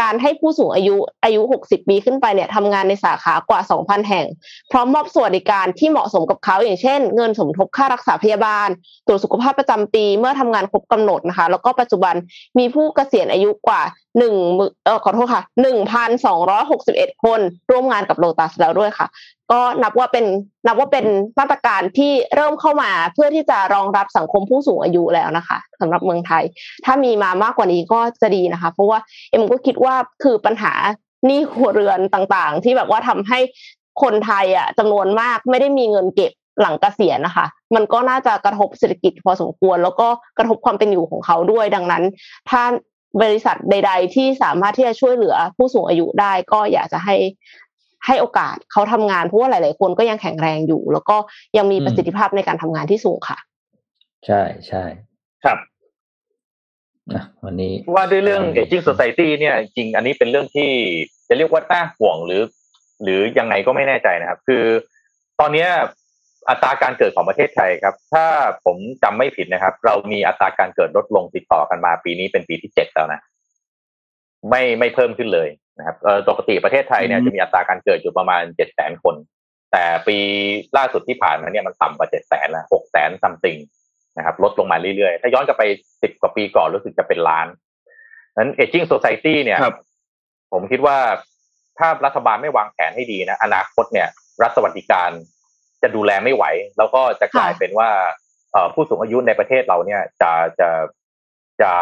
[0.00, 4.26] การให้ผู้สูงอายุอายุ 60 ปีขึ้นไปเนี่ยทำงานในสาขากว่า 2,000 แห่ง
[4.70, 8.68] พร้อมมอบสวัสดิการที่เหมาะสมกับเขาอย่างเช่น เงินสมทบค่ารักษาพยาบาล
[9.06, 12.14] ตรวจสุขภาพประจำปีเมื่อทำงานครบกำหนดนะคะ แล้วก็ปัจจุบัน
[12.58, 13.82] มีผู้เกษียณอายุกว่า
[14.18, 14.34] หนึ่ง
[14.84, 17.40] เออขอโทษค่ะหนึ่งพันสองร้อยหกสิบเอ็ดคน
[17.70, 19.06] ร่วมงานกับโลตัสแล้วด้วยค่ะ
[19.52, 20.26] ก็นับว่าเป็น
[20.66, 21.06] นับว่าเป็น
[21.38, 26.44] มาตรการที่เริ่มเข้ามาเพื่อที่จะรองรับสังคมผู้สูงอายุแล้วนะคะสำหรับเมืองไทย
[26.84, 28.98] ถ้ามีมามากกว่านี้ก็จะดีนะคะ เพราะว่า
[29.30, 30.72] เอ็มก็คิดว่าคือปัญหา
[31.26, 33.38] หนี้ครัวเรือนต่างๆ ที่แบบว่าทำให้
[34.02, 42.02] คนไทยอะจำนวนมากไม่ได้มีเงินเก็บหลังเกษียณนะคะ มันก็น่าจะกระทบเศรษฐกิจพอสมควร แล้วก็กระทบความเป็นอยู่ของเขาด้วยดังนั้น
[42.50, 42.62] ถ้า
[43.22, 47.16] บริษัทใด ๆ ที่สามารถที่จะช่วยเหลือผู้สูงอายุได้ก็อยากจะให้
[48.06, 51.16] ให้โอกาสเขาทำงานเพราะว่าหลาย ๆ คนก็ยังแข็งแรงอยู่ แล้วก็
[51.56, 53.38] ยังมีประสิทธิภาพในการทำงานที่สูงค่ะ
[54.26, 54.84] ใช่ใช่
[55.44, 55.58] ครับ
[57.14, 60.70] นะวันนี้ว่าด้วยเรื่อง aging society เนี่ยจริงๆอันนี้เป็นเรื่องที่
[61.28, 62.42] จะเรียกว่าน่าห่วงหรือ
[63.02, 64.64] หรือยังไงก็ไม่แน่ใจนะครับ คือ
[65.40, 65.68] ตอนเนี้ย
[66.48, 68.26] อัตราการเกิดของประเทศไทยครับ ถ้า
[68.64, 73.20] ผมจำไม่ผิดนะครับ เรามีอัตราการเกิดลดลงติดต่อกันมาปีนี้เป็นปีที่เจ็ดแล้วนะ
[74.50, 75.48] ไม่ไม่เพิ่มขึ้นเลย
[75.78, 79.14] นะครับเออปกติประเทศไทยเนี่ยอืมจะมีอัตราการเกิดอยู่ประมาณเจ็ดแสนคน
[79.72, 80.16] แต่ปี
[80.76, 83.58] ล่าสุดที่ผ่านมาเนี่ยมันต่ำกว่าเจ็ดแสนละหกแสนซัมติง
[84.16, 85.64] นะครับลดลงมาเรื่อยๆ ถ้าย้อนกลับไป
[86.02, 87.46] สิบกว่าปีก่อนรู้สึกจะเป็นล้าน
[88.36, 89.76] นั้น aging society เนี่ยครับ
[90.52, 90.98] ผมคิดว่า
[91.78, 94.08] ถ้ารัฐบาลไม่วางแผนให้ดีนะ อนาคตเนี่ย
[94.42, 95.10] รัฐสวัสดิการ
[95.82, 96.44] จะดูแลไม่ไหว
[96.78, 97.90] แล้วก็จะกลายค่ะเป็นว่า
[98.52, 100.68] เอ่อผู้สูงอายุในประเทศเราเนี่ย จะจะ
[101.62, 101.72] จะ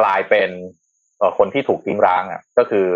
[0.00, 0.50] กลายเป็น
[1.18, 2.88] เอ่อคนที่ถูกทิ้งร้างอะ ก็คือ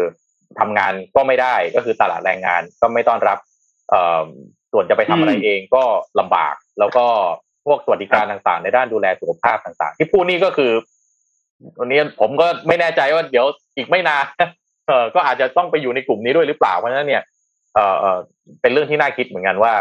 [0.61, 3.39] ทำงานก็ไม่ได้ก็คือตลาดแรงงานก็ไม่ต้อนรับ
[3.91, 4.25] เอ่อ
[4.73, 5.85] ส่วนจะไปทำอะไรอืมเองก็
[6.21, 7.07] ลำบาก แล้วก็
[7.67, 10.73] พวกสวัสดิการต่างๆ ในด้านดูแลสุขภาพต่างๆ ที่พูดนี่ก็คือ
[11.79, 13.47] วันนี้ผมก็ไม่แน่ใจว่าเดี๋ยว
[13.77, 14.25] อีกไม่นาน
[14.89, 17.23] เออก็อาจจะต้องไปอยู่ในกลุ่มนี้ด้วยหรือเปล่าเพราะฉะนั้นเนี่ย
[17.75, 18.19] เออเออ
[18.61, 19.73] เป็นเรื่องที่น่าคิดเหมือนกันว่า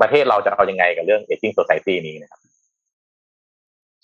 [0.00, 2.40] ประเทศเราจะเอายังไงกับเรื่อง aging society นี้นะครับ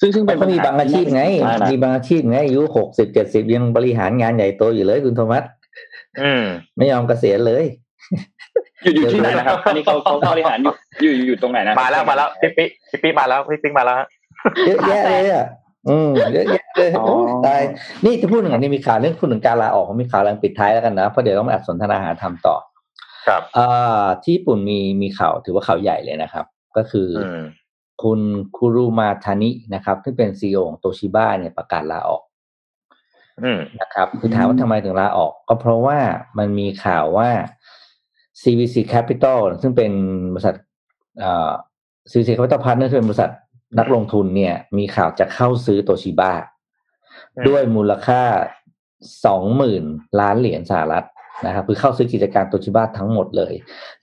[0.01, 5.62] ซึ่งซึ่งเป็นก็มีบางอาชีพไงปัญหาที่น่าสนใจมากนะมีบางอาชีพไงอายุหกสิบเจ็ดสิบยังบริหารงานใหญ่โตอยู่เลยคุณโทมัสอืม
[6.77, 7.65] ไม่ยอมเกษียณเลย
[8.85, 10.59] อยู่อยู่ที่ไหนนะครับอันนี้เขาเขาบริหาร
[11.03, 14.09] อยู่อยู่อยู่ตรงไหนนะมาแล้วมาแล้วพี่ปิ๊พี่ปิ๊มาแล้วพี่ปิ๊กมาแล้วฮะ
[14.67, 15.47] เยอะแยะเลยอะ
[15.89, 17.63] อืมเยอะแยะเลยโอ้ยตาย
[18.05, 22.57] นี่จะพูดถึงอันนี้มีข่าวเรื่องพูดถึงการลาออกของมีข่าวแรงปิดท้ายแล้วกันนะเพราะเดี๋ยวต้องมาอัดสนทนาหาธรรมต่อ
[23.29, 26.45] ครับอ่าที่ญี่ปุ่นมีมีข่าวถือว่าข่าวใหญ่เลยนะครับ
[26.77, 27.43] ก็คือออืม
[28.03, 28.21] คุณ
[28.57, 32.32] คุรุมาทานินะครับ ที่เป็นซีอของโตชิบ้าเนี่ยประกาศลาออกอืม
[33.81, 35.99] นะครับ คือถามว่าทำไมถึงลาออก ก็เพราะว่า
[36.39, 37.31] มันมีข่าวว่า
[38.43, 39.93] CVC Capital ซึ่งเป็น
[40.33, 40.57] บริษัท
[41.19, 41.51] เอ่อ
[42.11, 43.31] CVC Capital Partner ที่เป็นบริษัท
[43.79, 46.33] นักลงทุนเนี่ย มีข่าวจะเข้าซื้อโตชิบ้า
[47.37, 48.23] อืมด้วยมูลค่า
[49.27, 49.85] สองหมื่น
[50.21, 51.07] ล้านเหรียญสหรัฐ
[51.47, 53.55] นะครับคือเข้าซื้อกิจการโตชิบ้าทั้งหมดเลย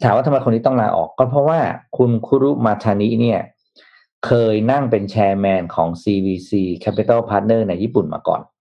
[0.03, 1.59] ถามว่าทำไมคนนี้ต้องลาออกก็เพราะว่า
[1.97, 3.41] คุณคุรุมาทานิเนี่ย
[4.25, 6.51] เคยนั่งเป็นแชร์แมนของ CVC
[6.83, 8.58] Capital Partner ในญี่ปุ่นมาก่อนอืม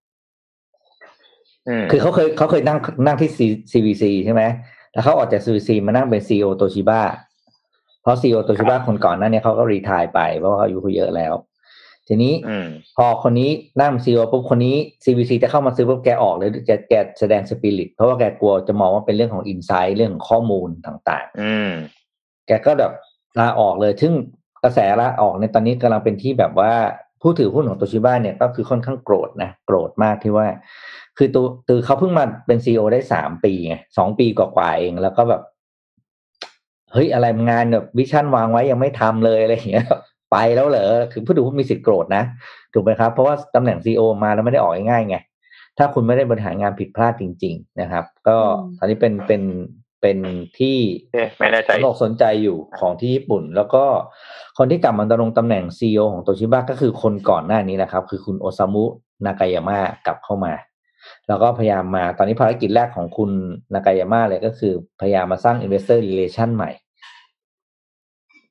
[1.91, 4.43] คือเขาเคยเขาเคยนั่งนั่งที่ C- CVC ใช่ไหม
[4.93, 7.03] แล้วเขาออกจาก CVC มานั่งเป็น CEO โตชิบ้า
[8.03, 11.35] เพราะ CEO โตชิบ้าคนก่อนหนั้นเนี่ยเขาก็รีทายไปเพราะว่าเขาอายุเขาเยอะแล้ว
[12.09, 12.67] ทีนี้อืม
[12.97, 13.51] พอคนนี้
[13.81, 22.93] นั่ง CEO ปุ๊บคนนี้ CVC จะเข้ามาซื้อปุ๊บแกออกเลยแกแกแสดงสปิริตเพราะว่าแกกลัวจะมองว่าเป็นเรื่องของอินไซต์เรื่องของข้อมูลต่างอืมๆแกก็แบบ
[23.39, 24.13] ลาออกเลย ซึ่ง
[24.65, 26.73] กระแสลาออกในยตอนนี้กำลังเป็นที่แบบว่า
[27.23, 30.47] ผู้ถือหุ้นของโตชิบ้าเนี่ยก็คือค่อนข้างโกรธนะโกรธมากที่ว่า
[31.19, 35.43] คือตัวตัวเขาเพิ่งมาเป็นซีอได้สามปีไงสองปีกว่าๆเองแล้วก็แบบ
[36.93, 39.87] เฮ้ยอะไรงานแบบวิชั่นวางไว้ยังไม่ทำเลยอะไรอย่างเงี้ย
[40.33, 42.23] ไปแล้วเหรอคือผู้ถือหุ้นมีสิทธิ์โกรธนะ
[42.73, 45.17] ถูกไหมครับ เพราะว่าตำแหน่งซีอมาแล้วไม่ได้ออกง่ายๆไง
[45.79, 49.43] ถ้าคุณไม่ได้บริหารงานผิดพลาดจริง ๆ นะครับ ก็อืมตอนนี้เป็นเป็น
[50.01, 50.19] เป็น
[50.59, 50.77] ที่
[51.13, 53.85] เอ๊ะไม่แน่ใจสนอกสนใจอยู่ของที่ญี่ปุ่น แล้วก็
[54.59, 58.85] คนที่กลับมาดำรงตำแหน่งซีอของโตชิบะก็คือคนก่อนหน้านี้นะครับ คือคุณโอซามุ
[59.27, 60.53] นากายามะกลับเข้ามา
[61.29, 63.31] แล้วก็พยายามมาตอนนี้ภารกิจแรกของคุณ
[63.75, 66.71] นากายาม่าเลยก็คือ พยายามมาสร้าง investor relation ใหม่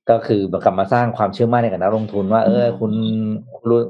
[0.10, 2.92] ก็คือเหมือนกับมาสร้างความเชื่อมั่นในกับนักลงทุนว่า เออ คุณ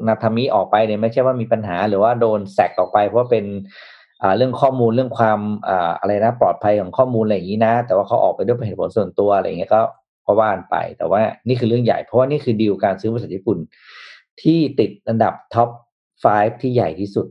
[0.07, 3.45] นาทามิออกไปเนี่ยไม่ใช่ว่ามีปัญหา หรือว่าโดนแซกออกไป เพราะเป็น
[4.21, 9.81] อ่าเรื่องข้อมูลเรื่องความอ่าอะไรนะ ปลอดภัยของข้อมูลอะไรอย่างนี้นะ แต่ว่าเขาออกไปด้วยเหตุผลส่วนตัวอะไรอย่างเงี้ยก็
[10.25, 13.57] ก็ว่านไป แต่ว่านี่คือเรื่องใหญ่เพราะว่านี่คือดีลการซื้อบริษัทญี่ปุ่น
[14.41, 15.69] ที่ติดอันดับท็อป
[16.15, 17.27] 5 ที่ใหญ่ที่สุด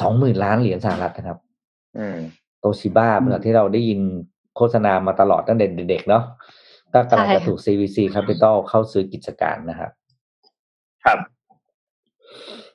[0.00, 1.38] สองหมื่นล้านเหรียญสหรัฐนะครับ
[1.98, 2.18] อืม
[2.60, 4.00] โตชิบ้าเมื่อที่เราได้ยิน
[4.56, 6.24] โฆษณามาตลอดตั้งแต่เด็กๆเนาะ
[6.94, 9.90] ก็กำลังจะถูก CVC Capital เข้าซื้อกิจการนะครับ
[11.04, 11.18] ครับ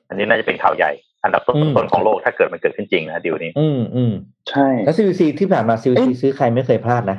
[0.08, 0.92] อันนี้น่าจะเป็นข่าวใหญ่
[1.24, 4.12] อันดับต้นๆของโลกถ้าเกิดมันเกิดขึ้นจริงนะดีลนี้ อืมอืม
[4.50, 7.18] ใช่ แล้ว CVC ที่ผ่านมา CVC ซื้อใครไม่เคยพลาดนะ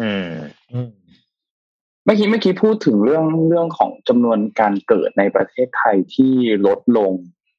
[0.00, 0.28] อืม
[0.72, 0.88] อืม
[2.04, 6.32] เมื่อกี้เมื่อกี้พูดถึงเรื่องเรื่องของจำนวนการเกิดในประเทศไทยที่
[6.66, 7.12] ลดลง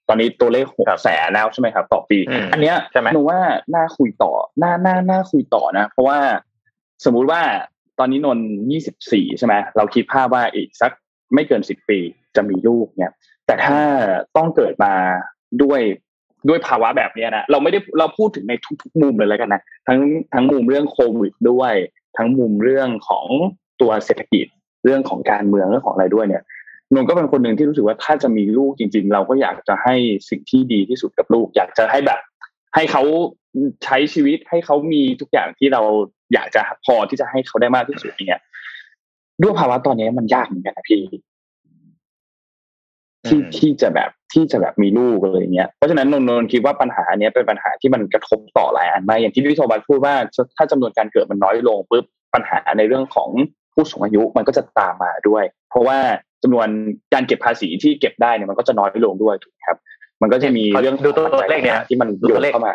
[0.07, 3.39] ตอนนี้ตัวเลขหกครับแสนแล้วใช่ไหมครับ ต่อปีอืมอันเนี้ยใช่ไหมหนูว่า
[3.75, 4.31] น่าคุยต่อ
[4.63, 6.19] น่าน่าน่าคุยต่อนะ เพราะว่า
[7.05, 7.41] สมมุติว่า
[7.99, 8.39] ตอนนี้นน
[8.71, 10.91] ยี่สิบสี่ใช่ไหมเราคิดภาพว่าอีกสัก
[11.33, 11.99] ไม่เกินสิบปี
[12.35, 13.13] จะมีลูกเนี่ย
[13.45, 13.79] แต่ถ้า
[14.37, 14.93] ต้องเกิดมา
[15.63, 15.81] ด้วย
[16.49, 19.99] ด้วยภาวะแบบเนี้ยนะเราไม่ได้เราพูดถึงในทุก ๆ มุมเลยแล้วกันนะทั้ง
[20.33, 21.73] ทั้งมุมเรื่องโควิดด้วย
[22.17, 23.27] ทั้งมุมเรื่องของ
[23.81, 24.45] ตัวเศรษฐกิจ
[24.85, 26.43] เรื่องของการเมืองเรื่องของอะไรด้วยเนี่ย
[26.93, 29.95] นนก็เป็นคนหนึ่งที่รู้สึกว่าถ้าจะมีลูกจริง ๆ เราก็อยากจะให้
[30.29, 32.19] สิ่งที่ดีที่สุดกับลูก อยากจะให้แบบ
[32.75, 33.03] ให้เขา
[33.83, 35.81] ใช้ชีวิตให้เขามีทุกอย่างที่เรา
[36.33, 38.41] อยากจะพอที่จะให้เขาได้มากที่สุดอย่างเงี้ย
[39.41, 41.01] ด้วยภาวะตอนนี้มันยากเหมือนกันนะพี่
[43.27, 50.15] ที่อืมที่จะแบบที่จะแบบมีลูกอะไรอย่างเงี้ย เพราะฉะนั้นนนท์นนท์คิดว่าปัญหาเนี้ยเป็นปัญหาที่มันกระทบต่อหลายอันมากอย่างที่พี่โทบัสพูดว่า
[50.57, 53.29] ถ้าจำนวนการเกิดมันน้อยลงปุ๊บปัญหาในเรื่องของ
[53.73, 55.97] ผู้สูงอายุมันก็จะตามมาด้วย เพราะว่า
[56.43, 56.67] จำนวน
[57.13, 59.77] การเก็บภาษีที่เก็บได้เนี่ยมันก็จะน้อยลงด้วยถูกไหมครับ
[60.21, 62.73] มันก็จะมีเรื่องดูตัวเลขเนี่ยที่มันดูโยตันวเลขเข้ามา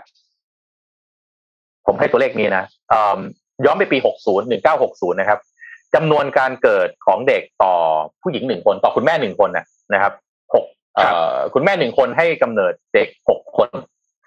[1.86, 3.18] ผมให้ตัวเลขนี้นะเอิ่ม
[3.64, 4.40] ย้อนไปปี 60
[4.74, 5.38] 1960 นะครับ
[5.94, 7.74] จำนวนการเกิดของเด็กต่อ
[8.22, 10.12] ผู้หญิงหนึ่งคน ต่อคุณแม่หนึ่งคนนะนะครับ
[10.54, 10.64] หก
[10.96, 13.68] เอ่อคุณแม่หนึ่งคนให้กำเนิดเด็กหกคน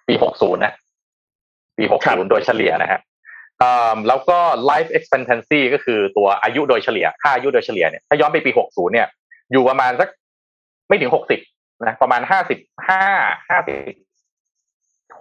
[0.07, 0.73] ปี 60 นะ
[1.77, 3.10] ปี 60 โดยเฉลี่ยนะฮะเอิ่ม
[4.07, 4.39] แล้วก็
[4.69, 9.07] life expectancy ก็คือตัวอายุโดยเฉลี่ย ค่าอายุโดยเฉลี่ยเนี่ยถ้าย้อนไปปี 60 เนี่ย
[9.51, 10.09] อยู่ประมาณสัก
[10.89, 11.11] ไม่ถึง
[11.47, 12.31] 60 นะ ประมาณ 55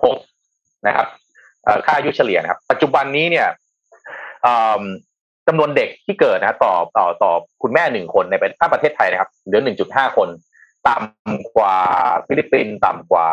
[0.01, 1.07] 56 นะครับ
[1.87, 3.47] ค่าอายุเฉลี่ยนะครับ ปัจจุบันนี้เนี่ย
[5.49, 10.29] จำนวนเด็กที่เกิดนะต่อต่อต่อคุณแม่หนึ่งคนในประถ้าประเทศไทยนะครับเหลือ 1.5 คน
[10.89, 11.77] ต่ำกว่า
[12.27, 13.29] ฟิลิปปินส์ต่ำกว่า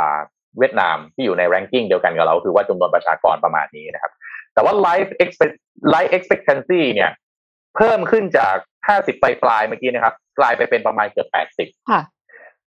[0.59, 4.11] เวียดนามที่อยู่ใน ranking เดียวกันกับเรา คือว่าจำนวนประชากรประมาณนี้นะครับ
[4.57, 5.55] แต่ว่า life expect
[5.93, 7.11] life expectancy เนี่ย
[7.75, 8.55] เพิ่มขึ้นจาก
[8.89, 11.27] 50 ปลายปลายๆเมื่อกี้นะครับ กลายไปเป็นประมาณเกือบ
[11.59, 12.01] 80 ค่ะ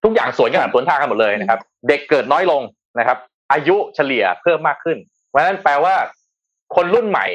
[0.05, 2.63] ทุกอย่างสวนกันสวนทางกันหมดเลยนะครับ เด็กเกิดน้อยลง
[2.99, 3.19] นะครับ
[3.53, 4.99] อายุเฉลี่ยเพิ่มมากขึ้น
[5.29, 5.95] เพราะฉะนั้นแปลว่า
[6.77, 7.27] คนรุ่นใหม่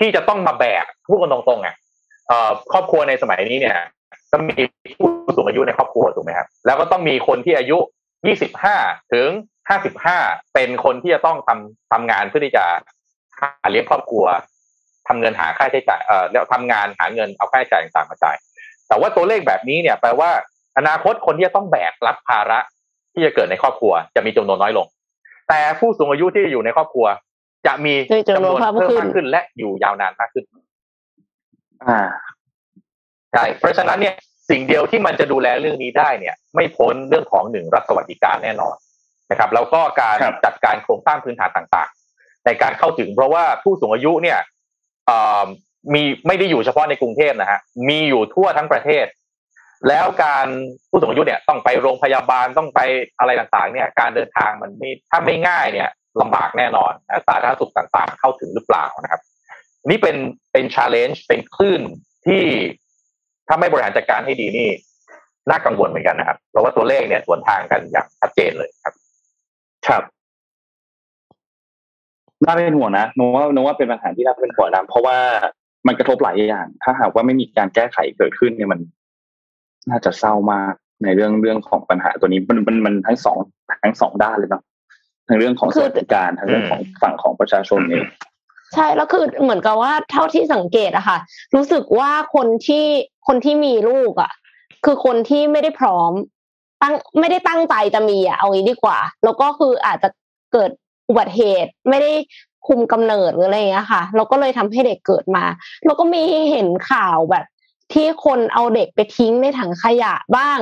[0.00, 1.74] ที่จะต้องมาแบกพูดกันตรงๆอะ
[2.28, 3.76] เอ่อครอบครัวในสมัยนี้เนี่ย
[4.30, 4.62] ก็มี
[4.98, 7.78] ผู้สูงอายุในครอบครัวถูกไหมครับ แล้วก็ต้องมีคนที่อายุ
[8.46, 9.28] 25 ถึง
[9.90, 12.64] 55 เป็นคนที่จะต้องทำทำงานเพื่อที่จะ
[13.40, 14.26] หาเลี้ยงครอบครัว
[15.08, 18.36] ทำเงินหาค่าใช้จ่ายเอ่อแล้วทำงานหาเงินเอาค่าใช้จ่ายต่างๆมาจ่าย
[18.88, 20.30] แต่ว่าตัวเลขแบบนี้เนี่ยแปลว่า
[20.78, 22.58] อนาคตคนที่จะต้องแบกรับภาระ
[23.12, 24.86] ที่จะเกิดในครอบครัว จะมีจำนวนน้อยลง
[25.48, 27.06] แต่ผู้สูงอายุที่อยู่ในครอบครัว
[27.66, 30.44] จะมีมีจำนวนเพิ่มเพิ่มขึ้นมากขึ้น และอยู่ยาวนานมากขึ้น
[31.88, 32.00] อ่า
[33.32, 34.14] ใช่เพราะฉะนั้นเนี่ย
[34.50, 38.76] สิ่งเดียวที่มันจะดูแลเรื่องนี้ได้เนี่ย ไม่พ้นเรื่องของหนึ่งรัฐสวัสดิการแน่นอน
[39.30, 41.99] นะครับ แล้วก็การครับจัดการโครงสร้างพื้นฐานต่างๆ
[42.46, 44.38] ในการเข้าถึง เพราะว่าผู้สูงอายุเนี่ย
[45.94, 49.06] มีไม่ได้อยู่เฉพาะในกรุงเทพนะฮะมีอยู่ทั่วทั้งประเทศ
[49.88, 50.46] แล้วการ
[50.90, 52.80] ผู้สูงอายุเนี่ยต้องไปโรงพยาบาลต้องไป
[53.18, 55.88] อะไรต่างๆ เนี่ย การเดินทางมันไม่ถ้าไม่ง่ายเนี่ย
[56.20, 56.92] ลำบากแน่นอน
[57.26, 59.20] สาธารณสุขต่างๆ เข้าถึงหรือเปล่านะครับ
[59.90, 60.16] นี่เป็น
[60.52, 61.82] เป็นชาเลนจ์เป็นคลื่น
[62.26, 62.42] ที่
[63.48, 64.68] ถ้าไม่บริหารจัดการให้ดีนี่
[65.50, 68.94] น่ากังวลเหมือนกันนะครับ เพราะว่าตัวเลขเนี่ยสวนทางกันอย่างชัดเจนเลยครับ
[69.86, 70.02] ครับ
[72.44, 75.18] น่าเป็นห่วงนะนึกว่านึกว่าเป็นปัญหาที่น่าเป็นห่วงนะเพราะว่า
[75.86, 78.80] มันกระทบหลายอย่าง ถ้าหากว่าไม่มีการแก้ไขเกิดขึ้นเนี่ยมัน
[79.90, 80.72] น่าจะเศร้ามาก
[81.04, 83.38] ในเรื่องเรื่องของปัญหาตัวนี้มันมันมันทั้งสอง
[83.84, 84.62] ทั้งสองด้านเลยเนาะ
[85.28, 88.06] ทั้งเรื่องของสวัสดิการทั้งเรื่องของฝั่งของประชาชนเอง
[88.74, 91.18] ใช่แล้วคือเหมือนกับว่าเท่าที่สังเกตอะค่ะ
[91.54, 92.86] รู้สึกว่าคนที่
[93.26, 94.32] คนที่มีลูกอะ
[94.84, 96.12] คือคนที่ไม่ได้พร้อม
[96.82, 100.08] ตั้งไม่ได้ตั้งใจจะมีอะเอางี้ดีกว่า แล้วก็คืออาจจะ
[100.52, 100.70] เกิด
[101.10, 102.12] อุบัติเหตุไม่ได้
[102.66, 105.44] คุมกำเนิดหรืออะไรอย่างเงี้ยค่ะแล้วก็เลยทำให้เด็กเกิดมา
[105.84, 107.44] แล้วก็มีเห็นข่าวแบบ
[107.92, 110.58] ที่คนเอาเด็กไปทิ้งในถังขยะบ้าง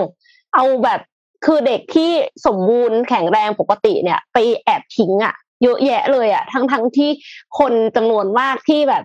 [0.55, 1.01] เอาแบบ
[1.45, 2.11] คือเด็กที่
[2.47, 7.11] สมบูรณ์แข็งแรงปกติเนี่ย ไปแอบทิ้งอะเยอะแยะเลยอะทั้งทั้งที่
[7.59, 9.05] คนจำนวนมากที่แบบ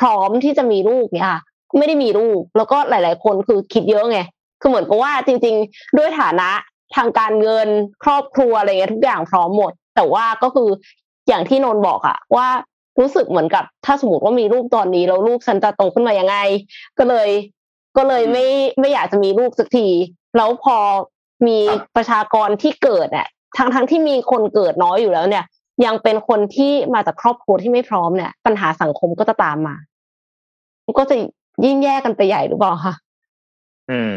[0.00, 1.40] พร้อมที่จะมีลูกเนี่ยค่ะ
[1.78, 4.20] ไม่ได้มีลูก แล้วก็หลาย ๆ คนคือคิดเยอะไง
[4.60, 6.50] คือเหมือนกับว่าจริง ๆ ด้วยฐานะ
[6.96, 7.68] ทางการเงิน
[8.04, 10.68] ครอบครัวอะไรเงี้ยทุกอย่างพร้อมหมด แต่ว่าก็คือ
[11.28, 12.48] อย่างที่นนท์บอกอะว่า
[13.00, 16.36] รู้สึกเหมือนกับถ้าสมมติว่ามีลูกตอนนี้แล้วลูกฉันจะโตขึ้นมายังไง
[16.98, 17.28] ก็เลย
[17.96, 18.46] ก็เลยไม่
[18.80, 19.88] ไม่อยากจะมีลูกสักที
[20.36, 20.76] แล้วพอ
[21.46, 21.58] มี
[21.96, 25.44] ประชากรที่เกิดเนี่ยทั้งทั้งที่มีคนเกิดน้อยอยู่แล้วเนี่ย
[25.84, 29.76] ยังเป็นคนที่มาจากครอบครัวที่ไม่พร้อมเนี่ย ปัญหาสังคมก็จะตามมา
[30.98, 31.16] ก็จะ
[31.64, 32.94] ยิ่งแย่กันไปใหญ่หรือเปล่าคะ
[33.90, 34.14] อืม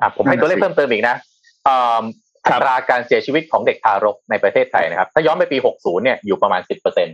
[0.00, 1.16] อะผมให้ตัวเลขเพิ่มเติมอีกนะ
[2.46, 7.12] อ่าอัตราการเสียชีวิตของเด็กทารกในประเทศไทยนะครับ ถ้าย้อนไปปี 60 เนี่ยอยู่ประมาณ 10เปอร์เซ็นต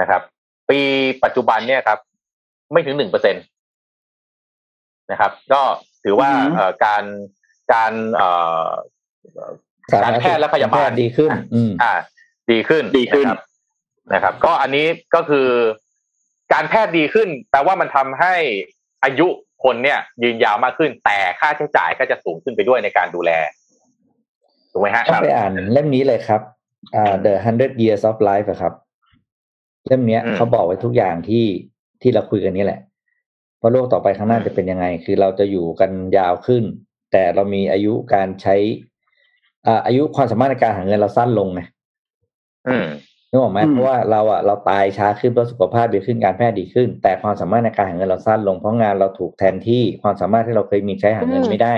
[0.00, 0.22] นะครับ
[0.70, 0.80] ปี
[1.24, 1.98] ปัจจุบันเนี่ยครับ
[2.72, 3.40] ไม่ถึง1เปอร์เซ็นต
[5.10, 5.62] นะครับ ก็
[6.04, 7.04] ถือว่าอือหือเอ่อการ
[7.72, 8.28] การเอ่
[8.64, 8.68] อ
[10.04, 11.92] การแพทย์และพยาบาลดีขึ้นอืมอ่า
[12.50, 13.40] ดีขึ้นดีขึ้นนะครับ
[14.14, 15.48] นะครับ ก็อันนี้ก็คือ
[16.52, 18.34] การแพทย์ดีขึ้นแปลว่ามันทำให้
[19.04, 19.28] อายุ
[19.64, 23.30] คนเนี่ยยืนยาวมากขึ้น แต่ค่าใช้จ่ายก็จะสูงขึ้นไปด้วยในการดูแล
[24.70, 26.40] ถูกไหมฮะต้องไปอ่านเล่มนี้เลยครับ
[26.94, 28.72] อ่า The Hundred Years of Life อะครับ
[29.86, 31.44] เล่มเนี้ยอืมเขาบอกไว้ทุกอย่างที่
[32.02, 32.80] ที่เราคุยกันนี้แหละ
[33.60, 36.64] ว่าโลกต่อไปข้างหน้าจะเป็นยังไง คือเราจะอยู่กันยาวขึ้น
[37.12, 38.56] แต่เรามีอายุการใช้
[39.66, 41.60] อ่าอายุความสามารถในการหาเงินเราสั้นลงไง
[42.68, 42.86] อืม
[43.30, 51.74] นึกออกไหมอืมเพราะว่าเราอะเราตายช้าขึ้นเพราะสุขภาพดีขึ้นการแพทย์ดีขึ้น แต่ความสามารถในการหาเงินเราสั้นลงเพราะงานเราถูกแทนที่ความสามารถที่เราเคยมีใช้หาเงินอืมไม่ได้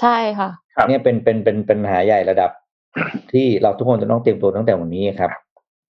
[0.00, 2.50] ใช่ค่ะครับเนี่ยเป็นเป็นเป็นเป็นปัญหาใหญ่ระดับ
[3.32, 5.30] ที่เราทุกคนจะต้องเตรียมตัวตั้งแต่วันนี้ครับ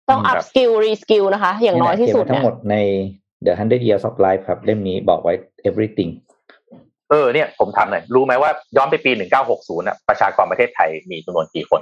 [0.09, 2.75] ต้องครั up บ skill re skill นะคะ อย่างน้อยที่สุดเขีนไว้ทั้เนี่งยหมดใน
[3.45, 5.33] The Hundred Years of Life ครับ เล่มนี้บอกไว้
[5.69, 6.11] everything
[7.09, 9.11] เออเนี่ยผมทำหน่อยรู้ไหมว่าย้อนไปปี
[9.47, 11.81] 1960น่ะประชากรประเทศไทยมีจำนวนกี่คน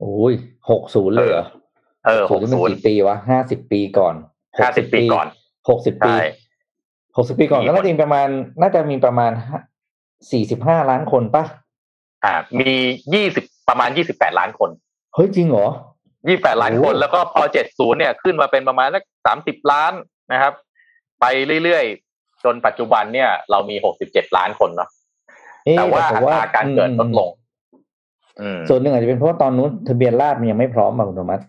[0.00, 0.34] โอ้ย
[0.70, 1.46] หกศูนย์เลยเหรอ
[2.06, 4.14] เออ60นี่มันกี่ปีวะห้าสิบปีก่อน
[4.46, 5.26] 60 50ปีก่อน
[5.68, 6.26] หกสิบปีใช่
[7.16, 8.28] หกสิบปีก่อนมีก็คนน่าจะมีประมาณ
[8.60, 9.30] น่าจะมีประมาณ
[10.30, 11.44] สี่สิบห้าล้านคนปะ
[12.24, 12.72] อ่า มี
[13.14, 14.70] ยี่สิบประมาณยี่สิบแปดล้านคน
[15.14, 15.68] เฮ้ยจริงเหรอ
[16.28, 19.92] ยี่แปดล้านโอ้คนแล้วก็พอเจ็ดศูนย์เนี่ยขึ้นมาเป็นประมาณสักสามสิบล้าน
[20.32, 20.52] นะครับ
[21.20, 21.24] ไป
[21.64, 24.88] เรื่อยๆ จนปัจจุบันเนี่ย เรามีหกสิบเจ็ดล้านคนเนาะ
[25.64, 27.30] เอ๊ะแต่ว่าผอัมตราการเกิดลดลง
[28.40, 31.40] อืมอืมส่วนหนึ่งอาจจะเป็นเพราะว่าตอนนู้นทะเบียนราษฎร์มันยังไม่พร้อมอะคุณโทมัส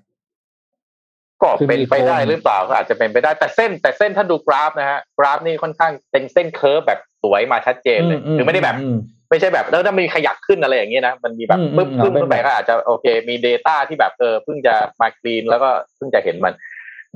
[1.41, 8.97] ก็คือมีเป็นไปได้คนหรือเปล่าก็อาจจะเป็นไปได้แต่เส้น แต่เส้นถ้าดูกราฟนะฮะกราฟนี่ค่อนข้างเป็นเส้นเคิร์ฟแบบส วยมาชัดเจนเลยคือไม่ได้แบบอืม
[9.29, 16.53] ไม่ใช่แบบแล้วถ้ามีขยักขึ้นอะไรอย่างนี้นะมันมีแบบอืมปึ๊บอืมขึ้นเอาเป็นขึ้นไปแบบก็อาจจะโอเค มี Data ที่แบบเออเพิ่งจะมาคลีนแล้วก็เพิ่งจะเห็นมัน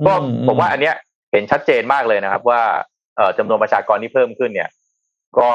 [0.06, 0.94] ก็อืผมว่าอันเนี้ย
[1.32, 2.62] เห็นชัดเจนมากเลยนะครับ ว่า
[3.16, 4.70] เอ่อจำนวนประชากรที่เพิ่มขึ้นเนี่ย
[5.38, 5.50] ก็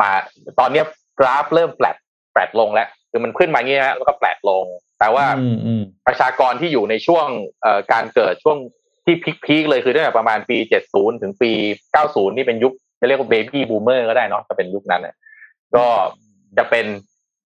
[0.00, 0.10] มา
[0.58, 0.84] ตอนเนี้ย
[1.20, 1.96] กราฟเริ่มแปลต
[2.32, 4.64] แปลตลงแล้วคือมันขึ้นมาอย่างนี้ฮะแล้วก็แปลตลง
[5.00, 7.26] แต่ว่าอืมอืมประชากรที่อยู่ในช่วง
[7.62, 8.58] เอ่อการเกิดช่วง
[9.04, 9.14] ที่
[9.46, 10.56] พีคๆเลยคือตั้งแต่ประมาณปี
[10.90, 11.50] 70 ถึงปี
[11.94, 15.14] 90 นี่เป็นยุค จะเรียกว่าเบบี้บูมเมอร์ก็ได้เนาะจะเป็นยุคนั้นน่ะ
[15.76, 15.84] ก็
[16.58, 16.86] จะเป็น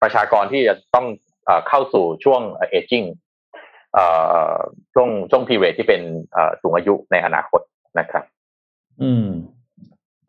[0.03, 1.07] ประชากรที่จะต้อง
[1.45, 3.05] เอ่อเข้าสู่ช่วงเอจิ้ง
[3.95, 4.05] เอ่
[4.53, 4.55] อ
[4.95, 6.01] ช่วงช่วงพีเรียที่เป็น
[6.33, 7.61] เอ่อสูงอายุในอนาคต
[7.99, 8.24] นะครับ
[9.03, 9.27] อืม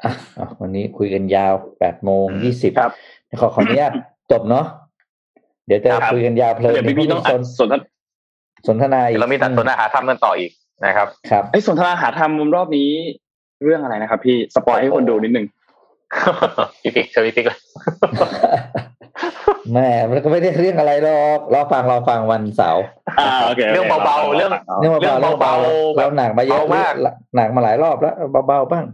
[0.04, 2.94] อะอะวันนี้คุยกันยาวแปดโมงอืมยี่สิบครับ
[3.40, 3.92] ขอขออนุญาต
[4.32, 4.66] จบเนาะ
[5.68, 7.80] เดี๋ยวจะครับคุยกันยาวเพลินเดี๋ยวพี่ๆต้องอัสดนสนทนา
[8.68, 10.52] สนทนาอีกเรามีตัดสนหาธรรมกันต่ออีก
[10.86, 12.92] นะครับ ครับไอ้ยสนทนาหาธรรมรอบนี้
[13.64, 15.46] เรื่องอะไรนะครับ พี่สปอยให้คนดูนิดนึง
[16.84, 17.60] พี่ปิ๊กเชิญพี่ปิ๊กเลย
[19.74, 22.84] แม่มันก็ไม่ได้เรื่องอะไรหรอกรอฟังรอฟังวันเสาร์
[23.20, 26.94] อ่าโอเคโคเรื่องเบาๆเรื่องเรื่องเรื่องเบาๆเบาๆเรื่องเบาๆเราหนักมาเยอะเบามาก
[27.36, 28.16] หนักมาหลายรอบแล้ว
[28.48, 28.86] เบาๆบ้าง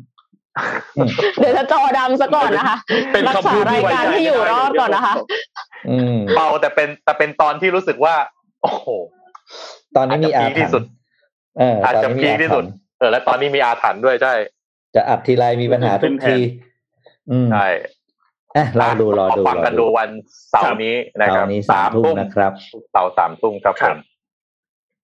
[1.39, 2.77] เดี๋ยวจะจอดำซะก่อนนะคะ
[3.13, 5.13] เป็นรักคำษาพูดราที่ยไว้การใจที่อยู่รอดก่อนนะคะ
[5.89, 8.15] อืมเบาแต่เป็นแต่เป็นตอนที่รู้สึกว่า
[8.61, 8.87] โอ้โห
[9.95, 10.89] ตอนนี้มีอาอาจจะพีคที่ถรสุรดพ์
[11.59, 14.33] เอออาจตอนจะนี้พีมีคอาที่ถสุรดรพ์เออ แล้วตอนนี้มีอาถรรพ์ด้วยใช่
[14.95, 16.37] จะอัดทีไรมีปัญหาทุกที
[17.31, 17.67] อืมใช่
[18.57, 20.09] อะรอดูรอดูฟังกันดูวัน
[20.51, 22.51] เสาร์นี้นะคเสารับร์นี้สามทุ่มนะครับ
[22.91, 23.97] เสาร์สามทุ่มครับผม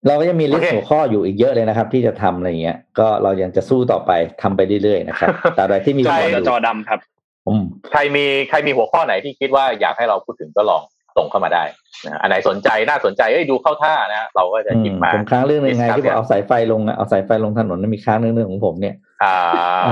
[0.08, 7.00] เราก็ยังมีลิสโอต์เคหัวข้ออยู่อีกเยอะเลยนะครับ ที่จะทำอะไรเงี้ย ก็เรายังจะสู้ต่อไปทำไปเรื่อยๆนะครับแต่ใดที่มีจอคนดูจอดำครับ
[7.48, 10.82] อืมใครมีใครมีหัวข้อไหนที่คิดว่าอยากให้เราพูดถึงก็ลอง
[11.18, 11.64] ส่งเข้ามาได้
[12.06, 19.36] นะอันไหนสนใจน่าสนใจเอ้ยดูเข้าท่านะเราก็จะหยิบมาผมค้างเรื่องหนึงไง discuss ที่บอกเอาสายไฟลงอะเอาสายไฟลงถนนนั่นมีค้างเรื่องหนึงของผมเนี่ย อ่า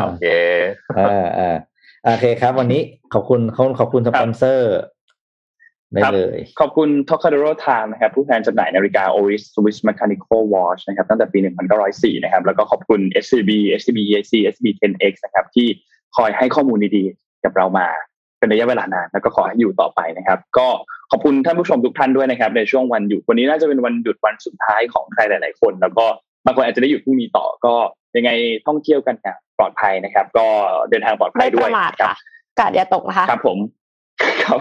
[0.04, 0.26] โอเค
[0.98, 1.56] อ่าอ่า
[2.04, 2.82] โอเคครับ วันนี้
[3.14, 4.74] ขอบคุณเขาขอบคุณสปอนเซอร์
[5.94, 11.40] ได้ครับเลยขอบคุณ Tocadero Time นะครับ ผู้แทนจำหน่ายนาฬิกา Oris Swiss Mechanical Watch นะครับ ตั้งแต่ปี
[11.82, 15.68] 1904 นะครับ แล้วก็ขอบคุณ SCB SCB EIC SCB 10X นะครับ ที่
[16.18, 17.88] คอยให้ข้อมูลดีๆ กับเรามา
[18.40, 20.68] เป็นระยะเวลานาน แล้วก็ขอให้อยู่ต่อไปนะครับ ก็
[21.12, 26.06] ขอบคุณท่านผู้ชมทุกท่านด้วยนะครับ ในช่วงวันหยุดวันนี้น่าจะเป็นวันหยุดวันสุดท้ายของใครหลาย ๆ คน แล้วก็
[26.46, 27.76] บางคนอาจจะได้หยุดพรุ่งนี้ต่อก็
[28.18, 28.32] ยังไง
[28.68, 30.46] ท่องเที่ยวกันอย่างปลอดภัยนะครับ ก็
[30.90, 32.18] เดินทางปลอดภัไม่ยปด้วยระมาทครัค่ะบ
[32.60, 33.58] กาดอย่าตกนะคะครับผม
[34.44, 34.60] ครับ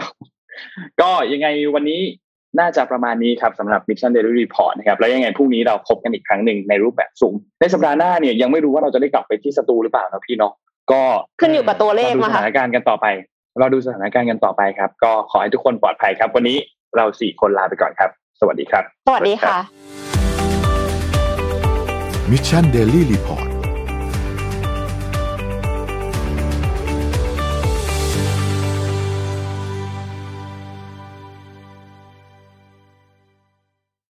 [1.01, 2.01] ก็ยังไงวันนี้
[2.59, 10.53] น่าจะประมาณนี้ครับสำหรับ Mission Daily Report นะครับแล้วยังไงพรุ่งนี้เราพบกันอีกครั้งหนึ่งในรูปแบบสูง ในสัปดาห์หน้าเนี่ยยังไม่รู้ว่าเราจะได้กลับไปที่สตูหรือเปล่านะพี่เนาะ
[10.91, 11.01] ก็
[11.41, 13.05] ขึ้นอยู่กับตัวเลขเราดูมาสค่ะถานการณ์กันต่อไป
[13.59, 16.57] เราดูสถานการณ์กันต่อไปครับ ก็ขอให้ทุกคนปลอดภัยครับ วันนี้
[16.95, 18.09] เราสี่คนลาไปก่อนครับ
[18.39, 20.22] สวัสดีครับ สวัสดีค่ะ
[22.35, 23.52] Mission Daily Report